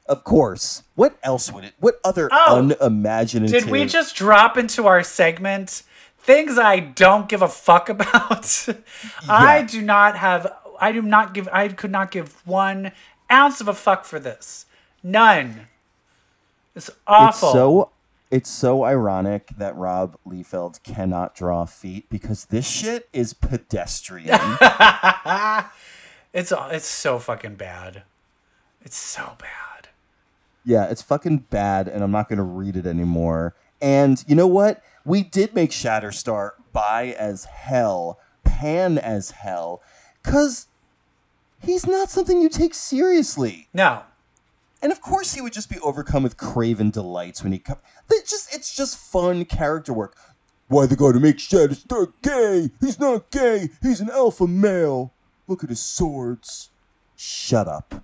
Of 0.08 0.24
course. 0.24 0.82
What 0.96 1.18
else 1.22 1.52
would 1.52 1.64
it? 1.64 1.74
What 1.80 2.00
other 2.04 2.30
Oh, 2.32 2.58
unimaginative? 2.82 3.64
Did 3.66 3.72
we 3.72 3.86
just 3.86 4.16
drop 4.16 4.58
into 4.58 4.88
our 4.88 5.04
segment 5.04 5.84
things 6.18 6.58
I 6.58 6.80
don't 6.80 7.30
give 7.30 7.44
a 7.44 7.48
fuck 7.48 7.90
about? 7.90 8.68
I 9.30 9.62
do 9.62 9.82
not 9.84 10.18
have. 10.18 10.52
I 10.82 10.92
do 10.92 11.04
not 11.04 11.36
give. 11.36 11.48
I 11.52 11.68
could 11.68 11.92
not 11.92 12.10
give 12.10 12.46
one 12.48 12.92
ounce 13.32 13.62
of 13.62 13.68
a 13.68 13.74
fuck 13.76 14.06
for 14.06 14.20
this. 14.20 14.66
None. 15.04 15.68
It's 16.76 16.90
awful. 17.08 17.50
It's 17.50 17.54
so 17.54 17.90
it's 18.32 18.50
so 18.50 18.84
ironic 18.84 19.50
that 19.58 19.76
Rob 19.76 20.16
Liefeld 20.28 20.84
cannot 20.84 21.34
draw 21.36 21.66
feet 21.66 22.08
because 22.10 22.46
this 22.46 22.68
shit 22.70 23.10
is 23.14 23.34
pedestrian. 23.34 24.40
It's 26.32 26.54
it's 26.56 26.86
so 26.86 27.18
fucking 27.18 27.56
bad. 27.56 28.04
It's 28.84 28.96
so 28.98 29.36
bad. 29.40 29.90
yeah, 30.64 30.86
it's 30.86 31.02
fucking 31.02 31.40
bad, 31.50 31.88
and 31.88 32.04
I'm 32.04 32.12
not 32.12 32.30
gonna 32.30 32.44
read 32.44 32.76
it 32.76 32.86
anymore. 32.86 33.56
And 33.82 34.24
you 34.28 34.36
know 34.36 34.46
what? 34.46 34.84
We 35.04 35.24
did 35.24 35.56
make 35.56 35.72
Shatterstar 35.72 36.52
bi 36.72 37.16
as 37.18 37.46
hell, 37.46 38.20
pan 38.44 39.00
as 39.00 39.32
hell, 39.32 39.82
cause 40.22 40.68
he's 41.64 41.88
not 41.88 42.12
something 42.12 42.42
you 42.42 42.50
take 42.50 42.76
seriously. 42.76 43.68
No. 43.74 44.04
And 44.82 44.92
of 44.92 45.02
course, 45.02 45.34
he 45.34 45.42
would 45.42 45.54
just 45.54 45.70
be 45.70 45.80
overcome 45.80 46.24
with 46.24 46.38
craven 46.38 46.90
delights 46.90 47.44
when 47.44 47.52
he 47.52 47.60
comes. 47.60 47.82
Just 48.28 48.54
it's 48.54 48.76
just 48.76 48.98
fun 48.98 49.46
character 49.46 49.92
work. 49.92 50.16
Why 50.68 50.86
they 50.86 50.96
gotta 50.96 51.20
make 51.20 51.38
Shatterstar 51.38 52.14
gay? 52.22 52.70
He's 52.80 53.00
not 53.00 53.32
gay. 53.32 53.70
He's 53.82 54.00
an 54.02 54.10
alpha 54.10 54.48
male. 54.48 55.12
Look 55.48 55.64
at 55.64 55.70
his 55.70 55.82
swords. 55.82 56.70
Shut 57.16 57.68
up. 57.68 58.04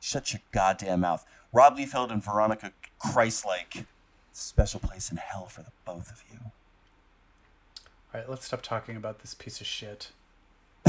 Shut 0.00 0.32
your 0.32 0.40
goddamn 0.52 1.00
mouth. 1.00 1.26
Rob 1.52 1.76
Liefeld 1.76 2.12
and 2.12 2.22
Veronica 2.22 2.72
Christlike. 3.04 3.86
Special 4.32 4.78
place 4.78 5.10
in 5.10 5.16
hell 5.16 5.46
for 5.46 5.62
the 5.62 5.72
both 5.84 6.12
of 6.12 6.22
you. 6.30 6.38
All 8.14 8.20
right, 8.20 8.30
let's 8.30 8.46
stop 8.46 8.62
talking 8.62 8.96
about 8.96 9.18
this 9.18 9.34
piece 9.34 9.60
of 9.60 9.66
shit. 9.66 10.12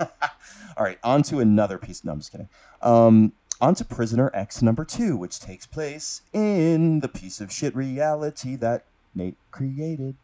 All 0.00 0.84
right, 0.84 0.98
on 1.04 1.22
to 1.24 1.38
another 1.38 1.78
piece. 1.78 2.04
No, 2.04 2.12
I'm 2.12 2.18
just 2.18 2.32
kidding. 2.32 2.48
Um, 2.82 3.32
on 3.60 3.74
to 3.76 3.84
Prisoner 3.84 4.30
X 4.34 4.62
number 4.62 4.84
two, 4.84 5.16
which 5.16 5.40
takes 5.40 5.66
place 5.66 6.22
in 6.32 7.00
the 7.00 7.08
piece 7.08 7.40
of 7.40 7.52
shit 7.52 7.74
reality 7.74 8.56
that 8.56 8.84
Nate 9.14 9.36
created. 9.50 10.14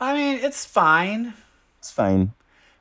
I 0.00 0.14
mean, 0.14 0.38
it's 0.42 0.64
fine, 0.64 1.34
It's 1.78 1.90
fine. 1.90 2.32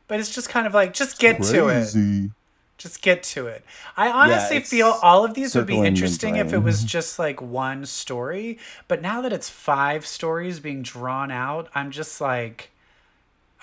but 0.08 0.20
it's 0.20 0.34
just 0.34 0.50
kind 0.50 0.66
of 0.66 0.74
like 0.74 0.94
just 0.94 1.20
get 1.20 1.42
to 1.44 1.68
it. 1.68 2.32
Just 2.78 3.04
get 3.04 3.22
to 3.22 3.46
it. 3.46 3.64
I 3.96 4.10
honestly 4.10 4.58
it's 4.58 4.70
feel 4.72 4.98
all 5.04 5.24
of 5.24 5.36
these 5.36 5.54
would 5.54 5.68
be 5.68 5.78
interesting 5.78 6.38
if 6.38 6.52
it 6.52 6.58
was 6.60 6.84
just 6.98 7.20
like 7.20 7.40
one 7.40 7.86
story, 7.86 8.58
but 8.88 9.04
now 9.04 9.22
that 9.22 9.32
it's 9.32 9.50
five 9.50 10.08
stories 10.08 10.60
being 10.60 10.82
drawn 10.82 11.30
out, 11.30 11.70
I'm 11.76 11.92
just 11.92 12.20
like 12.20 12.72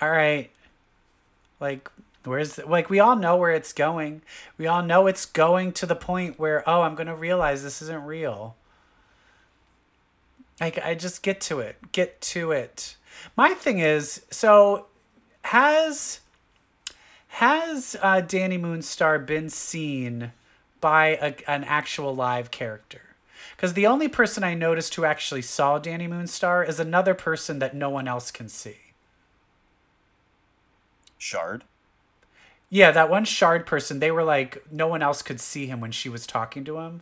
all 0.01 0.09
right. 0.09 0.49
Like 1.59 1.91
where's 2.29 2.57
like 2.59 2.89
we 2.89 2.99
all 2.99 3.15
know 3.15 3.35
where 3.35 3.51
it's 3.51 3.73
going. 3.73 4.21
We 4.57 4.67
all 4.67 4.83
know 4.83 5.07
it's 5.07 5.25
going 5.25 5.73
to 5.73 5.85
the 5.85 5.95
point 5.95 6.39
where 6.39 6.67
oh, 6.67 6.81
I'm 6.81 6.95
going 6.95 7.07
to 7.07 7.15
realize 7.15 7.63
this 7.63 7.81
isn't 7.81 8.03
real. 8.03 8.55
Like 10.61 10.77
I 10.79 10.95
just 10.95 11.23
get 11.23 11.41
to 11.41 11.59
it. 11.59 11.91
Get 11.91 12.21
to 12.21 12.51
it. 12.51 12.95
My 13.35 13.53
thing 13.53 13.79
is, 13.79 14.25
so 14.29 14.87
has 15.43 16.19
has 17.29 17.95
uh, 18.01 18.21
Dani 18.21 18.59
Moonstar 18.59 19.25
been 19.25 19.49
seen 19.49 20.31
by 20.81 21.07
a, 21.21 21.35
an 21.49 21.63
actual 21.63 22.15
live 22.15 22.51
character? 22.51 23.01
Because 23.55 23.73
the 23.73 23.87
only 23.87 24.07
person 24.07 24.43
I 24.43 24.53
noticed 24.53 24.95
who 24.95 25.05
actually 25.05 25.41
saw 25.41 25.79
Dani 25.79 26.07
Moonstar 26.07 26.67
is 26.67 26.79
another 26.79 27.13
person 27.13 27.59
that 27.59 27.75
no 27.75 27.89
one 27.89 28.07
else 28.07 28.31
can 28.31 28.49
see. 28.49 28.77
Shard. 31.17 31.63
Yeah, 32.69 32.91
that 32.91 33.09
one 33.09 33.25
shard 33.25 33.65
person, 33.65 33.99
they 33.99 34.11
were 34.11 34.23
like, 34.23 34.63
no 34.71 34.87
one 34.87 35.01
else 35.01 35.21
could 35.21 35.39
see 35.41 35.65
him 35.65 35.81
when 35.81 35.91
she 35.91 36.07
was 36.09 36.27
talking 36.27 36.63
to 36.65 36.77
him. 36.79 37.01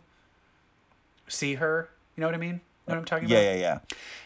See 1.28 1.54
her? 1.56 1.90
You 2.16 2.22
know 2.22 2.26
what 2.28 2.34
I 2.34 2.38
mean? 2.38 2.60
Know 2.86 2.94
what 2.94 2.98
I'm 2.98 3.04
talking 3.04 3.28
Yeah, 3.28 3.38
about? 3.38 3.54
yeah, 3.54 3.60
yeah. 3.60 3.78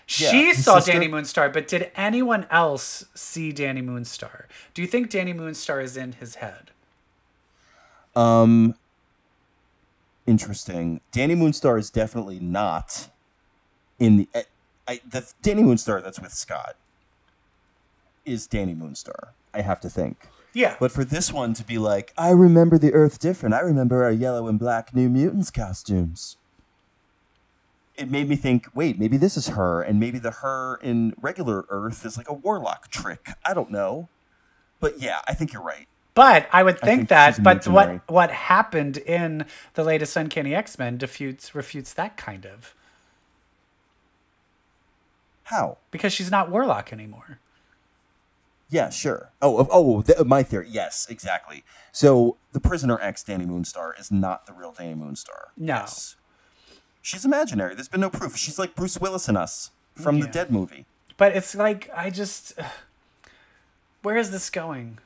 She 0.07 0.25
Yeah, 0.25 0.31
his 0.31 0.65
saw 0.65 0.79
sister- 0.79 1.01
Dani 1.01 1.09
Moonstar, 1.09 1.53
but 1.53 1.67
did 1.67 1.91
anyone 1.97 2.47
else 2.49 3.05
see 3.15 3.53
Dani 3.53 3.85
Moonstar? 3.85 4.45
Do 4.73 4.83
you 4.83 4.89
think 4.89 5.11
Dani 5.11 5.35
Moonstar 5.35 5.83
is 5.83 5.97
in 5.97 6.13
his 6.13 6.37
head? 6.37 6.71
Um, 8.15 8.75
interesting. 10.27 11.01
Dani 11.13 11.37
Moonstar 11.37 11.79
is 11.79 11.91
definitely 11.91 12.39
not 12.39 13.09
in 13.99 14.17
the. 14.19 14.29
I, 14.35 14.45
I, 14.87 15.01
the 15.09 15.21
Dani 15.43 15.63
Moonstar 15.65 16.03
that's 16.03 16.21
with 16.21 16.33
Scott 16.33 16.77
is 18.25 18.47
Dani 18.47 18.77
Moonstar. 18.77 19.31
I 19.55 19.63
have 19.63 19.81
to 19.81 19.91
think. 19.91 20.29
Yeah. 20.53 20.77
But 20.79 20.93
for 20.93 21.05
this 21.05 21.33
one 21.33 21.55
to 21.55 21.65
be 21.65 21.79
like, 21.79 22.13
I 22.17 22.31
remember 22.31 22.79
the 22.79 22.93
Earth 22.93 23.19
different. 23.19 23.55
I 23.55 23.61
remember 23.61 24.05
our 24.05 24.13
yellow 24.13 24.49
and 24.49 24.59
black 24.59 24.95
New 24.95 25.09
Mutants 25.09 25.51
costumes. 25.51 26.37
It 27.97 28.11
made 28.11 28.29
me 28.29 28.37
think, 28.37 28.69
wait, 28.75 28.99
maybe 28.99 29.17
this 29.17 29.37
is 29.37 29.49
her, 29.49 29.83
and 29.83 30.01
maybe 30.01 30.19
the 30.19 30.31
her 30.31 30.79
in 30.83 31.15
regular 31.21 31.67
Earth 31.69 32.05
is 32.05 32.17
like 32.17 32.29
a 32.29 32.33
warlock 32.33 32.89
trick. 32.89 33.29
I 33.47 33.55
don't 33.55 33.71
know. 33.71 34.09
But 34.81 34.99
yeah, 34.99 35.21
I 35.29 35.35
think 35.35 35.53
you're 35.53 35.63
right. 35.63 35.87
But 36.15 36.49
I 36.53 36.63
would 36.63 36.79
think, 36.79 37.01
think 37.01 37.09
that. 37.11 37.43
But 37.43 37.67
what 37.69 38.11
what 38.11 38.31
happened 38.31 38.99
in 38.99 39.47
the 39.75 39.85
latest 39.85 40.17
Uncanny 40.17 40.55
X 40.55 40.79
Men 40.79 40.99
refutes 40.99 41.55
refutes 41.55 41.95
that 41.95 42.17
kind 42.17 42.45
of 42.45 42.75
How? 45.45 45.79
because 45.91 46.13
she's 46.13 46.31
not 46.31 46.51
Warlock 46.51 46.93
anymore. 46.93 47.39
Yeah, 48.73 48.89
sure. 48.89 49.29
Oh, 49.43 49.59
oh, 49.59 49.69
oh 49.71 50.03
th- 50.03 50.25
my 50.25 50.43
theory. 50.43 50.67
Yes, 50.71 51.07
exactly. 51.11 51.63
So 51.93 52.39
the 52.53 52.59
prisoner 52.59 52.99
X 53.03 53.23
Dani 53.23 53.47
Moonstar 53.47 54.01
is 54.01 54.11
not 54.11 54.47
the 54.47 54.55
real 54.55 54.73
Dani 54.73 54.97
Moonstar. 54.97 55.51
No. 55.59 55.75
Yes. 55.75 56.17
She's 57.03 57.27
imaginary. 57.27 57.75
There's 57.75 57.89
been 57.89 58.01
no 58.01 58.09
proof. 58.09 58.35
She's 58.35 58.59
like 58.59 58.75
Bruce 58.75 58.99
Willis 58.99 59.29
in 59.29 59.37
Us 59.37 59.73
from 59.95 60.21
the 60.21 60.27
Dead 60.27 60.51
movie. 60.51 60.87
But 61.19 61.37
it's 61.37 61.55
like 61.55 61.91
I 61.95 62.09
just 62.09 62.55
where 64.03 64.17
is 64.17 64.31
this 64.31 64.49
going? 64.49 64.97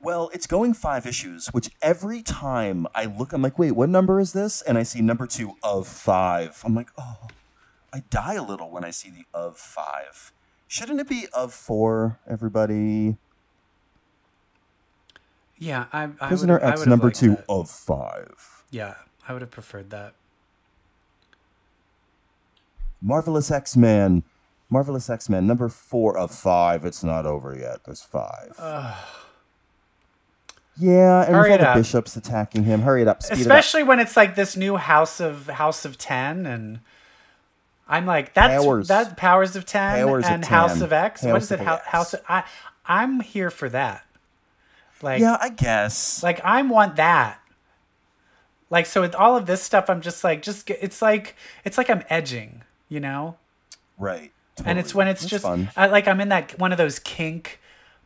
Well, 0.00 0.30
it's 0.32 0.46
going 0.46 0.72
five 0.72 1.04
issues, 1.04 1.48
which 1.48 1.68
every 1.82 2.22
time 2.22 2.86
I 2.94 3.04
look, 3.04 3.34
I'm 3.34 3.42
like, 3.42 3.58
wait, 3.58 3.72
what 3.72 3.90
number 3.90 4.18
is 4.18 4.32
this? 4.32 4.62
And 4.62 4.78
I 4.78 4.82
see 4.82 5.02
number 5.02 5.26
two 5.26 5.56
of 5.62 5.86
five. 5.86 6.62
I'm 6.64 6.74
like, 6.74 6.88
oh, 6.96 7.28
I 7.92 8.02
die 8.08 8.34
a 8.34 8.42
little 8.42 8.70
when 8.70 8.82
I 8.82 8.90
see 8.90 9.10
the 9.10 9.26
of 9.34 9.58
five. 9.58 10.32
Shouldn't 10.72 11.00
it 11.00 11.06
be 11.06 11.26
of 11.34 11.52
four, 11.52 12.18
everybody? 12.26 13.18
Yeah, 15.58 15.84
I, 15.92 16.04
I 16.04 16.28
Prisoner 16.28 16.54
would, 16.54 16.62
I 16.62 16.70
X 16.70 16.80
would 16.80 16.88
number 16.88 17.10
two 17.10 17.32
that. 17.32 17.44
of 17.46 17.68
five. 17.68 18.64
Yeah, 18.70 18.94
I 19.28 19.34
would 19.34 19.42
have 19.42 19.50
preferred 19.50 19.90
that. 19.90 20.14
Marvelous 23.02 23.50
X 23.50 23.76
Men. 23.76 24.22
Marvelous 24.70 25.10
X 25.10 25.28
Men, 25.28 25.46
number 25.46 25.68
four 25.68 26.16
of 26.16 26.30
five. 26.30 26.86
It's 26.86 27.04
not 27.04 27.26
over 27.26 27.54
yet. 27.54 27.84
There's 27.84 28.00
five. 28.00 28.54
yeah, 30.78 31.26
and 31.26 31.36
with 31.36 31.50
it 31.50 31.60
all 31.60 31.74
the 31.74 31.80
bishops 31.80 32.16
attacking 32.16 32.64
him. 32.64 32.80
Hurry 32.80 33.02
it 33.02 33.08
up. 33.08 33.22
Speed 33.22 33.40
Especially 33.40 33.82
when 33.82 34.00
it's 34.00 34.16
like 34.16 34.36
this 34.36 34.56
new 34.56 34.78
House 34.78 35.20
of 35.20 35.48
House 35.48 35.84
of 35.84 35.98
Ten, 35.98 36.46
and 36.46 36.80
I'm 37.92 38.06
like 38.06 38.32
that's 38.32 38.64
Powers. 38.64 38.88
that 38.88 39.16
Powers 39.18 39.54
of 39.54 39.66
Ten 39.66 40.06
Powers 40.06 40.24
of 40.24 40.30
and 40.30 40.44
House 40.44 40.80
of 40.80 40.92
X. 40.92 41.22
what 41.22 41.32
House 41.32 41.42
is 41.44 41.52
it? 41.52 41.60
of 41.60 41.82
House. 41.82 42.14
Of, 42.14 42.22
I 42.26 42.44
I'm 42.86 43.20
here 43.20 43.50
for 43.50 43.68
that. 43.68 44.06
Like. 45.02 45.20
Yeah, 45.20 45.36
I 45.40 45.50
guess. 45.50 46.22
like 46.22 46.40
I 46.42 46.62
want 46.62 46.96
that. 46.96 47.38
Like 48.70 48.86
so 48.86 49.02
with 49.02 49.14
all 49.14 49.36
of 49.36 49.44
this 49.44 49.62
stuff, 49.62 49.90
I'm 49.90 50.00
just 50.00 50.24
like 50.24 50.40
just 50.40 50.70
it's 50.70 51.02
like 51.02 51.36
it's 51.64 51.76
like 51.76 51.90
I'm 51.90 52.02
edging, 52.08 52.62
you 52.88 53.00
know. 53.00 53.36
right. 53.98 54.32
and 54.64 54.78
it's 54.78 54.94
when 54.94 55.08
it's 55.08 55.20
That's 55.28 55.44
just. 55.44 55.76
I, 55.76 55.86
like 55.88 56.08
I'm 56.08 56.20
in 56.20 56.30
that 56.30 56.58
one 56.58 56.72
of 56.72 56.78
those 56.78 56.98
kink 56.98 57.60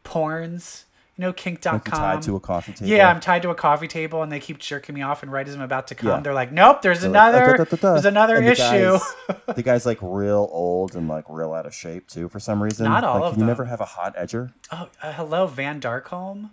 porns, 0.04 0.82
you 1.18 1.22
know, 1.22 1.32
kink.com. 1.32 1.72
Like 1.74 1.84
tied 1.84 2.22
to 2.22 2.36
a 2.36 2.40
coffee 2.40 2.72
table. 2.72 2.90
Yeah, 2.90 3.08
I'm 3.08 3.20
tied 3.20 3.40
to 3.42 3.50
a 3.50 3.54
coffee 3.54 3.88
table, 3.88 4.22
and 4.22 4.30
they 4.30 4.38
keep 4.40 4.58
jerking 4.58 4.94
me 4.94 5.00
off. 5.02 5.22
And 5.22 5.32
right 5.32 5.48
as 5.48 5.54
I'm 5.54 5.62
about 5.62 5.86
to 5.88 5.94
come, 5.94 6.08
Yeah. 6.10 6.20
they're 6.20 6.34
like, 6.34 6.52
"Nope, 6.52 6.82
there's 6.82 7.00
They're 7.00 7.10
like, 7.10 7.32
another, 7.32 7.54
"Uh, 7.54 7.56
da, 7.56 7.64
da, 7.64 7.76
da." 7.76 7.92
there's 7.94 8.04
another 8.04 8.36
And 8.36 8.46
the 8.46 8.50
issue." 8.52 8.62
guy's- 8.98 9.14
the 9.56 9.62
guy's 9.62 9.86
like 9.86 9.98
real 10.02 10.48
old 10.52 10.94
and 10.94 11.08
like 11.08 11.24
real 11.28 11.54
out 11.54 11.64
of 11.66 11.74
shape 11.74 12.06
too 12.08 12.28
for 12.28 12.38
some 12.38 12.62
reason. 12.62 12.84
Not 12.86 13.02
all 13.04 13.20
like, 13.20 13.24
of 13.30 13.32
you 13.34 13.38
them. 13.38 13.46
never 13.46 13.64
have 13.64 13.80
a 13.80 13.86
hot 13.86 14.14
edger? 14.16 14.52
oh, 14.70 14.88
uh, 15.02 15.12
hello, 15.12 15.46
Van 15.46 15.80
Darkholme. 15.80 16.50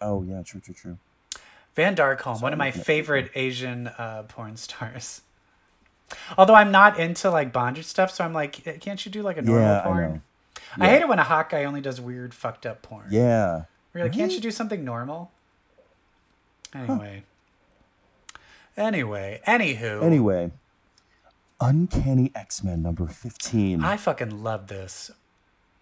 Oh 0.00 0.22
yeah, 0.22 0.42
true, 0.42 0.60
true, 0.60 0.74
true. 0.74 0.98
Van 1.76 1.94
Darkholme, 1.94 2.42
one 2.42 2.52
of 2.52 2.58
my 2.58 2.70
favorite 2.72 3.30
Asian 3.36 3.86
uh, 3.88 4.24
porn 4.26 4.56
stars. 4.56 5.20
Although 6.36 6.54
I'm 6.56 6.72
not 6.72 6.98
into 6.98 7.30
like 7.30 7.52
bondage 7.52 7.84
stuff, 7.86 8.10
so 8.10 8.24
I'm 8.24 8.32
like, 8.32 8.66
"Eh, 8.66 8.78
can't 8.78 9.04
you 9.06 9.12
do 9.12 9.22
like 9.22 9.36
a 9.36 9.42
normal 9.42 9.62
Yeah, 9.64 9.80
porn? 9.82 10.22
Know. 10.78 10.84
I 10.84 10.88
hate 10.88 11.02
it 11.02 11.08
when 11.08 11.18
a 11.18 11.24
hot 11.24 11.50
guy 11.50 11.64
only 11.64 11.80
does 11.80 12.00
weird, 12.00 12.32
fucked 12.34 12.66
up 12.66 12.82
porn. 12.82 13.06
Yeah. 13.10 13.64
You're 13.94 14.04
like, 14.04 14.12
can't 14.12 14.32
you 14.32 14.40
do 14.40 14.50
something 14.50 14.84
normal? 14.84 15.30
Anyway. 16.74 17.24
Anyway. 18.76 19.40
Anywho. 19.46 20.02
Anyway, 20.02 20.50
Uncanny 21.60 22.30
X 22.34 22.62
Men 22.62 22.82
number 22.82 23.06
15. 23.06 23.82
I 23.84 23.96
fucking 23.96 24.42
love 24.42 24.68
this. 24.68 25.10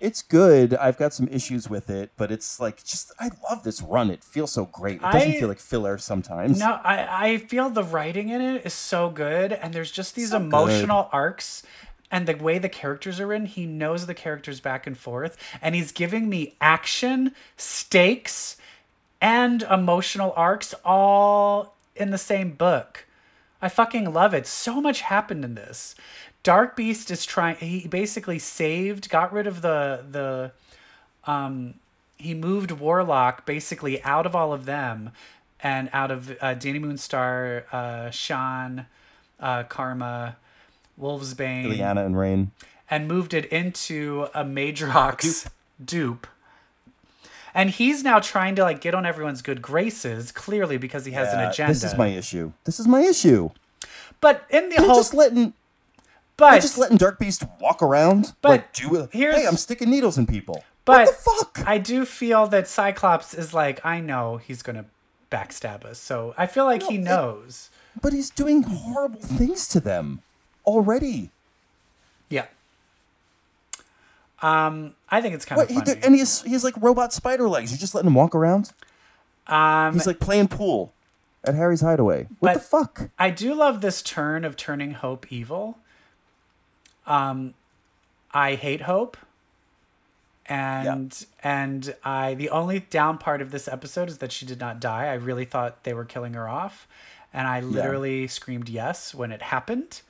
it's 0.00 0.22
good. 0.22 0.74
I've 0.74 0.96
got 0.96 1.12
some 1.12 1.28
issues 1.28 1.68
with 1.68 1.90
it, 1.90 2.12
but 2.16 2.30
it's 2.32 2.58
like 2.60 2.82
just 2.84 3.12
I 3.20 3.30
love 3.50 3.62
this 3.64 3.82
run. 3.82 4.10
It 4.10 4.24
feels 4.24 4.52
so 4.52 4.64
great. 4.66 4.96
It 4.96 5.02
doesn't 5.12 5.30
I- 5.32 5.38
feel 5.38 5.48
like 5.48 5.60
filler 5.60 5.98
sometimes. 5.98 6.58
No, 6.58 6.80
I, 6.82 7.26
I 7.32 7.38
feel 7.38 7.68
the 7.70 7.84
writing 7.84 8.30
in 8.30 8.40
it 8.40 8.64
is 8.64 8.72
so 8.74 9.10
good, 9.10 9.52
and 9.52 9.72
there's 9.74 9.90
just 9.90 10.14
these 10.14 10.30
So 10.30 10.38
good. 10.38 10.46
emotional 10.46 11.08
arcs, 11.12 11.62
and 12.10 12.26
the 12.26 12.34
way 12.34 12.58
the 12.58 12.68
characters 12.68 13.20
are 13.20 13.32
in, 13.32 13.46
he 13.46 13.66
knows 13.66 14.06
the 14.06 14.14
characters 14.14 14.60
back 14.60 14.86
and 14.86 14.96
forth, 14.96 15.36
and 15.60 15.74
he's 15.74 15.92
giving 15.92 16.28
me 16.28 16.54
action, 16.60 17.34
stakes, 17.56 18.56
and 19.20 19.62
emotional 19.62 20.32
arcs 20.36 20.74
all 20.84 21.74
in 21.96 22.10
the 22.10 22.18
same 22.18 22.52
book. 22.52 23.04
I 23.60 23.68
fucking 23.68 24.12
love 24.12 24.34
it. 24.34 24.46
So 24.46 24.80
much 24.80 25.00
happened 25.02 25.44
in 25.44 25.54
this. 25.54 25.94
Dark 26.42 26.76
Beast 26.76 27.10
is 27.10 27.26
trying. 27.26 27.56
He 27.56 27.88
basically 27.88 28.38
saved, 28.38 29.10
got 29.10 29.32
rid 29.32 29.46
of 29.46 29.60
the 29.60 30.04
the 30.08 30.52
um, 31.30 31.74
he 32.16 32.34
moved 32.34 32.70
Warlock 32.70 33.44
basically 33.46 34.02
out 34.02 34.26
of 34.26 34.34
all 34.34 34.52
of 34.52 34.64
them 34.64 35.10
and 35.60 35.90
out 35.92 36.10
of 36.10 36.30
uh, 36.30 36.54
Dani 36.54 36.80
Moonstar, 36.80 37.64
uh, 37.72 38.10
Sean, 38.10 38.86
uh, 39.40 39.64
Karma, 39.64 40.36
Wolfsbane, 41.00 41.66
Illyana 41.78 42.04
and 42.04 42.18
Rain. 42.18 42.50
and 42.90 43.06
moved 43.08 43.34
it 43.34 43.44
into 43.46 44.26
a 44.34 44.44
Madrox 44.44 45.48
dupe. 45.84 46.26
And 47.54 47.70
he's 47.70 48.04
now 48.04 48.20
trying 48.20 48.54
to 48.56 48.62
like 48.62 48.80
get 48.80 48.94
on 48.94 49.06
everyone's 49.06 49.42
good 49.42 49.62
graces, 49.62 50.30
clearly 50.32 50.76
because 50.76 51.04
he 51.04 51.12
has 51.12 51.32
an 51.32 51.40
agenda. 51.40 51.72
This 51.72 51.84
is 51.84 51.96
my 51.96 52.08
issue. 52.08 52.52
This 52.64 52.78
is 52.78 52.86
my 52.86 53.00
issue. 53.00 53.50
but 54.20 54.44
in 54.50 54.68
the 54.68 54.76
They're 54.76 54.86
whole, 54.86 54.96
just 54.96 55.14
letting 55.14 55.54
but 56.36 56.52
they're 56.52 56.60
just 56.60 56.78
letting 56.78 56.96
Dark 56.98 57.18
Beast 57.18 57.42
walk 57.60 57.82
around. 57.82 58.32
But 58.42 58.48
like, 58.50 58.72
do 58.72 58.94
it. 58.96 59.10
here's- 59.12 59.36
Hey, 59.36 59.46
I'm 59.46 59.56
sticking 59.56 59.90
needles 59.90 60.16
in 60.18 60.26
people. 60.26 60.62
But 60.84 61.06
what 61.06 61.16
the 61.16 61.22
fuck? 61.58 61.68
I 61.68 61.78
do 61.78 62.04
feel 62.04 62.46
that 62.48 62.68
Cyclops 62.68 63.34
is 63.34 63.52
like, 63.52 63.84
I 63.84 64.00
know 64.00 64.36
he's 64.36 64.62
gonna 64.62 64.84
backstab 65.32 65.84
us, 65.84 65.98
so 65.98 66.34
I 66.38 66.46
feel 66.46 66.64
like 66.64 66.82
he 66.84 66.94
it- 66.96 67.00
knows. 67.00 67.70
but 68.00 68.12
he's 68.12 68.30
doing 68.30 68.62
horrible 68.62 69.20
things 69.20 69.66
to 69.68 69.80
them 69.80 70.22
already. 70.68 71.30
Yeah. 72.28 72.46
Um, 74.40 74.94
I 75.10 75.20
think 75.20 75.34
it's 75.34 75.44
kind 75.44 75.58
What? 75.58 75.64
of 75.64 75.68
He 75.70 75.80
funny. 75.80 75.94
did, 75.94 76.04
and 76.04 76.14
he's 76.14 76.42
he's 76.42 76.62
like 76.62 76.74
robot 76.80 77.12
spider 77.12 77.48
legs. 77.48 77.72
You're 77.72 77.78
just 77.78 77.94
letting 77.94 78.08
him 78.08 78.14
walk 78.14 78.34
around. 78.34 78.72
um, 79.46 79.94
He's 79.94 80.06
like 80.06 80.20
playing 80.20 80.48
pool 80.48 80.92
at 81.44 81.54
Harry's 81.54 81.80
Hideaway. 81.80 82.28
What 82.38 82.54
the 82.54 82.60
fuck? 82.60 83.10
I 83.18 83.30
do 83.30 83.54
love 83.54 83.80
this 83.80 84.02
turn 84.02 84.44
of 84.44 84.56
turning 84.56 84.92
Hope 84.92 85.32
evil. 85.32 85.78
Um, 87.06 87.54
I 88.32 88.54
hate 88.54 88.82
Hope, 88.82 89.16
and 90.46 91.24
and 91.42 91.96
I 92.04 92.34
the 92.34 92.50
only 92.50 92.80
down 92.80 93.18
part 93.18 93.42
of 93.42 93.50
this 93.50 93.66
episode 93.66 94.08
is 94.08 94.18
that 94.18 94.30
she 94.30 94.46
did 94.46 94.60
not 94.60 94.78
die. 94.78 95.06
I 95.06 95.14
really 95.14 95.46
thought 95.46 95.82
they 95.82 95.94
were 95.94 96.04
killing 96.04 96.34
her 96.34 96.48
off, 96.48 96.86
and 97.32 97.48
I 97.48 97.58
literally 97.60 98.28
screamed 98.28 98.68
yes 98.68 99.14
when 99.14 99.32
it 99.32 99.42
happened. 99.42 100.02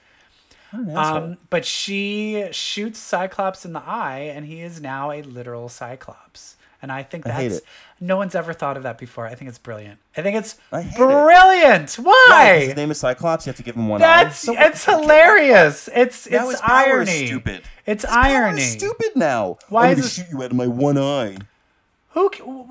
Um, 0.73 1.39
but 1.51 1.65
she 1.65 2.47
shoots 2.53 2.99
Cyclops 2.99 3.65
in 3.65 3.73
the 3.73 3.83
eye, 3.85 4.31
and 4.35 4.45
he 4.47 4.61
is 4.61 4.81
now 4.81 5.11
a 5.11 5.23
literal 5.23 5.69
Cyclops. 5.69 6.57
And 6.81 6.93
I 6.93 7.03
think 7.03 7.27
I 7.27 7.31
that's 7.45 7.57
it. 7.57 7.65
no 8.01 8.17
one's 8.17 8.37
ever 8.37 8.53
thought 8.53 8.77
of 8.77 8.85
that 8.85 8.99
before. 8.99 9.27
I 9.27 9.35
think 9.35 9.49
it's 9.49 9.59
brilliant. 9.59 9.99
I 10.17 10.23
think 10.23 10.37
it's 10.37 10.57
I 10.71 10.83
hate 10.83 10.95
it. 10.95 10.97
brilliant. 10.97 11.95
Why? 11.95 12.13
Why? 12.29 12.61
His 12.67 12.77
name 12.77 12.91
is 12.93 13.01
Cyclops. 13.01 13.47
You 13.47 13.51
have 13.51 13.57
to 13.57 13.65
give 13.65 13.75
him 13.75 13.89
one 13.89 14.01
That's 14.01 14.49
eye. 14.49 14.53
So 14.55 14.61
it's 14.61 14.85
hilarious. 14.85 15.89
It's 15.93 16.31
Now 16.31 16.43
it's 16.45 16.53
his 16.53 16.61
power 16.61 17.01
is 17.03 17.09
irony. 17.09 17.27
stupid. 17.27 17.63
It's 17.85 18.05
His 18.05 18.15
irony. 18.15 18.61
stupid 18.61 19.17
now. 19.17 19.59
Why 19.69 19.87
I'm 19.87 19.93
is 19.93 19.97
gonna 19.99 20.07
it- 20.07 20.11
shoot 20.11 20.27
you 20.31 20.43
out 20.45 20.51
of 20.53 20.57
my 20.57 20.67
one 20.69 20.99
eye. 20.99 21.39
Who? 22.11 22.31
c- 22.33 22.39
w- 22.41 22.67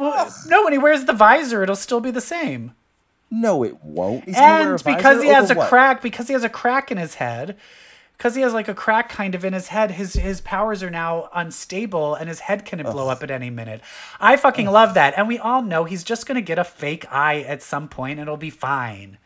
No, 0.47 0.63
when 0.63 0.71
he 0.73 0.79
wears 0.79 1.03
the 1.03 1.13
visor, 1.13 1.61
it'll 1.63 1.75
still 1.75 1.99
be 1.99 2.11
the 2.11 2.21
same. 2.21 2.75
No, 3.29 3.63
it 3.63 3.83
won't. 3.83 4.23
He's 4.25 4.35
gonna 4.35 4.47
wear 4.47 4.69
a 4.69 4.71
And 4.73 4.83
because 4.83 5.21
he 5.21 5.29
has 5.29 5.51
a 5.51 5.55
what? 5.55 5.69
crack, 5.69 6.01
because 6.01 6.27
he 6.27 6.33
has 6.33 6.43
a 6.43 6.49
crack 6.49 6.91
in 6.91 6.97
his 6.97 7.15
head, 7.15 7.57
because 8.17 8.35
he 8.35 8.41
has 8.41 8.53
like 8.53 8.67
a 8.67 8.73
crack 8.73 9.09
kind 9.09 9.35
of 9.35 9.43
in 9.43 9.53
his 9.53 9.67
head, 9.67 9.91
his 9.91 10.13
his 10.13 10.41
powers 10.41 10.81
are 10.81 10.89
now 10.89 11.29
unstable, 11.33 12.15
and 12.15 12.29
his 12.29 12.41
head 12.41 12.65
can 12.65 12.81
blow 12.83 13.09
up 13.09 13.23
at 13.23 13.29
any 13.31 13.49
minute. 13.49 13.81
I 14.19 14.37
fucking 14.37 14.67
love 14.67 14.93
that, 14.93 15.13
and 15.17 15.27
we 15.27 15.37
all 15.37 15.61
know 15.61 15.83
he's 15.83 16.03
just 16.03 16.25
gonna 16.25 16.41
get 16.41 16.57
a 16.57 16.63
fake 16.63 17.05
eye 17.11 17.41
at 17.41 17.61
some 17.61 17.89
point, 17.89 18.13
and 18.19 18.21
it'll 18.27 18.37
be 18.37 18.49
fine. 18.49 19.17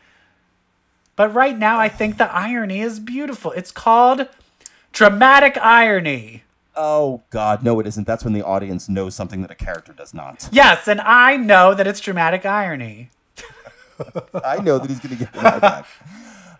But 1.16 1.34
right 1.34 1.58
now, 1.58 1.78
I 1.78 1.90
think 1.90 2.18
the 2.18 2.34
irony 2.34 2.82
is 2.82 3.00
beautiful. 3.00 3.52
It's 3.52 3.72
called 3.72 4.28
dramatic 4.92 5.58
irony. 5.62 6.44
Oh 6.76 7.22
God, 7.30 7.64
no, 7.64 7.80
it 7.80 7.88
isn't. 7.88 8.08
That's 8.08 8.24
when 8.24 8.34
the 8.34 8.44
audience 8.44 8.90
knows 8.90 9.14
something 9.14 9.42
that 9.42 9.52
a 9.52 9.56
character 9.56 9.94
does 9.94 10.14
not. 10.14 10.50
Yes, 10.52 10.88
and 10.88 11.02
I 11.02 11.38
know 11.38 11.74
that 11.74 11.86
it's 11.86 12.00
dramatic 12.00 12.46
irony. 12.46 13.10
I 14.44 14.58
know 14.58 14.78
that 14.80 14.90
he's 14.90 15.00
gonna 15.00 15.16
get 15.16 15.34
an 15.36 15.46
eye 15.46 15.60
back. 15.60 15.86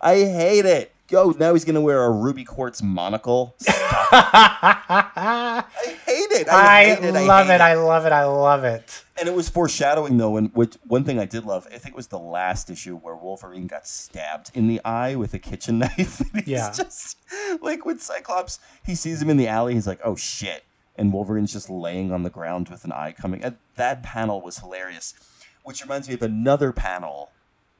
I 0.00 0.16
hate 0.16 0.64
it. 0.66 0.92
Go 1.08 1.34
now. 1.38 1.52
He's 1.52 1.64
gonna 1.64 1.80
wear 1.80 2.04
a 2.04 2.10
ruby 2.10 2.44
quartz 2.44 2.82
monocle. 2.82 3.54
I 3.70 5.64
hate 6.06 6.32
it. 6.40 6.48
I, 6.48 6.84
hate 6.84 7.04
it. 7.04 7.14
I 7.14 7.26
love 7.26 7.46
hate 7.46 7.54
it. 7.54 7.60
I 7.60 7.74
love 7.74 8.06
it. 8.06 8.12
I 8.12 8.24
love 8.24 8.64
it. 8.64 9.04
And 9.18 9.28
it 9.28 9.34
was 9.34 9.48
foreshadowing 9.48 10.16
though, 10.16 10.36
and 10.36 10.52
which 10.54 10.76
one 10.86 11.04
thing 11.04 11.18
I 11.18 11.26
did 11.26 11.44
love, 11.44 11.66
I 11.72 11.78
think 11.78 11.94
it 11.94 11.96
was 11.96 12.08
the 12.08 12.18
last 12.18 12.70
issue 12.70 12.96
where 12.96 13.14
Wolverine 13.14 13.66
got 13.66 13.86
stabbed 13.86 14.50
in 14.54 14.68
the 14.68 14.80
eye 14.84 15.14
with 15.14 15.34
a 15.34 15.38
kitchen 15.38 15.78
knife. 15.80 16.22
Yeah. 16.46 16.72
just 16.72 17.18
like 17.60 17.84
with 17.84 18.02
Cyclops, 18.02 18.58
he 18.84 18.94
sees 18.94 19.20
him 19.22 19.30
in 19.30 19.36
the 19.36 19.48
alley, 19.48 19.74
he's 19.74 19.86
like, 19.86 20.00
Oh 20.04 20.16
shit. 20.16 20.64
And 20.96 21.12
Wolverine's 21.12 21.52
just 21.52 21.70
laying 21.70 22.12
on 22.12 22.22
the 22.22 22.30
ground 22.30 22.68
with 22.68 22.84
an 22.84 22.92
eye 22.92 23.12
coming. 23.12 23.42
That 23.76 24.02
panel 24.02 24.42
was 24.42 24.58
hilarious. 24.58 25.14
Which 25.62 25.82
reminds 25.82 26.08
me 26.08 26.14
of 26.14 26.22
another 26.22 26.72
panel 26.72 27.30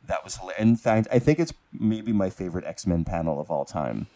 that 0.07 0.25
was 0.25 0.37
hilarious. 0.37 0.63
In 0.63 0.77
fact, 0.77 1.09
I 1.13 1.19
think 1.19 1.39
it's 1.39 1.53
maybe 1.73 2.13
my 2.13 2.31
favorite 2.31 2.65
X-Men 2.65 3.05
panel 3.05 3.41
of 3.41 3.51
all 3.51 3.65
time. 3.65 4.07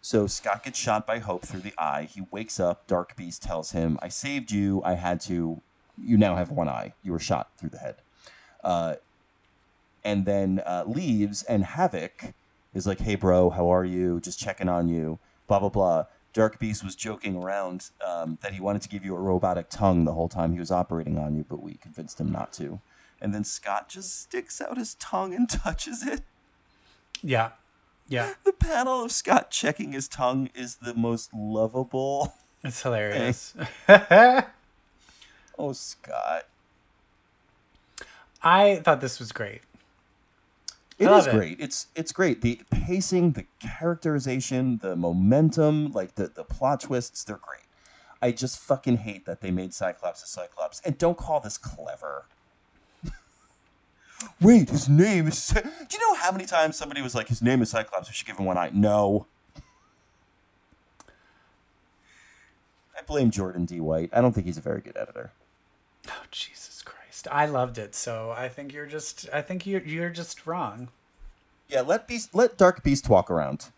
So 0.00 0.26
Scott 0.26 0.64
gets 0.64 0.78
shot 0.78 1.06
by 1.06 1.20
Hope 1.20 1.42
through 1.42 1.60
the 1.60 1.74
eye. 1.78 2.08
He 2.12 2.22
wakes 2.32 2.58
up. 2.58 2.86
Dark 2.88 3.14
Beast 3.16 3.42
tells 3.42 3.70
him, 3.70 3.98
"I 4.02 4.08
saved 4.08 4.50
you. 4.50 4.82
I 4.84 4.94
had 4.94 5.20
to. 5.22 5.60
You 5.96 6.16
now 6.16 6.34
have 6.36 6.50
one 6.50 6.68
eye. 6.68 6.94
You 7.04 7.12
were 7.12 7.20
shot 7.20 7.50
through 7.56 7.70
the 7.70 7.78
head." 7.78 7.96
Uh, 8.64 8.96
and 10.04 10.24
then 10.24 10.60
uh, 10.66 10.84
leaves, 10.86 11.44
and 11.44 11.64
Havoc 11.64 12.34
is 12.74 12.84
like, 12.86 13.00
"Hey, 13.00 13.14
bro, 13.14 13.50
how 13.50 13.72
are 13.72 13.84
you? 13.84 14.20
Just 14.20 14.40
checking 14.40 14.68
on 14.68 14.88
you." 14.88 15.20
Blah 15.46 15.60
blah 15.60 15.68
blah. 15.68 16.04
Dark 16.32 16.58
Beast 16.58 16.82
was 16.82 16.96
joking 16.96 17.36
around 17.36 17.90
um, 18.06 18.38
that 18.42 18.54
he 18.54 18.60
wanted 18.60 18.82
to 18.82 18.88
give 18.88 19.04
you 19.04 19.14
a 19.14 19.20
robotic 19.20 19.68
tongue 19.68 20.04
the 20.04 20.14
whole 20.14 20.28
time 20.28 20.52
he 20.52 20.58
was 20.58 20.70
operating 20.70 21.18
on 21.18 21.36
you, 21.36 21.44
but 21.48 21.62
we 21.62 21.74
convinced 21.74 22.20
him 22.20 22.32
not 22.32 22.52
to. 22.54 22.80
And 23.20 23.34
then 23.34 23.44
Scott 23.44 23.88
just 23.88 24.20
sticks 24.20 24.60
out 24.60 24.78
his 24.78 24.94
tongue 24.94 25.34
and 25.34 25.48
touches 25.50 26.06
it. 26.06 26.22
Yeah. 27.22 27.50
Yeah. 28.08 28.34
The 28.44 28.52
panel 28.52 29.04
of 29.04 29.12
Scott 29.12 29.50
checking 29.50 29.92
his 29.92 30.08
tongue 30.08 30.50
is 30.54 30.76
the 30.76 30.94
most 30.94 31.32
lovable. 31.34 32.34
It's 32.64 32.82
hilarious. 32.82 33.54
Oh, 35.58 35.72
Scott. 35.72 36.44
I 38.42 38.76
thought 38.76 39.00
this 39.00 39.18
was 39.20 39.30
great. 39.30 39.60
It 40.98 41.10
is 41.10 41.26
it. 41.26 41.34
great. 41.34 41.60
It's 41.60 41.86
it's 41.96 42.12
great. 42.12 42.42
The 42.42 42.60
pacing, 42.70 43.32
the 43.32 43.46
characterization, 43.60 44.78
the 44.82 44.94
momentum, 44.94 45.90
like 45.92 46.14
the, 46.14 46.28
the 46.28 46.44
plot 46.44 46.80
twists, 46.82 47.24
they're 47.24 47.38
great. 47.40 47.62
I 48.20 48.30
just 48.30 48.58
fucking 48.60 48.98
hate 48.98 49.24
that 49.26 49.40
they 49.40 49.50
made 49.50 49.74
Cyclops 49.74 50.22
a 50.22 50.26
Cyclops. 50.26 50.80
And 50.84 50.96
don't 50.96 51.18
call 51.18 51.40
this 51.40 51.58
clever. 51.58 52.26
Wait, 54.40 54.70
his 54.70 54.88
name 54.88 55.26
is. 55.26 55.38
Cy- 55.42 55.62
Do 55.62 55.68
you 55.90 55.98
know 55.98 56.14
how 56.14 56.30
many 56.30 56.44
times 56.46 56.76
somebody 56.76 57.02
was 57.02 57.14
like, 57.16 57.28
his 57.28 57.42
name 57.42 57.62
is 57.62 57.70
Cyclops, 57.70 58.08
we 58.08 58.14
should 58.14 58.26
give 58.28 58.38
him 58.38 58.44
one 58.44 58.56
eye? 58.58 58.70
No. 58.72 59.26
I 62.96 63.02
blame 63.04 63.30
Jordan 63.32 63.64
D. 63.64 63.80
White. 63.80 64.10
I 64.12 64.20
don't 64.20 64.32
think 64.32 64.46
he's 64.46 64.58
a 64.58 64.62
very 64.62 64.80
good 64.80 64.96
editor. 64.96 65.32
Oh 66.08 66.22
Jesus! 66.30 66.71
I 67.30 67.46
loved 67.46 67.78
it. 67.78 67.94
So 67.94 68.34
I 68.36 68.48
think 68.48 68.72
you're 68.72 68.86
just. 68.86 69.28
I 69.32 69.42
think 69.42 69.66
you're 69.66 69.82
you're 69.82 70.10
just 70.10 70.46
wrong. 70.46 70.88
Yeah, 71.68 71.80
let 71.80 72.06
Beast, 72.06 72.34
let 72.34 72.58
Dark 72.58 72.82
Beast 72.82 73.08
walk 73.08 73.30
around. 73.30 73.70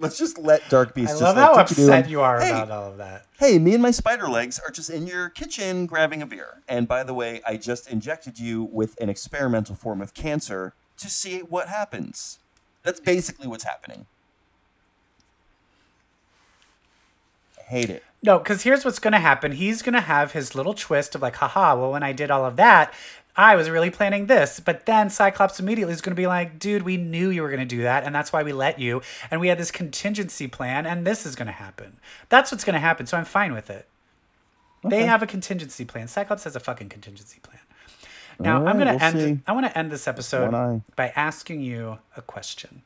Let's 0.00 0.16
just 0.16 0.38
let 0.38 0.68
Dark 0.70 0.94
Beast 0.94 1.10
I 1.10 1.12
just 1.12 1.22
love 1.22 1.36
like, 1.36 1.44
how 1.44 1.60
upset 1.60 2.04
and, 2.04 2.10
you 2.10 2.20
are 2.20 2.40
hey, 2.40 2.50
about 2.50 2.70
all 2.70 2.92
of 2.92 2.98
that. 2.98 3.26
Hey, 3.38 3.58
me 3.58 3.74
and 3.74 3.82
my 3.82 3.90
spider 3.90 4.28
legs 4.28 4.60
are 4.60 4.70
just 4.70 4.90
in 4.90 5.08
your 5.08 5.28
kitchen 5.28 5.86
grabbing 5.86 6.22
a 6.22 6.26
beer. 6.26 6.62
And 6.68 6.86
by 6.86 7.02
the 7.02 7.12
way, 7.12 7.40
I 7.44 7.56
just 7.56 7.90
injected 7.90 8.38
you 8.38 8.62
with 8.62 8.96
an 9.00 9.08
experimental 9.08 9.74
form 9.74 10.00
of 10.00 10.14
cancer 10.14 10.72
to 10.98 11.10
see 11.10 11.40
what 11.40 11.68
happens. 11.68 12.38
That's 12.84 13.00
basically 13.00 13.48
what's 13.48 13.64
happening. 13.64 14.06
I 17.58 17.62
hate 17.62 17.90
it. 17.90 18.04
No, 18.22 18.38
because 18.38 18.62
here's 18.62 18.84
what's 18.84 18.98
going 18.98 19.12
to 19.12 19.20
happen. 19.20 19.52
He's 19.52 19.82
going 19.82 19.94
to 19.94 20.00
have 20.00 20.32
his 20.32 20.54
little 20.54 20.74
twist 20.74 21.14
of 21.14 21.22
like, 21.22 21.36
haha, 21.36 21.76
well, 21.76 21.92
when 21.92 22.02
I 22.02 22.12
did 22.12 22.30
all 22.30 22.44
of 22.44 22.56
that, 22.56 22.92
I 23.36 23.54
was 23.54 23.70
really 23.70 23.90
planning 23.90 24.26
this. 24.26 24.58
But 24.58 24.86
then 24.86 25.08
Cyclops 25.08 25.60
immediately 25.60 25.94
is 25.94 26.00
going 26.00 26.16
to 26.16 26.20
be 26.20 26.26
like, 26.26 26.58
dude, 26.58 26.82
we 26.82 26.96
knew 26.96 27.30
you 27.30 27.42
were 27.42 27.48
going 27.48 27.60
to 27.60 27.66
do 27.66 27.82
that. 27.82 28.02
And 28.02 28.12
that's 28.12 28.32
why 28.32 28.42
we 28.42 28.52
let 28.52 28.80
you. 28.80 29.00
And 29.30 29.40
we 29.40 29.46
had 29.46 29.58
this 29.58 29.70
contingency 29.70 30.48
plan. 30.48 30.84
And 30.84 31.06
this 31.06 31.24
is 31.24 31.36
going 31.36 31.46
to 31.46 31.52
happen. 31.52 31.98
That's 32.28 32.50
what's 32.50 32.64
going 32.64 32.74
to 32.74 32.80
happen. 32.80 33.06
So 33.06 33.16
I'm 33.16 33.24
fine 33.24 33.52
with 33.52 33.70
it. 33.70 33.86
They 34.84 35.04
have 35.04 35.22
a 35.22 35.26
contingency 35.26 35.84
plan. 35.84 36.08
Cyclops 36.08 36.44
has 36.44 36.56
a 36.56 36.60
fucking 36.60 36.88
contingency 36.88 37.38
plan. 37.40 37.58
Now, 38.40 38.60
All 38.60 38.68
I'm 38.68 38.76
going 38.76 38.86
to 38.86 38.94
we'll 38.94 39.02
end 39.02 39.38
see. 39.38 39.42
I 39.46 39.52
want 39.52 39.66
to 39.66 39.76
end 39.76 39.90
this 39.90 40.06
episode 40.08 40.82
by 40.96 41.12
asking 41.14 41.60
you 41.62 41.98
a 42.16 42.22
question. 42.22 42.82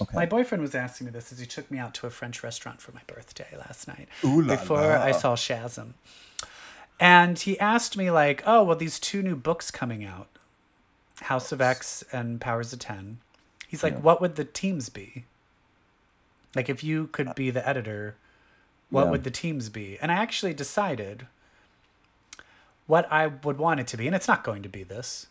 Okay. 0.00 0.14
My 0.14 0.26
boyfriend 0.26 0.62
was 0.62 0.74
asking 0.74 1.06
me 1.06 1.10
this 1.10 1.32
as 1.32 1.38
he 1.38 1.46
took 1.46 1.70
me 1.70 1.78
out 1.78 1.94
to 1.94 2.06
a 2.06 2.10
French 2.10 2.42
restaurant 2.42 2.80
for 2.82 2.92
my 2.92 3.00
birthday 3.06 3.56
last 3.58 3.88
night. 3.88 4.08
Ooh 4.24 4.42
la 4.42 4.56
before 4.56 4.92
I 4.96 5.12
saw 5.12 5.34
Shazam. 5.34 5.94
And 7.00 7.38
he 7.38 7.58
asked 7.58 7.96
me, 7.96 8.10
like, 8.10 8.42
oh, 8.46 8.62
well, 8.64 8.76
these 8.76 8.98
two 8.98 9.22
new 9.22 9.36
books 9.36 9.70
coming 9.70 10.04
out 10.04 10.28
House 11.22 11.50
of 11.52 11.60
X 11.60 12.04
and 12.12 12.40
Powers 12.40 12.72
of 12.72 12.78
Ten. 12.78 13.18
He's 13.66 13.82
like, 13.82 13.98
what 14.02 14.20
would 14.20 14.36
the 14.36 14.44
teams 14.44 14.88
be? 14.90 15.24
Like, 16.54 16.68
if 16.68 16.84
you 16.84 17.08
could 17.08 17.34
be 17.34 17.50
the 17.50 17.66
editor, 17.66 18.16
what 18.90 19.04
Yeah. 19.04 19.10
would 19.10 19.24
the 19.24 19.30
teams 19.30 19.68
be? 19.68 19.98
And 20.00 20.12
I 20.12 20.16
actually 20.16 20.54
decided 20.54 21.26
what 22.86 23.10
I 23.10 23.26
would 23.26 23.58
want 23.58 23.80
it 23.80 23.86
to 23.88 23.96
be. 23.96 24.06
And 24.06 24.14
it's 24.14 24.28
not 24.28 24.44
going 24.44 24.62
to 24.62 24.68
be 24.68 24.82
this, 24.82 25.26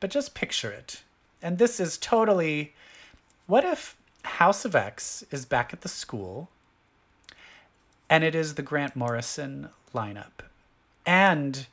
but 0.00 0.10
just 0.10 0.34
picture 0.34 0.70
it. 0.70 1.02
And 1.40 1.58
this 1.58 1.80
is 1.80 1.96
totally 1.96 2.74
what 3.48 3.64
if 3.64 3.96
House 4.22 4.64
of 4.64 4.76
X 4.76 5.24
is 5.32 5.44
back 5.44 5.72
at 5.72 5.80
the 5.80 5.88
school 5.88 6.48
and 8.08 8.22
it 8.22 8.34
is 8.34 8.54
the 8.54 8.62
Grant 8.62 8.94
Morrison 8.94 9.70
lineup 9.92 10.44
and 11.04 11.66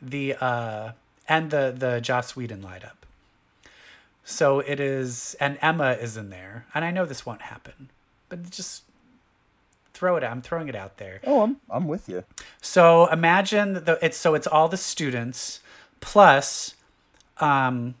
the 0.00 0.34
uh 0.40 0.92
and 1.28 1.50
the 1.50 1.72
the 1.76 2.00
Joss 2.00 2.34
Whedon 2.34 2.62
lineup. 2.62 2.96
So 4.24 4.60
it 4.60 4.80
is 4.80 5.36
and 5.38 5.58
Emma 5.60 5.92
is 5.92 6.16
in 6.16 6.30
there. 6.30 6.66
And 6.74 6.84
I 6.84 6.90
know 6.90 7.04
this 7.04 7.26
won't 7.26 7.42
happen, 7.42 7.90
but 8.28 8.50
just 8.50 8.84
throw 9.92 10.16
it 10.16 10.24
out. 10.24 10.32
I'm 10.32 10.42
throwing 10.42 10.68
it 10.68 10.74
out 10.74 10.96
there. 10.96 11.20
Oh, 11.24 11.42
I'm 11.42 11.56
I'm 11.68 11.86
with 11.86 12.08
you. 12.08 12.24
So 12.62 13.06
imagine 13.08 13.74
the 13.74 13.98
it's 14.00 14.16
so 14.16 14.34
it's 14.34 14.46
all 14.46 14.68
the 14.68 14.78
students 14.78 15.60
plus 16.00 16.74
um 17.38 17.94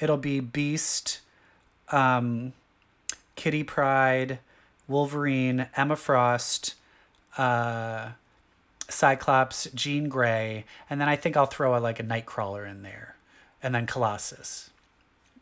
it'll 0.00 0.18
be 0.18 0.40
Beast, 0.40 1.21
um 1.92 2.52
Kitty 3.36 3.62
Pryde, 3.62 4.38
Wolverine, 4.88 5.68
Emma 5.76 5.96
Frost, 5.96 6.74
uh 7.36 8.10
Cyclops, 8.92 9.68
Jean 9.74 10.08
Grey, 10.08 10.64
and 10.88 11.00
then 11.00 11.08
I 11.08 11.16
think 11.16 11.36
I'll 11.36 11.46
throw 11.46 11.76
a, 11.76 11.80
like 11.80 11.98
a 11.98 12.04
Nightcrawler 12.04 12.68
in 12.68 12.82
there. 12.82 13.16
And 13.62 13.74
then 13.74 13.86
Colossus. 13.86 14.70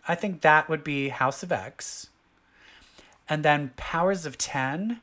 I 0.06 0.14
think 0.14 0.42
that 0.42 0.68
would 0.68 0.84
be 0.84 1.08
House 1.08 1.42
of 1.42 1.52
X. 1.52 2.08
And 3.28 3.44
then 3.44 3.72
Powers 3.76 4.26
of 4.26 4.38
10. 4.38 5.00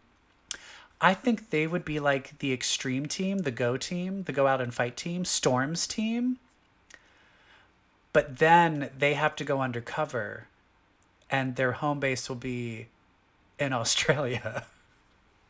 I 1.00 1.14
think 1.14 1.50
they 1.50 1.68
would 1.68 1.86
be 1.86 2.00
like 2.00 2.40
the 2.40 2.54
extreme 2.54 3.06
team, 3.06 3.40
the 3.40 3.52
go 3.52 3.78
team, 3.78 4.24
the 4.24 4.32
go 4.32 4.48
out 4.48 4.62
and 4.62 4.74
fight 4.74 4.98
team, 4.98 5.26
Storm's 5.26 5.86
team. 5.86 6.38
But 8.14 8.40
then 8.40 8.90
they 8.98 9.14
have 9.14 9.36
to 9.38 9.44
go 9.44 9.62
undercover 9.62 10.48
and 11.30 11.56
their 11.56 11.74
home 11.74 12.00
base 12.00 12.30
will 12.30 12.36
be 12.36 12.88
in 13.60 13.74
Australia. 13.74 14.66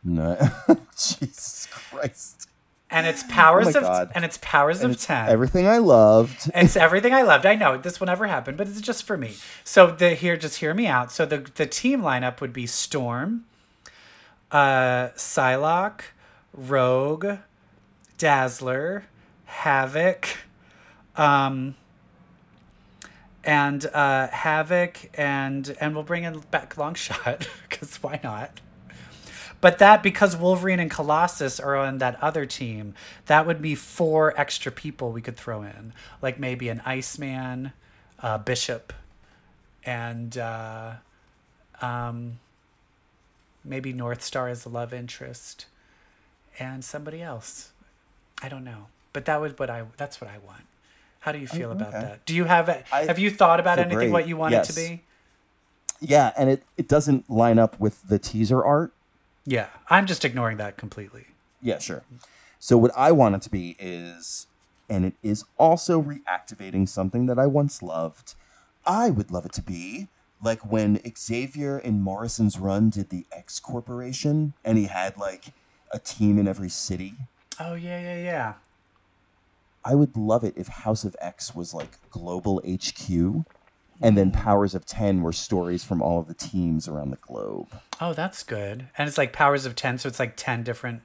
No. 0.04 0.38
Jesus 0.92 1.68
Christ. 1.72 2.50
And 2.90 3.06
it's 3.06 3.24
powers 3.24 3.76
Oh 3.76 3.80
of 3.80 3.84
God. 3.84 4.12
and 4.16 4.24
it's 4.24 4.38
powers 4.42 4.82
of 4.82 4.92
It's 4.92 5.06
10. 5.06 5.28
everything 5.28 5.68
I 5.68 5.80
loved. 5.80 6.50
it's 6.56 6.76
everything 6.88 7.14
I 7.14 7.24
loved. 7.24 7.46
I 7.46 7.56
know 7.56 7.78
this 7.78 8.00
will 8.00 8.08
never 8.08 8.28
happen, 8.28 8.56
but 8.56 8.68
it's 8.68 8.80
just 8.80 9.04
for 9.04 9.18
me. 9.18 9.36
So 9.66 9.88
the 9.92 10.12
here, 10.12 10.38
just 10.38 10.60
hear 10.60 10.74
me 10.74 10.88
out. 10.88 11.12
So 11.12 11.26
the 11.26 11.40
the 11.56 11.66
team 11.66 12.02
lineup 12.02 12.40
would 12.40 12.54
be 12.54 12.66
Storm, 12.66 13.44
uh, 14.52 15.10
Psylocke, 15.18 16.02
Rogue, 16.54 17.40
Dazzler, 18.18 19.04
Havoc, 19.46 20.30
um, 21.18 21.76
and 23.44 23.86
uh, 23.88 24.28
Havoc, 24.28 25.10
and 25.14 25.76
and 25.80 25.94
we'll 25.94 26.04
bring 26.04 26.24
in 26.24 26.40
back 26.52 26.76
Longshot 26.76 27.48
because 27.70 27.98
why 28.04 28.20
not? 28.24 28.60
But 29.60 29.80
that 29.80 30.04
because 30.04 30.36
Wolverine 30.38 30.80
and 30.80 30.92
Colossus 30.92 31.60
are 31.60 31.76
on 31.76 31.98
that 31.98 32.22
other 32.22 32.46
team, 32.46 32.94
that 33.26 33.48
would 33.48 33.62
be 33.62 33.74
four 33.74 34.40
extra 34.40 34.72
people 34.72 35.12
we 35.12 35.22
could 35.22 35.36
throw 35.36 35.64
in, 35.64 35.94
like 36.22 36.40
maybe 36.40 36.70
an 36.70 36.82
Iceman, 36.86 37.74
uh, 38.22 38.38
Bishop, 38.38 38.94
and 39.84 40.38
uh, 40.38 40.94
um, 41.82 42.40
maybe 43.64 43.94
Northstar 43.94 44.52
as 44.52 44.66
a 44.66 44.70
love 44.70 44.94
interest, 44.94 45.66
and 46.60 46.86
somebody 46.86 47.22
else. 47.22 47.72
I 48.44 48.50
don't 48.50 48.64
know, 48.64 48.88
but 49.14 49.26
that 49.26 49.42
was 49.42 49.58
what 49.58 49.72
I. 49.72 49.86
That's 49.98 50.22
what 50.22 50.30
I 50.30 50.38
want. 50.38 50.66
How 51.28 51.34
do 51.34 51.40
you 51.40 51.48
feel 51.48 51.68
mm, 51.68 51.74
about 51.74 51.90
okay. 51.90 52.00
that? 52.00 52.26
Do 52.26 52.34
you 52.34 52.46
have 52.46 52.70
it? 52.70 52.86
I 52.90 53.04
Have 53.04 53.20
you 53.20 53.30
thought 53.30 53.60
about 53.60 53.80
anything 53.80 53.98
great. 53.98 54.12
what 54.12 54.30
you 54.30 54.38
want 54.38 54.54
it 54.54 54.64
to 54.64 54.74
be? 54.74 55.04
Yeah, 56.00 56.32
and 56.38 56.50
it, 56.50 56.64
it 56.78 56.88
doesn't 56.88 57.30
line 57.30 57.60
up 57.60 57.78
with 57.82 58.08
the 58.08 58.18
teaser 58.18 58.64
art. 58.64 58.94
Yeah, 59.46 59.68
I'm 59.90 60.06
just 60.06 60.24
ignoring 60.24 60.56
that 60.56 60.78
completely. 60.78 61.26
Yeah, 61.62 61.80
sure. 61.80 62.04
So 62.60 62.78
what 62.78 62.92
I 62.96 63.12
want 63.12 63.36
it 63.36 63.42
to 63.42 63.50
be 63.50 63.76
is, 63.78 64.48
and 64.88 65.04
it 65.04 65.16
is 65.22 65.44
also 65.58 66.02
reactivating 66.02 66.88
something 66.88 67.26
that 67.26 67.38
I 67.38 67.46
once 67.46 67.84
loved. 67.84 68.36
I 68.86 69.10
would 69.10 69.30
love 69.30 69.46
it 69.46 69.52
to 69.54 69.62
be 69.62 70.08
like 70.42 70.72
when 70.72 71.02
Xavier 71.18 71.78
in 71.78 72.00
Morrison's 72.00 72.58
run 72.58 72.90
did 72.90 73.10
the 73.10 73.26
X 73.34 73.60
Corporation, 73.60 74.54
and 74.64 74.78
he 74.78 74.86
had 74.86 75.18
like 75.18 75.48
a 75.92 76.00
team 76.00 76.40
in 76.40 76.48
every 76.48 76.70
city. 76.70 77.16
Oh 77.60 77.74
yeah, 77.74 78.00
yeah, 78.00 78.24
yeah. 78.24 78.54
I 79.90 79.96
would 79.96 80.18
love 80.18 80.44
it 80.44 80.54
if 80.58 80.68
House 80.68 81.06
of 81.06 81.16
X 81.22 81.56
was 81.56 81.74
like 81.74 81.98
global 82.10 82.62
HQ, 82.68 83.10
and 84.02 84.18
then 84.18 84.32
Powers 84.32 84.76
of 84.76 84.86
Ten 84.86 85.22
were 85.22 85.32
stories 85.32 85.86
from 85.86 86.02
all 86.02 86.20
of 86.20 86.28
the 86.28 86.34
teams 86.34 86.90
around 86.90 87.12
the 87.12 87.18
globe. 87.18 87.70
Oh, 88.02 88.12
that's 88.14 88.44
good. 88.44 88.90
And 88.98 89.08
it's 89.08 89.18
like 89.18 89.32
powers 89.32 89.66
of 89.66 89.76
10, 89.76 90.00
so 90.00 90.10
it's 90.10 90.20
like 90.20 90.36
10 90.36 90.64
different. 90.64 91.04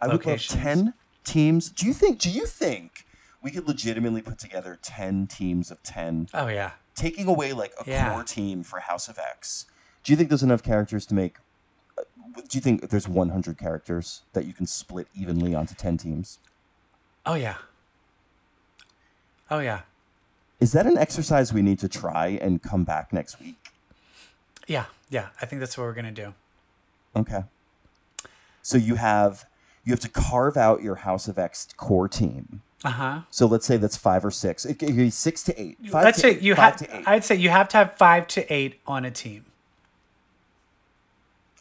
I 0.00 0.06
would 0.06 0.14
Locations. 0.24 0.54
love 0.54 0.62
ten 0.64 0.94
teams. 1.24 1.68
Do 1.70 1.84
you 1.86 1.92
think? 1.92 2.18
Do 2.18 2.30
you 2.30 2.46
think 2.46 3.04
we 3.42 3.50
could 3.50 3.68
legitimately 3.68 4.22
put 4.22 4.38
together 4.38 4.78
ten 4.80 5.26
teams 5.26 5.70
of 5.70 5.82
ten, 5.82 6.28
Oh, 6.32 6.46
yeah. 6.48 6.70
taking 6.94 7.28
away 7.28 7.52
like 7.52 7.74
a 7.78 7.84
Yeah. 7.88 8.10
core 8.10 8.24
team 8.24 8.62
for 8.62 8.80
House 8.80 9.08
of 9.08 9.18
X? 9.18 9.66
Do 10.02 10.10
you 10.12 10.16
think 10.16 10.30
there's 10.30 10.42
enough 10.42 10.62
characters 10.62 11.04
to 11.06 11.14
make? 11.14 11.36
uh, 11.98 12.02
Do 12.48 12.56
you 12.56 12.62
think 12.62 12.88
there's 12.88 13.06
100 13.08 13.58
characters 13.58 14.22
that 14.32 14.46
you 14.46 14.54
can 14.54 14.66
split 14.66 15.06
evenly 15.14 15.54
onto 15.54 15.74
10 15.74 15.98
teams? 15.98 16.38
Oh, 17.26 17.34
yeah. 17.34 17.56
Oh, 19.50 19.58
yeah. 19.58 19.80
Is 20.60 20.72
that 20.72 20.86
an 20.86 20.96
exercise 20.98 21.52
we 21.52 21.62
need 21.62 21.78
to 21.80 21.88
try 21.88 22.38
and 22.40 22.62
come 22.62 22.84
back 22.84 23.12
next 23.12 23.40
week? 23.40 23.56
Yeah. 24.66 24.86
Yeah. 25.08 25.28
I 25.40 25.46
think 25.46 25.60
that's 25.60 25.76
what 25.76 25.84
we're 25.84 25.94
going 25.94 26.12
to 26.14 26.24
do. 26.24 26.34
Okay. 27.16 27.44
So 28.62 28.76
you 28.76 28.96
have 28.96 29.46
you 29.84 29.92
have 29.92 30.00
to 30.00 30.08
carve 30.08 30.56
out 30.56 30.82
your 30.82 30.96
House 30.96 31.28
of 31.28 31.38
X 31.38 31.68
core 31.76 32.08
team. 32.08 32.62
Uh 32.84 32.90
huh. 32.90 33.20
So 33.30 33.46
let's 33.46 33.66
say 33.66 33.76
that's 33.78 33.96
five 33.96 34.24
or 34.24 34.30
six. 34.30 34.64
It 34.64 34.78
could 34.78 34.96
be 34.96 35.10
six 35.10 35.42
to 35.44 35.60
eight. 35.60 35.78
Five 35.90 36.04
Let's 36.04 36.18
to 36.18 36.22
say 36.22 36.30
eight, 36.32 36.42
you 36.42 36.54
have. 36.54 37.02
I'd 37.06 37.24
say 37.24 37.34
you 37.36 37.48
have 37.48 37.68
to 37.70 37.78
have 37.78 37.96
five 37.96 38.26
to 38.28 38.52
eight 38.52 38.80
on 38.86 39.04
a 39.04 39.10
team. 39.10 39.46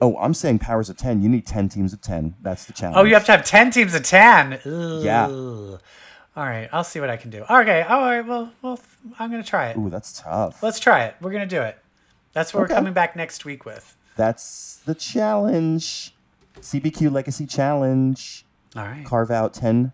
Oh, 0.02 0.16
I'm 0.18 0.34
saying 0.34 0.60
powers 0.60 0.90
of 0.90 0.98
ten. 0.98 1.22
You 1.22 1.30
need 1.30 1.46
ten 1.46 1.68
teams 1.68 1.94
of 1.94 2.02
ten. 2.02 2.36
That's 2.42 2.66
the 2.66 2.74
challenge. 2.74 2.98
Oh, 2.98 3.04
you 3.04 3.14
have 3.16 3.26
to 3.26 3.32
have 3.34 3.46
10 3.46 3.72
teams 3.72 3.94
of 3.96 4.04
10. 4.04 4.54
Ugh. 4.66 5.04
Yeah. 5.04 5.78
All 6.40 6.46
right. 6.46 6.70
I'll 6.72 6.86
see 6.86 7.02
what 7.02 7.10
I 7.10 7.18
can 7.18 7.32
do. 7.32 7.42
Okay. 7.50 7.82
All 7.82 8.00
right. 8.00 8.26
Well, 8.26 8.54
well 8.62 8.80
I'm 9.20 9.30
going 9.30 9.44
to 9.44 9.48
try 9.50 9.72
it. 9.72 9.78
Ooh, 9.78 9.90
that's 9.90 10.22
tough. 10.22 10.64
Let's 10.64 10.80
try 10.80 11.04
it. 11.04 11.16
We're 11.20 11.32
going 11.32 11.48
to 11.48 11.54
do 11.54 11.62
it. 11.62 11.78
That's 12.32 12.54
what 12.54 12.64
Okay. 12.64 12.72
we're 12.72 12.78
coming 12.78 12.94
back 12.94 13.14
next 13.18 13.44
week 13.44 13.66
with. 13.66 13.98
That's 14.16 14.78
the 14.86 14.96
challenge. 14.96 16.14
CBQ 16.62 17.12
Legacy 17.12 17.46
Challenge. 17.46 18.46
All 18.74 18.84
right. 18.86 19.06
Carve 19.06 19.32
out 19.32 19.54
ten 19.54 19.92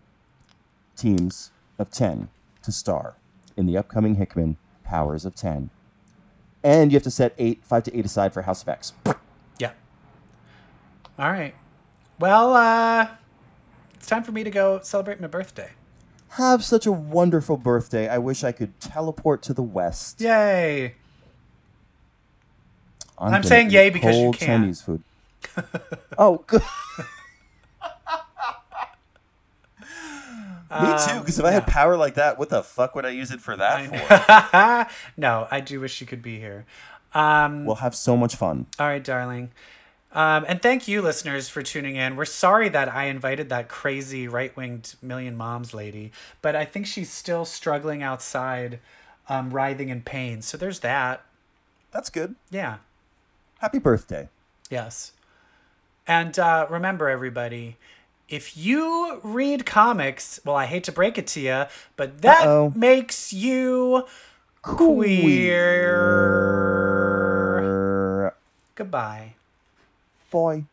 teams 0.96 1.50
of 1.80 1.90
ten 1.90 2.28
to 2.62 2.70
star 2.70 3.16
in 3.56 3.66
the 3.66 3.76
upcoming 3.76 4.14
Hickman 4.14 4.56
Powers 4.84 5.24
of 5.24 5.34
Ten. 5.34 5.70
And 6.62 6.92
you 6.92 6.96
have 6.96 7.02
to 7.02 7.10
set 7.10 7.34
eight, 7.38 7.64
five 7.64 7.82
to 7.84 7.96
eight 7.98 8.04
aside 8.04 8.32
for 8.32 8.42
House 8.42 8.62
of 8.62 8.68
X. 8.68 8.92
Yeah. 9.58 9.72
All 11.18 11.32
right. 11.32 11.56
Well, 12.20 12.54
uh, 12.54 13.08
it's 13.94 14.06
time 14.06 14.22
for 14.22 14.30
me 14.30 14.44
to 14.44 14.50
go 14.50 14.78
celebrate 14.84 15.20
my 15.20 15.26
birthday. 15.26 15.70
Have 16.36 16.62
such 16.62 16.84
a 16.84 16.92
wonderful 16.92 17.56
birthday. 17.56 18.08
I 18.08 18.18
wish 18.18 18.44
I 18.44 18.52
could 18.52 18.78
teleport 18.78 19.40
to 19.44 19.54
the 19.54 19.62
west. 19.62 20.20
Yay! 20.20 20.94
I'm 23.18 23.30
gonna 23.30 23.42
saying 23.42 23.70
yay 23.70 23.88
because 23.88 24.16
you 24.16 24.32
can't. 24.32 24.62
Chinese 24.62 24.82
food. 24.82 25.02
oh, 26.18 26.44
good. 26.46 26.60
Me 30.70 30.94
too. 31.06 31.20
Because 31.20 31.38
if 31.38 31.44
I 31.44 31.52
had 31.52 31.66
power 31.66 31.96
like 31.96 32.14
that, 32.16 32.38
what 32.38 32.50
the 32.50 32.62
fuck 32.62 32.94
would 32.94 33.06
I 33.06 33.10
use 33.10 33.30
it 33.30 33.40
for 33.40 33.56
that 33.56 33.88
for? 33.88 34.86
no, 35.16 35.48
I 35.50 35.60
do 35.60 35.80
wish 35.80 36.02
you 36.02 36.06
could 36.06 36.20
be 36.22 36.38
here. 36.38 36.66
Um, 37.14 37.64
We'll 37.64 37.76
have 37.76 37.94
so 37.94 38.14
much 38.14 38.36
fun. 38.36 38.66
all 38.78 38.86
right, 38.86 39.02
darling. 39.02 39.52
Um, 40.16 40.44
and 40.48 40.60
thank 40.62 40.88
you, 40.88 41.02
listeners, 41.02 41.50
for 41.50 41.62
tuning 41.62 41.96
in. 41.96 42.16
We're 42.16 42.24
sorry 42.24 42.70
that 42.70 42.88
I 42.92 43.04
invited 43.04 43.50
that 43.50 43.68
crazy 43.68 44.26
right 44.26 44.56
winged 44.56 44.94
Million 45.02 45.36
Moms 45.36 45.74
lady, 45.74 46.10
but 46.40 46.56
I 46.56 46.64
think 46.64 46.86
she's 46.86 47.10
still 47.10 47.44
struggling 47.44 48.02
outside, 48.02 48.80
um, 49.28 49.50
writhing 49.50 49.90
in 49.90 50.00
pain. 50.00 50.40
So 50.40 50.56
there's 50.56 50.80
that. 50.80 51.22
That's 51.92 52.08
good. 52.08 52.34
Yeah. 52.50 52.78
Happy 53.58 53.78
birthday. 53.78 54.30
Yes. 54.70 55.12
And 56.06 56.38
uh, 56.38 56.66
remember, 56.70 57.10
everybody, 57.10 57.76
if 58.26 58.56
you 58.56 59.20
read 59.22 59.66
comics, 59.66 60.40
well, 60.46 60.56
I 60.56 60.64
hate 60.64 60.84
to 60.84 60.92
break 60.92 61.18
it 61.18 61.26
to 61.28 61.40
you, 61.40 61.66
but 61.96 62.22
that 62.22 62.46
Uh-oh. 62.46 62.72
makes 62.74 63.34
you 63.34 64.06
queer. 64.62 65.04
Queer. 67.60 68.34
Goodbye. 68.74 69.35
Boy. 70.30 70.64